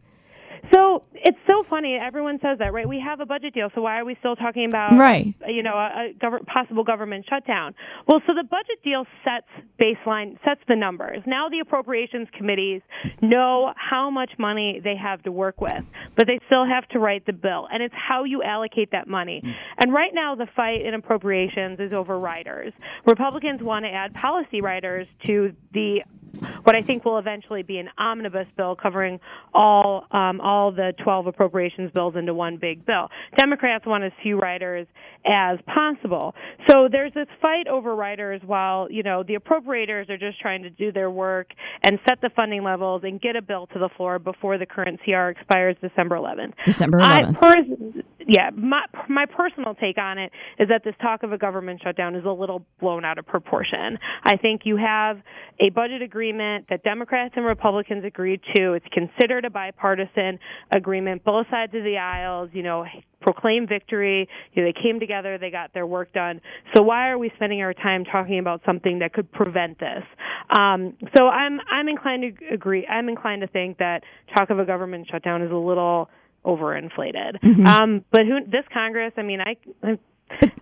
So 0.74 1.03
it's 1.14 1.38
so 1.47 1.64
funny. 1.70 1.97
Everyone 2.01 2.39
says 2.41 2.59
that, 2.59 2.74
right? 2.74 2.88
We 2.88 2.99
have 2.99 3.20
a 3.20 3.26
budget 3.26 3.53
deal, 3.53 3.70
so 3.74 3.82
why 3.82 3.99
are 3.99 4.05
we 4.05 4.16
still 4.20 4.36
talking 4.36 4.66
about, 4.66 4.93
right? 4.93 5.34
Uh, 5.45 5.49
you 5.49 5.64
know, 5.64 5.74
a, 5.74 6.09
a 6.09 6.14
gov- 6.14 6.45
possible 6.45 6.84
government 6.84 7.26
shutdown. 7.30 7.74
Well, 8.07 8.22
so 8.28 8.34
the 8.34 8.43
budget 8.43 8.84
deal 8.84 9.05
sets 9.24 9.47
baseline, 9.80 10.38
sets 10.43 10.62
the 10.68 10.76
numbers. 10.76 11.20
Now 11.26 11.49
the 11.49 11.59
appropriations 11.59 12.28
committees 12.38 12.82
know 13.22 13.74
how 13.76 14.09
much 14.09 14.32
money 14.38 14.82
they 14.84 14.95
have 14.95 15.24
to 15.24 15.32
work 15.32 15.62
with, 15.62 15.84
but 16.16 16.28
they 16.28 16.39
still 16.47 16.66
have 16.66 16.88
to 16.89 16.99
write 16.99 17.26
the 17.26 17.34
bill, 17.34 17.68
and 17.72 17.82
it's 17.82 17.95
how 17.95 18.24
you 18.24 18.43
allocate 18.43 18.91
that 18.91 19.07
money. 19.07 19.41
Hmm. 19.43 19.51
And 19.80 19.93
right 19.93 20.12
now, 20.14 20.36
the 20.36 20.47
fight 20.55 20.82
in 20.86 20.93
appropriations 20.93 21.80
is 21.80 21.93
over 21.93 22.20
riders. 22.20 22.74
Republicans 23.05 23.62
want 23.62 23.86
to 23.86 23.89
add 23.89 24.14
policy 24.14 24.62
riders 24.62 25.07
to 25.26 25.53
the 25.74 26.01
what 26.63 26.75
I 26.75 26.82
think 26.82 27.05
will 27.05 27.17
eventually 27.17 27.63
be 27.63 27.77
an 27.77 27.89
omnibus 27.97 28.47
bill 28.57 28.75
covering 28.75 29.19
all 29.53 30.05
um, 30.11 30.41
all 30.41 30.71
the 30.71 30.93
12 31.03 31.27
appropriations 31.27 31.91
bills 31.91 32.15
into 32.15 32.34
one 32.34 32.57
big 32.57 32.86
bill. 32.86 33.09
Democrats 33.38 33.86
want 33.86 34.03
as 34.03 34.11
few 34.21 34.39
riders 34.39 34.88
as 35.25 35.59
possible. 35.67 36.34
So 36.69 36.88
there's 36.91 37.13
this 37.13 37.27
fight 37.41 37.67
over 37.67 37.95
riders 37.95 38.41
while, 38.45 38.89
you 38.91 39.03
know, 39.03 39.23
the 39.23 39.36
appropriators 39.36 40.09
are 40.09 40.17
just 40.17 40.39
trying 40.39 40.63
to 40.63 40.69
do 40.69 40.91
their 40.91 41.11
work 41.11 41.51
and 41.84 41.99
set 42.07 42.21
the 42.21 42.29
funding 42.36 42.63
levels 42.63 43.01
and 43.03 43.21
get 43.21 43.36
a 43.36 43.41
bill 43.41 43.67
to 43.67 43.79
the 43.79 43.89
floor 43.97 44.19
before 44.19 44.57
the 44.57 44.65
current 44.65 44.99
CR 45.05 45.29
expires 45.29 45.75
December 45.82 46.15
11th. 46.15 46.53
December 46.65 46.99
11th. 46.99 47.03
I 47.03 47.34
pers- 47.34 48.03
yeah, 48.27 48.49
my 48.55 48.86
my 49.09 49.25
personal 49.25 49.75
take 49.75 49.97
on 49.97 50.17
it 50.17 50.32
is 50.59 50.69
that 50.69 50.84
this 50.84 50.93
talk 51.01 51.23
of 51.23 51.34
a 51.34 51.38
government 51.38 51.82
shutdown 51.84 52.15
is 52.15 52.23
a 52.23 52.32
little 52.32 52.65
blown 52.79 53.03
out 53.03 53.17
of 53.17 53.25
proportion. 53.25 53.97
I 54.23 54.38
think 54.38 54.61
you 54.63 54.77
have 54.77 55.21
a 55.59 55.69
budget 55.69 56.01
agreement 56.01 56.20
that 56.22 56.84
Democrats 56.84 57.34
and 57.36 57.45
Republicans 57.45 58.05
agreed 58.05 58.41
to. 58.55 58.74
It's 58.74 58.86
considered 58.93 59.45
a 59.45 59.49
bipartisan 59.49 60.38
agreement. 60.72 61.24
Both 61.24 61.47
sides 61.49 61.74
of 61.74 61.84
the 61.84 61.97
aisles, 61.97 62.49
you 62.53 62.61
know, 62.61 62.86
proclaim 63.22 63.67
victory. 63.67 64.30
You 64.53 64.61
know, 64.61 64.72
they 64.72 64.80
came 64.80 64.99
together, 64.99 65.39
they 65.39 65.49
got 65.49 65.74
their 65.74 65.88
work 65.88 66.13
done. 66.13 66.41
So 66.76 66.84
why 66.84 67.09
are 67.09 67.17
we 67.17 67.32
spending 67.36 67.61
our 67.61 67.74
time 67.74 68.05
talking 68.05 68.38
about 68.38 68.61
something 68.65 68.99
that 68.99 69.13
could 69.13 69.32
prevent 69.32 69.80
this? 69.80 70.03
Um, 70.55 70.95
so 71.17 71.28
I'm 71.28 71.59
I'm 71.72 71.89
inclined 71.89 72.38
to 72.39 72.53
agree. 72.53 72.86
I'm 72.86 73.09
inclined 73.09 73.41
to 73.41 73.47
think 73.47 73.80
that 73.80 74.03
talk 74.38 74.51
of 74.51 74.59
a 74.59 74.65
government 74.65 75.07
shutdown 75.11 75.41
is 75.41 75.51
a 75.51 75.55
little 75.55 76.09
overinflated. 76.45 77.39
Mm-hmm. 77.41 77.65
Um, 77.65 78.05
but 78.11 78.22
who, 78.22 78.45
this 78.45 78.65
Congress, 78.74 79.13
I 79.17 79.22
mean, 79.22 79.39
I, 79.41 79.55
I 79.84 79.99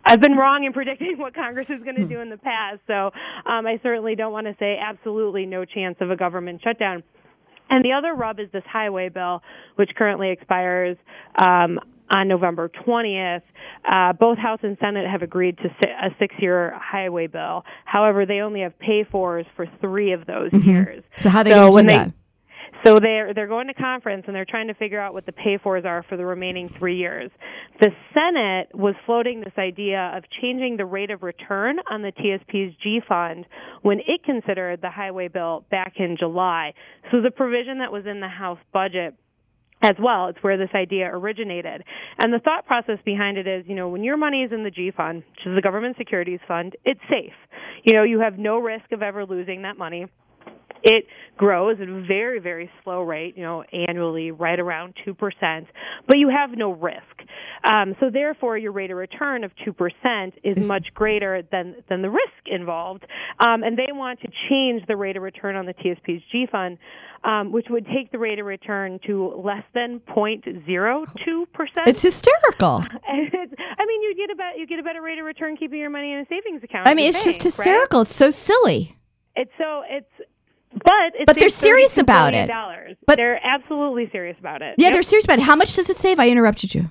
I've 0.06 0.22
been 0.22 0.36
wrong 0.36 0.64
in 0.64 0.74
predicting 0.74 1.18
what 1.18 1.36
Congress 1.36 1.68
is 1.70 1.84
going 1.84 1.98
to 1.98 2.06
do 2.06 2.20
in 2.20 2.30
the 2.30 2.38
past, 2.38 2.80
so 2.88 3.12
um, 3.46 3.68
I 3.68 3.80
certainly 3.84 4.16
don't 4.16 4.32
want 4.32 4.48
to 4.48 4.56
say 4.60 4.78
absolutely 4.78 5.46
no 5.46 5.66
chance 5.66 5.98
of 6.00 6.12
a 6.12 6.16
government 6.16 6.62
shutdown. 6.64 7.04
And 7.70 7.86
the 7.86 7.92
other 7.94 8.14
rub 8.14 8.40
is 8.40 8.48
this 8.52 8.64
highway 8.66 9.10
bill, 9.10 9.44
which 9.76 9.92
currently 9.96 10.32
expires 10.32 10.98
um, 11.38 11.80
on 12.10 12.28
November 12.28 12.70
20th. 12.70 13.44
Uh, 13.90 14.14
both 14.14 14.38
House 14.38 14.60
and 14.64 14.78
Senate 14.82 15.08
have 15.10 15.22
agreed 15.22 15.58
to 15.58 15.70
a 15.88 16.10
six-year 16.18 16.74
highway 16.76 17.28
bill. 17.28 17.64
However, 17.86 18.26
they 18.26 18.40
only 18.40 18.62
have 18.62 18.78
pay-fors 18.80 19.46
for 19.56 19.68
three 19.80 20.14
of 20.14 20.26
those 20.26 20.52
mm-hmm. 20.52 20.70
years. 20.70 21.04
So 21.18 21.30
how 21.30 21.40
are 21.40 21.44
they 21.44 21.52
so 21.52 21.70
going 21.70 21.86
to 21.86 21.92
do 21.92 21.98
that? 21.98 22.14
So 22.86 23.00
they're 23.00 23.34
they're 23.34 23.48
going 23.48 23.68
to 23.68 23.74
conference 23.74 24.24
and 24.28 24.36
they're 24.36 24.46
trying 24.46 24.68
to 24.68 24.74
figure 24.74 25.00
out 25.00 25.14
what 25.14 25.26
the 25.26 25.32
pay 25.32 25.58
fors 25.62 25.84
are 25.86 26.04
for 26.08 26.18
the 26.18 26.26
remaining 26.26 26.70
three 26.70 26.98
years. 26.98 27.30
The 27.82 27.92
Senate 28.14 28.70
was 28.74 28.96
floating 29.06 29.42
this 29.42 29.54
idea 29.58 30.14
of 30.16 30.24
changing 30.42 30.78
the 30.78 30.86
rate 30.86 31.12
of 31.12 31.24
return 31.24 31.78
on 31.92 32.02
the 32.02 32.12
TSP's 32.12 32.76
G 32.82 33.02
fund 33.08 33.46
when 33.82 34.00
it 34.00 34.24
considered 34.24 34.82
the 34.82 34.90
highway 34.90 35.28
bill 35.28 35.66
back 35.70 35.94
in 35.98 36.16
July. 36.18 36.74
So 37.12 37.22
the 37.22 37.32
provision 37.32 37.80
that 37.80 37.92
was 37.92 38.06
in 38.06 38.22
the 38.22 38.30
House 38.30 38.60
budget 38.72 39.16
as 39.82 39.96
well. 39.98 40.28
It's 40.28 40.40
where 40.42 40.58
this 40.58 40.70
idea 40.76 41.10
originated. 41.10 41.84
And 42.18 42.34
the 42.34 42.40
thought 42.40 42.66
process 42.66 42.98
behind 43.06 43.38
it 43.38 43.48
is, 43.48 43.64
you 43.66 43.76
know, 43.76 43.88
when 43.88 44.04
your 44.04 44.18
money 44.18 44.44
is 44.44 44.52
in 44.52 44.64
the 44.64 44.72
G 44.72 44.92
fund, 44.92 45.24
which 45.32 45.48
is 45.48 45.56
the 45.56 45.62
government 45.62 45.96
securities 45.98 46.40
fund, 46.48 46.76
it's 46.84 47.00
safe. 47.10 47.34
You 47.86 47.94
know, 47.94 48.04
you 48.04 48.20
have 48.20 48.38
no 48.38 48.58
risk 48.60 48.92
of 48.92 49.02
ever 49.02 49.26
losing 49.26 49.62
that 49.62 49.78
money. 49.78 50.08
It 50.84 51.06
grows 51.38 51.78
at 51.82 51.88
a 51.88 52.02
very, 52.02 52.40
very 52.40 52.70
slow 52.84 53.02
rate, 53.02 53.38
you 53.38 53.44
know, 53.44 53.64
annually, 53.88 54.32
right 54.32 54.60
around 54.60 54.94
2%, 55.08 55.66
but 56.08 56.18
you 56.18 56.30
have 56.30 56.52
no 56.52 56.72
risk. 56.72 57.02
Um, 57.64 57.96
so 58.00 58.10
therefore, 58.10 58.58
your 58.58 58.72
rate 58.72 58.92
of 58.92 58.98
return 58.98 59.44
of 59.44 59.52
2% 59.66 60.34
is 60.44 60.68
much 60.68 60.88
greater 60.94 61.44
than, 61.52 61.76
than 61.90 62.02
the 62.02 62.10
risk 62.10 62.46
involved. 62.46 63.06
Um, 63.40 63.64
and 63.64 63.78
they 63.78 63.92
want 63.92 64.20
to 64.22 64.28
change 64.50 64.86
the 64.88 64.96
rate 64.96 65.18
of 65.18 65.24
return 65.24 65.56
on 65.56 65.66
the 65.66 65.74
TSP's 65.74 66.24
G 66.32 66.48
fund, 66.52 66.78
um, 67.24 67.52
which 67.52 67.68
would 67.70 67.86
take 67.88 68.12
the 68.12 68.20
rate 68.20 68.40
of 68.40 68.46
return 68.46 69.00
to 69.08 69.34
less 69.44 69.64
than 69.74 70.00
0.02%. 70.10 71.48
It's 71.88 72.02
hysterical. 72.02 72.84
It's, 73.12 73.54
I 73.78 73.86
mean, 73.86 74.02
you 74.02 74.16
get 74.16 74.32
about 74.32 74.58
you 74.58 74.68
get 74.68 74.80
a 74.80 74.84
better 74.84 75.02
rate 75.02 75.18
of 75.20 75.26
return 75.26 75.58
keeping 75.58 75.80
your 75.80 75.90
money 75.90 76.14
in 76.14 76.20
a 76.20 76.26
savings 76.30 76.64
account. 76.64 76.88
I 76.88 76.94
mean, 76.94 77.08
it's 77.08 77.18
bank, 77.18 77.26
just 77.26 77.44
hysterical. 77.44 78.02
Right? 78.02 78.08
It's 78.08 78.16
so 78.16 78.30
silly. 78.30 78.96
It's 79.36 79.52
so 79.58 79.84
it's 79.88 80.10
but 80.74 81.26
but 81.26 81.36
they're 81.38 81.50
serious 81.50 81.98
about 81.98 82.34
it. 82.34 82.50
But 83.06 83.18
they're 83.18 83.40
absolutely 83.44 84.10
serious 84.12 84.38
about 84.40 84.62
it. 84.62 84.76
Yeah, 84.78 84.88
yep. 84.88 84.94
they're 84.94 85.04
serious 85.04 85.26
about 85.26 85.40
it. 85.40 85.44
How 85.44 85.56
much 85.56 85.74
does 85.74 85.90
it 85.90 86.00
save? 86.00 86.20
I 86.20 86.30
interrupted 86.30 86.74
you. 86.74 86.90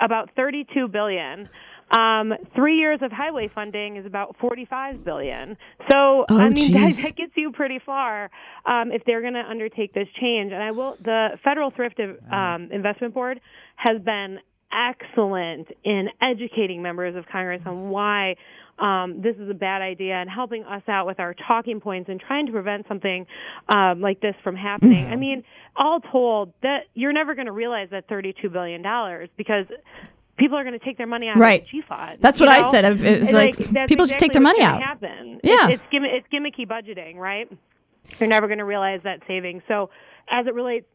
About 0.00 0.30
thirty-two 0.36 0.88
billion. 0.88 1.48
Um, 1.90 2.34
three 2.54 2.76
years 2.76 3.00
of 3.00 3.10
highway 3.10 3.50
funding 3.54 3.96
is 3.96 4.06
about 4.06 4.36
forty-five 4.40 5.04
billion. 5.04 5.56
So 5.90 6.24
oh, 6.28 6.40
I 6.40 6.48
mean 6.48 6.72
that, 6.72 6.94
that, 7.02 7.16
gets 7.16 7.32
you 7.36 7.52
pretty 7.52 7.80
far 7.84 8.30
um, 8.66 8.92
if 8.92 9.02
they're 9.04 9.22
going 9.22 9.34
to 9.34 9.44
undertake 9.48 9.94
this 9.94 10.08
change. 10.20 10.52
And 10.52 10.62
I 10.62 10.70
will. 10.70 10.96
The 11.02 11.38
Federal 11.44 11.70
Thrift 11.70 12.00
um, 12.32 12.68
Investment 12.72 13.14
Board 13.14 13.40
has 13.76 14.00
been 14.02 14.38
excellent 14.72 15.68
in 15.84 16.08
educating 16.20 16.82
members 16.82 17.16
of 17.16 17.24
Congress 17.26 17.62
on 17.64 17.90
why 17.90 18.36
um, 18.78 19.20
this 19.22 19.36
is 19.36 19.50
a 19.50 19.54
bad 19.54 19.82
idea 19.82 20.14
and 20.14 20.30
helping 20.30 20.64
us 20.64 20.82
out 20.88 21.06
with 21.06 21.18
our 21.20 21.34
talking 21.34 21.80
points 21.80 22.08
and 22.08 22.20
trying 22.20 22.46
to 22.46 22.52
prevent 22.52 22.86
something 22.88 23.26
um, 23.68 24.00
like 24.00 24.20
this 24.20 24.34
from 24.42 24.56
happening. 24.56 25.06
I 25.06 25.16
mean, 25.16 25.42
all 25.76 26.00
told, 26.00 26.52
that 26.62 26.84
you're 26.94 27.12
never 27.12 27.34
going 27.34 27.46
to 27.46 27.52
realize 27.52 27.88
that 27.90 28.08
$32 28.08 28.52
billion 28.52 28.82
because 29.36 29.66
people 30.36 30.56
are 30.56 30.64
going 30.64 30.78
to 30.78 30.84
take 30.84 30.96
their 30.96 31.06
money 31.06 31.28
out 31.28 31.36
right. 31.36 31.62
of 31.62 31.84
fund. 31.86 32.18
That's 32.20 32.40
what 32.40 32.46
know? 32.46 32.68
I 32.68 32.70
said. 32.70 33.00
It's 33.00 33.32
like, 33.32 33.58
like 33.58 33.88
people 33.88 34.04
exactly 34.04 34.06
just 34.06 34.18
take 34.18 34.32
their 34.32 34.42
money 34.42 34.62
out. 34.62 34.82
Happen. 34.82 35.40
Yeah, 35.42 35.68
it's, 35.68 35.82
it's, 35.82 35.92
gimm- 35.92 36.06
it's 36.06 36.26
gimmicky 36.32 36.66
budgeting, 36.66 37.16
right? 37.16 37.50
You're 38.18 38.28
never 38.28 38.46
going 38.46 38.58
to 38.58 38.64
realize 38.64 39.00
that 39.04 39.20
savings. 39.26 39.62
So, 39.68 39.90
as 40.30 40.46
it 40.46 40.54
relates 40.54 40.86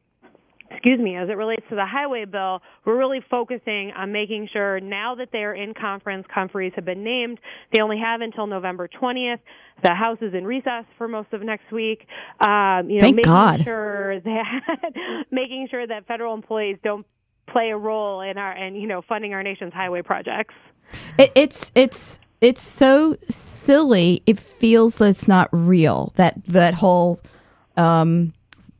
excuse 0.74 1.00
me, 1.00 1.16
as 1.16 1.30
it 1.30 1.38
relates 1.38 1.64
to 1.70 1.76
the 1.76 1.86
highway 1.86 2.26
bill, 2.26 2.62
we're 2.86 2.98
really 2.98 3.22
focusing 3.30 3.92
on 3.96 4.12
making 4.12 4.50
sure 4.52 4.80
now 4.80 5.16
that 5.16 5.30
they're 5.32 5.54
in 5.54 5.74
conference, 5.74 6.26
conferees 6.36 6.74
have 6.76 6.86
been 6.86 7.04
named. 7.04 7.40
They 7.72 7.82
only 7.82 8.00
have 8.00 8.22
until 8.22 8.48
November 8.48 8.88
20th. 8.88 9.40
The 9.84 9.94
House 9.94 10.18
is 10.22 10.34
in 10.34 10.46
recess 10.46 10.86
for 10.98 11.08
most 11.08 11.32
of 11.34 11.42
next 11.42 11.72
week. 11.72 12.08
Um, 12.40 12.90
you 12.90 12.98
know, 12.98 13.02
Thank 13.02 13.16
making 13.18 13.32
God. 13.32 13.64
sure 13.64 14.20
that 14.24 15.26
making 15.32 15.68
sure 15.70 15.86
that 15.86 16.08
federal 16.08 16.34
employees 16.34 16.78
don't 16.84 17.06
play 17.48 17.70
a 17.70 17.78
role 17.78 18.22
in 18.22 18.38
our 18.38 18.52
and 18.52 18.80
you 18.80 18.88
know 18.88 19.02
funding 19.02 19.34
our 19.34 19.44
nation's 19.44 19.74
highway 19.74 20.02
projects. 20.02 20.54
It, 21.18 21.32
it's 21.36 21.72
it's 21.76 22.20
it's 22.42 22.62
so 22.62 23.16
silly. 23.22 24.22
It 24.26 24.40
feels 24.40 24.98
that 24.98 25.10
it's 25.10 25.28
not 25.28 25.50
real. 25.52 26.12
That 26.16 26.44
that 26.46 26.74
whole 26.74 27.20
um, 27.78 28.34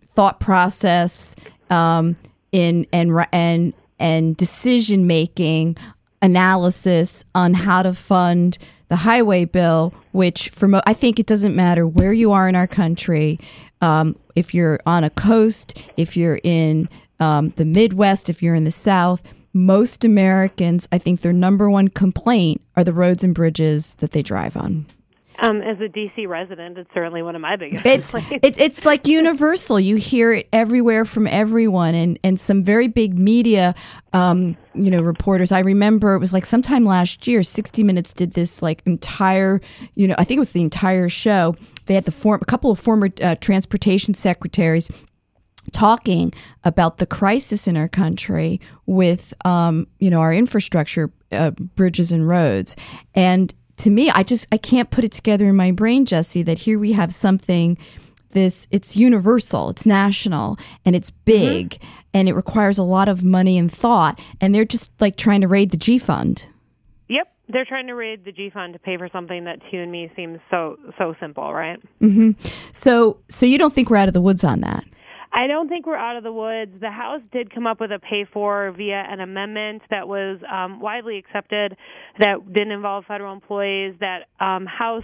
thought 0.04 0.40
process 0.40 1.36
um, 1.74 2.16
in 2.52 2.86
and 2.94 3.12
and 3.32 3.74
and 4.00 4.38
decision 4.38 5.08
making 5.08 5.76
analysis 6.22 7.26
on 7.36 7.54
how 7.54 7.84
to 7.84 7.94
fund 7.94 8.58
the 8.88 8.96
highway 8.96 9.44
bill, 9.44 9.94
which 10.12 10.50
for 10.50 10.68
mo- 10.68 10.82
I 10.86 10.94
think 10.94 11.20
it 11.20 11.26
doesn't 11.26 11.56
matter 11.56 11.88
where 11.88 12.14
you 12.14 12.32
are 12.32 12.48
in 12.48 12.56
our 12.56 12.68
country, 12.68 13.40
um, 13.82 14.16
if 14.36 14.54
you're 14.54 14.80
on 14.86 15.04
a 15.04 15.10
coast, 15.10 15.90
if 15.98 16.16
you're 16.16 16.40
in 16.44 16.88
um, 17.20 17.50
the 17.50 17.66
Midwest, 17.66 18.30
if 18.30 18.44
you're 18.44 18.56
in 18.56 18.64
the 18.64 18.72
South. 18.72 19.24
Most 19.56 20.04
Americans, 20.04 20.88
I 20.92 20.98
think 20.98 21.22
their 21.22 21.34
number 21.34 21.70
one 21.70 21.88
complaint 21.88 22.62
are 22.76 22.84
the 22.84 22.94
roads 22.94 23.24
and 23.24 23.36
bridges 23.36 23.96
that 23.96 24.12
they 24.12 24.24
drive 24.24 24.58
on. 24.58 24.88
Um, 25.40 25.62
as 25.62 25.80
a 25.80 25.90
DC 25.90 26.28
resident, 26.28 26.78
it's 26.78 26.90
certainly 26.94 27.22
one 27.22 27.36
of 27.36 27.42
my 27.42 27.56
biggest. 27.56 27.86
It's 27.86 28.14
it, 28.32 28.60
it's 28.60 28.86
like 28.86 29.08
universal. 29.08 29.80
You 29.80 29.96
hear 29.96 30.32
it 30.32 30.48
everywhere 30.54 31.06
from 31.06 31.28
everyone, 31.28 31.96
and 31.96 32.20
and 32.24 32.40
some 32.40 32.62
very 32.62 32.88
big 32.88 33.18
media, 33.18 33.74
um, 34.14 34.56
you 34.74 34.92
know, 34.92 35.02
reporters. 35.02 35.52
I 35.52 35.60
remember 35.60 36.14
it 36.14 36.20
was 36.20 36.34
like 36.34 36.46
sometime 36.46 36.86
last 36.86 37.28
year, 37.28 37.44
60 37.44 37.84
Minutes 37.84 38.14
did 38.14 38.34
this 38.34 38.62
like 38.62 38.82
entire, 38.86 39.60
you 39.96 40.08
know, 40.08 40.16
I 40.18 40.24
think 40.24 40.38
it 40.38 40.40
was 40.40 40.52
the 40.52 40.62
entire 40.62 41.10
show. 41.10 41.56
They 41.86 41.96
had 41.96 42.06
the 42.06 42.12
form 42.12 42.40
a 42.42 42.46
couple 42.46 42.72
of 42.72 42.80
former 42.80 43.10
uh, 43.22 43.36
transportation 43.36 44.14
secretaries 44.14 44.90
talking 45.72 46.34
about 46.64 46.98
the 46.98 47.06
crisis 47.06 47.68
in 47.68 47.78
our 47.78 47.88
country 47.88 48.60
with 48.86 49.34
um, 49.46 49.88
you 50.00 50.10
know 50.10 50.20
our 50.20 50.34
infrastructure 50.34 51.12
uh, 51.32 51.52
bridges 51.52 52.12
and 52.12 52.28
roads 52.28 52.76
and 53.16 53.54
to 53.84 53.90
me 53.90 54.10
i 54.12 54.24
just 54.24 54.48
i 54.52 54.58
can't 54.58 54.90
put 54.90 55.04
it 55.04 55.12
together 55.12 55.48
in 55.48 55.56
my 55.56 55.72
brain 55.72 56.06
jesse 56.06 56.44
that 56.44 56.60
here 56.60 56.80
we 56.80 56.94
have 56.94 57.14
something 57.14 57.78
this 58.34 58.68
it's 58.72 58.98
universal, 58.98 59.70
it's 59.70 59.86
national, 59.86 60.58
and 60.86 60.96
it's 60.96 61.10
big, 61.12 61.72
mm-hmm. 61.72 62.00
and 62.14 62.28
it 62.28 62.34
requires 62.34 62.78
a 62.78 62.84
lot 62.84 63.08
of 63.08 63.24
money 63.24 63.58
and 63.58 63.72
thought, 63.72 64.20
and 64.42 64.54
they're 64.54 64.66
just 64.66 64.92
like 65.00 65.16
trying 65.16 65.42
to 65.42 65.48
raid 65.48 65.72
the 65.72 65.78
G 65.78 65.98
fund. 65.98 66.48
Yep, 67.08 67.32
they're 67.48 67.66
trying 67.66 67.88
to 67.88 67.94
raid 67.94 68.26
the 68.26 68.32
G 68.32 68.50
fund 68.50 68.74
to 68.74 68.80
pay 68.80 68.98
for 68.98 69.10
something 69.10 69.46
that 69.46 69.62
to 69.62 69.66
you 69.72 69.84
and 69.84 69.92
me 69.92 70.12
seems 70.16 70.40
so 70.52 70.78
so 70.98 71.16
simple, 71.20 71.54
right? 71.54 71.80
Mm-hmm. 72.02 72.32
So 72.74 73.18
so 73.30 73.46
you 73.46 73.58
don't 73.58 73.74
think 73.74 73.90
we're 73.90 73.98
out 73.98 74.10
of 74.10 74.14
the 74.14 74.22
woods 74.22 74.44
on 74.44 74.62
that? 74.62 74.84
I 75.34 75.48
don't 75.48 75.68
think 75.68 75.88
we're 75.88 75.98
out 75.98 76.16
of 76.16 76.24
the 76.24 76.32
woods. 76.32 76.72
The 76.80 76.92
House 76.92 77.22
did 77.32 77.54
come 77.54 77.66
up 77.66 77.80
with 77.80 77.92
a 77.92 78.00
pay 78.00 78.26
for 78.32 78.72
via 78.72 79.04
an 79.10 79.20
amendment 79.20 79.82
that 79.90 80.08
was 80.08 80.40
um, 80.52 80.80
widely 80.80 81.18
accepted 81.18 81.76
that 82.20 82.36
didn't 82.54 82.72
involve 82.72 83.06
federal 83.06 83.34
employees. 83.34 83.96
That 84.00 84.26
um, 84.40 84.68
House 84.68 85.04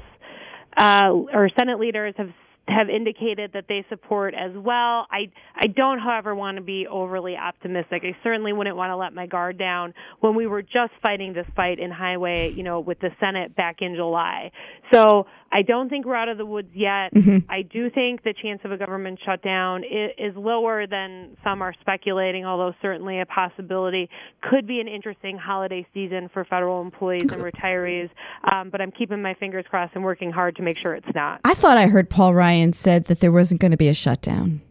uh, 0.78 1.10
or 1.34 1.50
Senate 1.58 1.80
leaders 1.80 2.14
have 2.18 2.30
have 2.70 2.88
indicated 2.90 3.52
that 3.54 3.66
they 3.68 3.86
support 3.90 4.34
as 4.34 4.52
well. 4.56 5.08
I 5.10 5.32
I 5.56 5.68
don't, 5.68 6.00
however, 6.00 6.36
want 6.36 6.58
to 6.58 6.64
be 6.64 6.88
overly 6.88 7.36
optimistic. 7.36 8.04
I 8.06 8.16
certainly 8.24 8.54
wouldn't 8.54 8.76
want 8.76 8.92
to 8.92 8.96
let 8.96 9.14
my 9.14 9.26
guard 9.26 9.58
down 9.58 9.94
when 10.20 10.36
we 10.36 10.48
were 10.48 10.62
just 10.62 10.92
fighting 11.02 11.34
this 11.34 11.48
fight 11.56 11.80
in 11.80 11.92
highway, 11.92 12.52
you 12.56 12.64
know, 12.64 12.80
with 12.80 13.00
the 13.00 13.10
Senate 13.20 13.56
back 13.56 13.78
in 13.82 13.96
July. 13.96 14.52
So 14.92 15.28
I 15.52 15.62
don't 15.62 15.90
think 15.90 16.06
we're 16.06 16.16
out 16.16 16.30
of 16.30 16.38
the 16.38 16.46
woods 16.46 16.70
yet. 16.74 17.14
Mm-hmm. 17.14 17.52
I 17.52 17.64
do 17.64 17.90
think 17.90 18.24
the 18.24 18.34
chance 18.40 18.62
of 18.64 18.72
a 18.72 18.78
government 18.78 19.20
shutdown 19.26 19.84
is, 19.84 20.12
is 20.18 20.36
lower 20.36 20.86
than 20.88 21.38
some 21.44 21.62
are 21.62 21.74
speculating, 21.82 22.46
although 22.46 22.74
certainly 22.82 23.20
a 23.20 23.26
possibility. 23.26 24.10
Could 24.42 24.68
be 24.68 24.80
an 24.80 24.88
interesting 24.88 25.38
holiday 25.38 25.86
season 25.94 26.30
for 26.34 26.46
federal 26.46 26.82
employees 26.82 27.32
and 27.32 27.42
retirees, 27.42 28.10
um, 28.52 28.70
but 28.70 28.82
I'm 28.82 28.92
keeping 28.92 29.22
my 29.22 29.34
fingers 29.34 29.66
crossed 29.70 29.96
and 29.96 30.04
working 30.04 30.32
hard 30.32 30.56
to 30.58 30.62
make 30.62 30.78
sure 30.78 30.94
it's 30.94 31.16
not. 31.16 31.42
I 31.44 31.54
thought 31.54 31.78
I 31.78 31.88
heard 31.88 32.10
Paul 32.10 32.34
Ryan 32.34 32.74
said 32.74 33.06
that 33.06 33.20
there 33.20 33.32
wasn't 33.32 33.62
going 33.62 33.72
to 33.72 33.78
be 33.78 33.90
a 33.90 33.94
shutdown. 33.94 34.62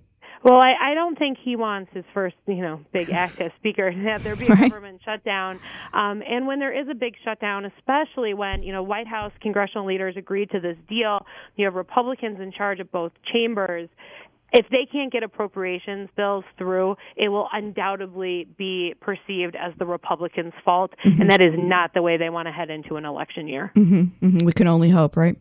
Well, 0.48 0.60
I, 0.60 0.92
I 0.92 0.94
don't 0.94 1.18
think 1.18 1.36
he 1.44 1.56
wants 1.56 1.90
his 1.92 2.04
first, 2.14 2.36
you 2.46 2.62
know, 2.62 2.80
big 2.90 3.10
act 3.10 3.38
as 3.38 3.52
speaker 3.58 3.90
to 3.90 3.96
have 3.98 4.24
there 4.24 4.34
be 4.34 4.46
a 4.46 4.48
right. 4.48 4.70
government 4.70 5.02
shutdown. 5.04 5.60
Um, 5.92 6.22
and 6.26 6.46
when 6.46 6.58
there 6.58 6.72
is 6.72 6.88
a 6.88 6.94
big 6.94 7.16
shutdown, 7.22 7.66
especially 7.66 8.32
when 8.32 8.62
you 8.62 8.72
know 8.72 8.82
White 8.82 9.06
House 9.06 9.32
congressional 9.42 9.86
leaders 9.86 10.14
agreed 10.16 10.50
to 10.50 10.60
this 10.60 10.76
deal, 10.88 11.26
you 11.56 11.66
have 11.66 11.74
Republicans 11.74 12.40
in 12.40 12.50
charge 12.50 12.80
of 12.80 12.90
both 12.90 13.12
chambers. 13.30 13.90
If 14.50 14.64
they 14.70 14.88
can't 14.90 15.12
get 15.12 15.22
appropriations 15.22 16.08
bills 16.16 16.44
through, 16.56 16.96
it 17.16 17.28
will 17.28 17.48
undoubtedly 17.52 18.48
be 18.56 18.94
perceived 18.98 19.54
as 19.54 19.74
the 19.78 19.84
Republicans' 19.84 20.54
fault, 20.64 20.94
mm-hmm. 21.04 21.20
and 21.20 21.30
that 21.30 21.42
is 21.42 21.52
not 21.58 21.92
the 21.92 22.00
way 22.00 22.16
they 22.16 22.30
want 22.30 22.48
to 22.48 22.52
head 22.52 22.70
into 22.70 22.96
an 22.96 23.04
election 23.04 23.46
year. 23.46 23.70
Mm-hmm. 23.76 24.26
Mm-hmm. 24.26 24.46
We 24.46 24.52
can 24.52 24.66
only 24.66 24.88
hope, 24.88 25.18
right? 25.18 25.36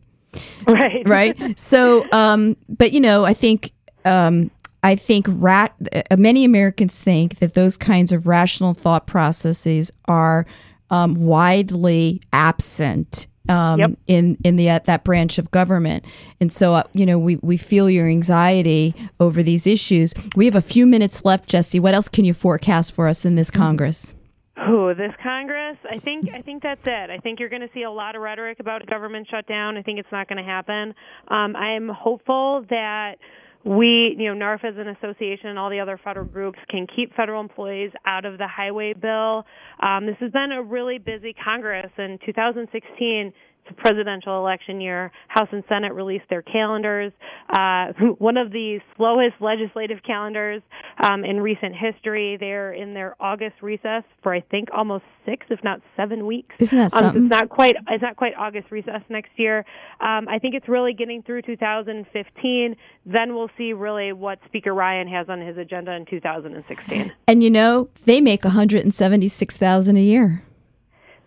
Right. 0.68 1.08
right. 1.08 1.38
So, 1.58 2.04
um, 2.12 2.58
but 2.68 2.92
you 2.92 3.00
know, 3.00 3.24
I 3.24 3.32
think 3.32 3.72
um, 4.04 4.50
I 4.82 4.94
think 4.94 5.26
rat, 5.28 5.74
uh, 5.92 6.16
many 6.16 6.44
Americans 6.44 7.00
think 7.00 7.38
that 7.40 7.54
those 7.54 7.76
kinds 7.76 8.12
of 8.12 8.26
rational 8.26 8.74
thought 8.74 9.06
processes 9.06 9.92
are 10.06 10.46
um, 10.90 11.14
widely 11.16 12.20
absent 12.32 13.26
um, 13.48 13.80
yep. 13.80 13.90
in 14.06 14.36
in 14.44 14.56
the 14.56 14.70
uh, 14.70 14.78
that 14.84 15.04
branch 15.04 15.38
of 15.38 15.50
government. 15.50 16.04
And 16.40 16.52
so, 16.52 16.74
uh, 16.74 16.82
you 16.92 17.06
know, 17.06 17.18
we 17.18 17.36
we 17.36 17.56
feel 17.56 17.88
your 17.90 18.06
anxiety 18.06 18.94
over 19.20 19.42
these 19.42 19.66
issues. 19.66 20.14
We 20.36 20.44
have 20.44 20.54
a 20.54 20.62
few 20.62 20.86
minutes 20.86 21.24
left, 21.24 21.48
Jesse. 21.48 21.80
What 21.80 21.94
else 21.94 22.08
can 22.08 22.24
you 22.24 22.34
forecast 22.34 22.94
for 22.94 23.08
us 23.08 23.24
in 23.24 23.34
this 23.34 23.50
Congress? 23.50 24.14
Oh, 24.60 24.92
this 24.92 25.12
Congress, 25.22 25.76
I 25.88 25.98
think 25.98 26.30
I 26.34 26.42
think 26.42 26.62
that's 26.62 26.82
it. 26.84 27.10
I 27.10 27.18
think 27.18 27.38
you're 27.38 27.48
going 27.48 27.62
to 27.62 27.70
see 27.72 27.84
a 27.84 27.90
lot 27.90 28.16
of 28.16 28.22
rhetoric 28.22 28.58
about 28.60 28.82
a 28.82 28.86
government 28.86 29.28
shutdown. 29.30 29.76
I 29.76 29.82
think 29.82 29.98
it's 29.98 30.12
not 30.12 30.28
going 30.28 30.44
to 30.44 30.50
happen. 30.50 30.94
Um, 31.28 31.54
I 31.54 31.70
am 31.76 31.88
hopeful 31.88 32.64
that 32.68 33.16
we, 33.64 34.14
you 34.16 34.32
know, 34.32 34.46
NARFE 34.46 34.64
as 34.64 34.74
an 34.76 34.88
association 34.88 35.48
and 35.48 35.58
all 35.58 35.68
the 35.68 35.80
other 35.80 36.00
federal 36.02 36.26
groups 36.26 36.58
can 36.70 36.86
keep 36.94 37.14
federal 37.14 37.40
employees 37.40 37.90
out 38.06 38.24
of 38.24 38.38
the 38.38 38.46
highway 38.46 38.94
bill. 38.94 39.44
Um, 39.80 40.06
this 40.06 40.16
has 40.20 40.30
been 40.30 40.52
a 40.52 40.62
really 40.62 40.98
busy 40.98 41.34
Congress. 41.44 41.90
In 41.98 42.18
2016, 42.24 43.32
it's 43.68 43.78
a 43.78 43.80
presidential 43.80 44.38
election 44.38 44.80
year. 44.80 45.10
House 45.28 45.48
and 45.52 45.62
Senate 45.68 45.92
released 45.94 46.24
their 46.30 46.42
calendars. 46.42 47.12
Uh, 47.48 47.92
one 48.18 48.36
of 48.36 48.50
the 48.52 48.78
slowest 48.96 49.34
legislative 49.40 49.98
calendars 50.06 50.62
um, 50.98 51.24
in 51.24 51.40
recent 51.40 51.74
history. 51.74 52.36
They're 52.38 52.72
in 52.72 52.94
their 52.94 53.16
August 53.20 53.56
recess 53.62 54.04
for 54.22 54.34
I 54.34 54.40
think 54.40 54.68
almost 54.74 55.04
six, 55.24 55.46
if 55.50 55.62
not 55.62 55.80
seven 55.96 56.26
weeks. 56.26 56.54
Isn't 56.58 56.78
that 56.78 56.92
something? 56.92 57.10
Um, 57.10 57.26
it's 57.26 57.30
not 57.30 57.48
quite. 57.48 57.76
It's 57.88 58.02
not 58.02 58.16
quite 58.16 58.34
August 58.36 58.70
recess 58.70 59.02
next 59.08 59.30
year. 59.36 59.58
Um, 60.00 60.28
I 60.28 60.38
think 60.40 60.54
it's 60.54 60.68
really 60.68 60.94
getting 60.94 61.22
through 61.22 61.42
2015. 61.42 62.76
Then 63.06 63.34
we'll 63.34 63.50
see 63.56 63.72
really 63.72 64.12
what 64.12 64.38
Speaker 64.46 64.74
Ryan 64.74 65.08
has 65.08 65.28
on 65.28 65.40
his 65.40 65.56
agenda 65.56 65.92
in 65.92 66.06
2016. 66.06 67.12
And 67.26 67.42
you 67.42 67.50
know 67.50 67.88
they 68.04 68.20
make 68.20 68.44
176,000 68.44 69.96
a 69.96 70.00
year. 70.00 70.42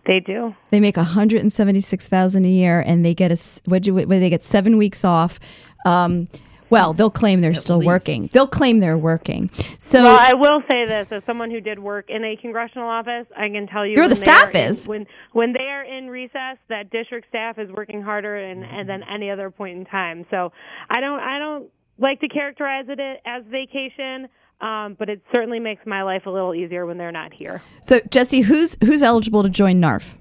They 0.06 0.20
do. 0.20 0.54
They 0.70 0.80
make 0.80 0.96
one 0.96 1.06
hundred 1.06 1.42
and 1.42 1.52
seventy 1.52 1.80
six 1.80 2.08
thousand 2.08 2.44
a 2.44 2.48
year, 2.48 2.82
and 2.84 3.04
they 3.04 3.14
get 3.14 3.30
a 3.30 3.38
what 3.66 3.82
do 3.82 4.04
they 4.04 4.30
get 4.30 4.42
seven 4.42 4.76
weeks 4.76 5.04
off. 5.04 5.38
Um, 5.86 6.28
well, 6.70 6.94
they'll 6.94 7.10
claim 7.10 7.40
they're 7.40 7.50
At 7.50 7.58
still 7.58 7.78
least. 7.78 7.86
working. 7.86 8.30
They'll 8.32 8.46
claim 8.48 8.80
they're 8.80 8.96
working. 8.96 9.50
So 9.78 10.04
well, 10.04 10.18
I 10.18 10.32
will 10.32 10.62
say 10.70 10.86
this: 10.86 11.06
as 11.10 11.22
someone 11.24 11.50
who 11.50 11.60
did 11.60 11.78
work 11.78 12.06
in 12.08 12.24
a 12.24 12.34
congressional 12.36 12.88
office, 12.88 13.26
I 13.36 13.48
can 13.50 13.66
tell 13.66 13.86
you, 13.86 13.94
you're 13.96 14.08
the 14.08 14.16
staff 14.16 14.54
is 14.54 14.86
in, 14.86 14.90
when 14.90 15.06
when 15.32 15.52
they 15.52 15.66
are 15.66 15.84
in 15.84 16.08
recess, 16.08 16.56
that 16.68 16.90
district 16.90 17.28
staff 17.28 17.58
is 17.58 17.70
working 17.70 18.02
harder 18.02 18.36
and, 18.36 18.64
and 18.64 18.88
than 18.88 19.02
any 19.04 19.30
other 19.30 19.50
point 19.50 19.78
in 19.78 19.84
time. 19.84 20.24
So 20.30 20.50
I 20.90 21.00
don't 21.00 21.20
I 21.20 21.38
don't 21.38 21.68
like 21.98 22.20
to 22.20 22.28
characterize 22.28 22.86
it 22.88 22.98
as 23.24 23.44
vacation. 23.50 24.28
Um, 24.62 24.94
but 24.98 25.08
it 25.08 25.20
certainly 25.34 25.58
makes 25.58 25.84
my 25.86 26.02
life 26.04 26.26
a 26.26 26.30
little 26.30 26.54
easier 26.54 26.86
when 26.86 26.96
they're 26.96 27.12
not 27.12 27.32
here. 27.34 27.60
So, 27.82 28.00
Jesse, 28.10 28.42
who's 28.42 28.76
who's 28.82 29.02
eligible 29.02 29.42
to 29.42 29.48
join 29.48 29.80
NARFE? 29.80 30.14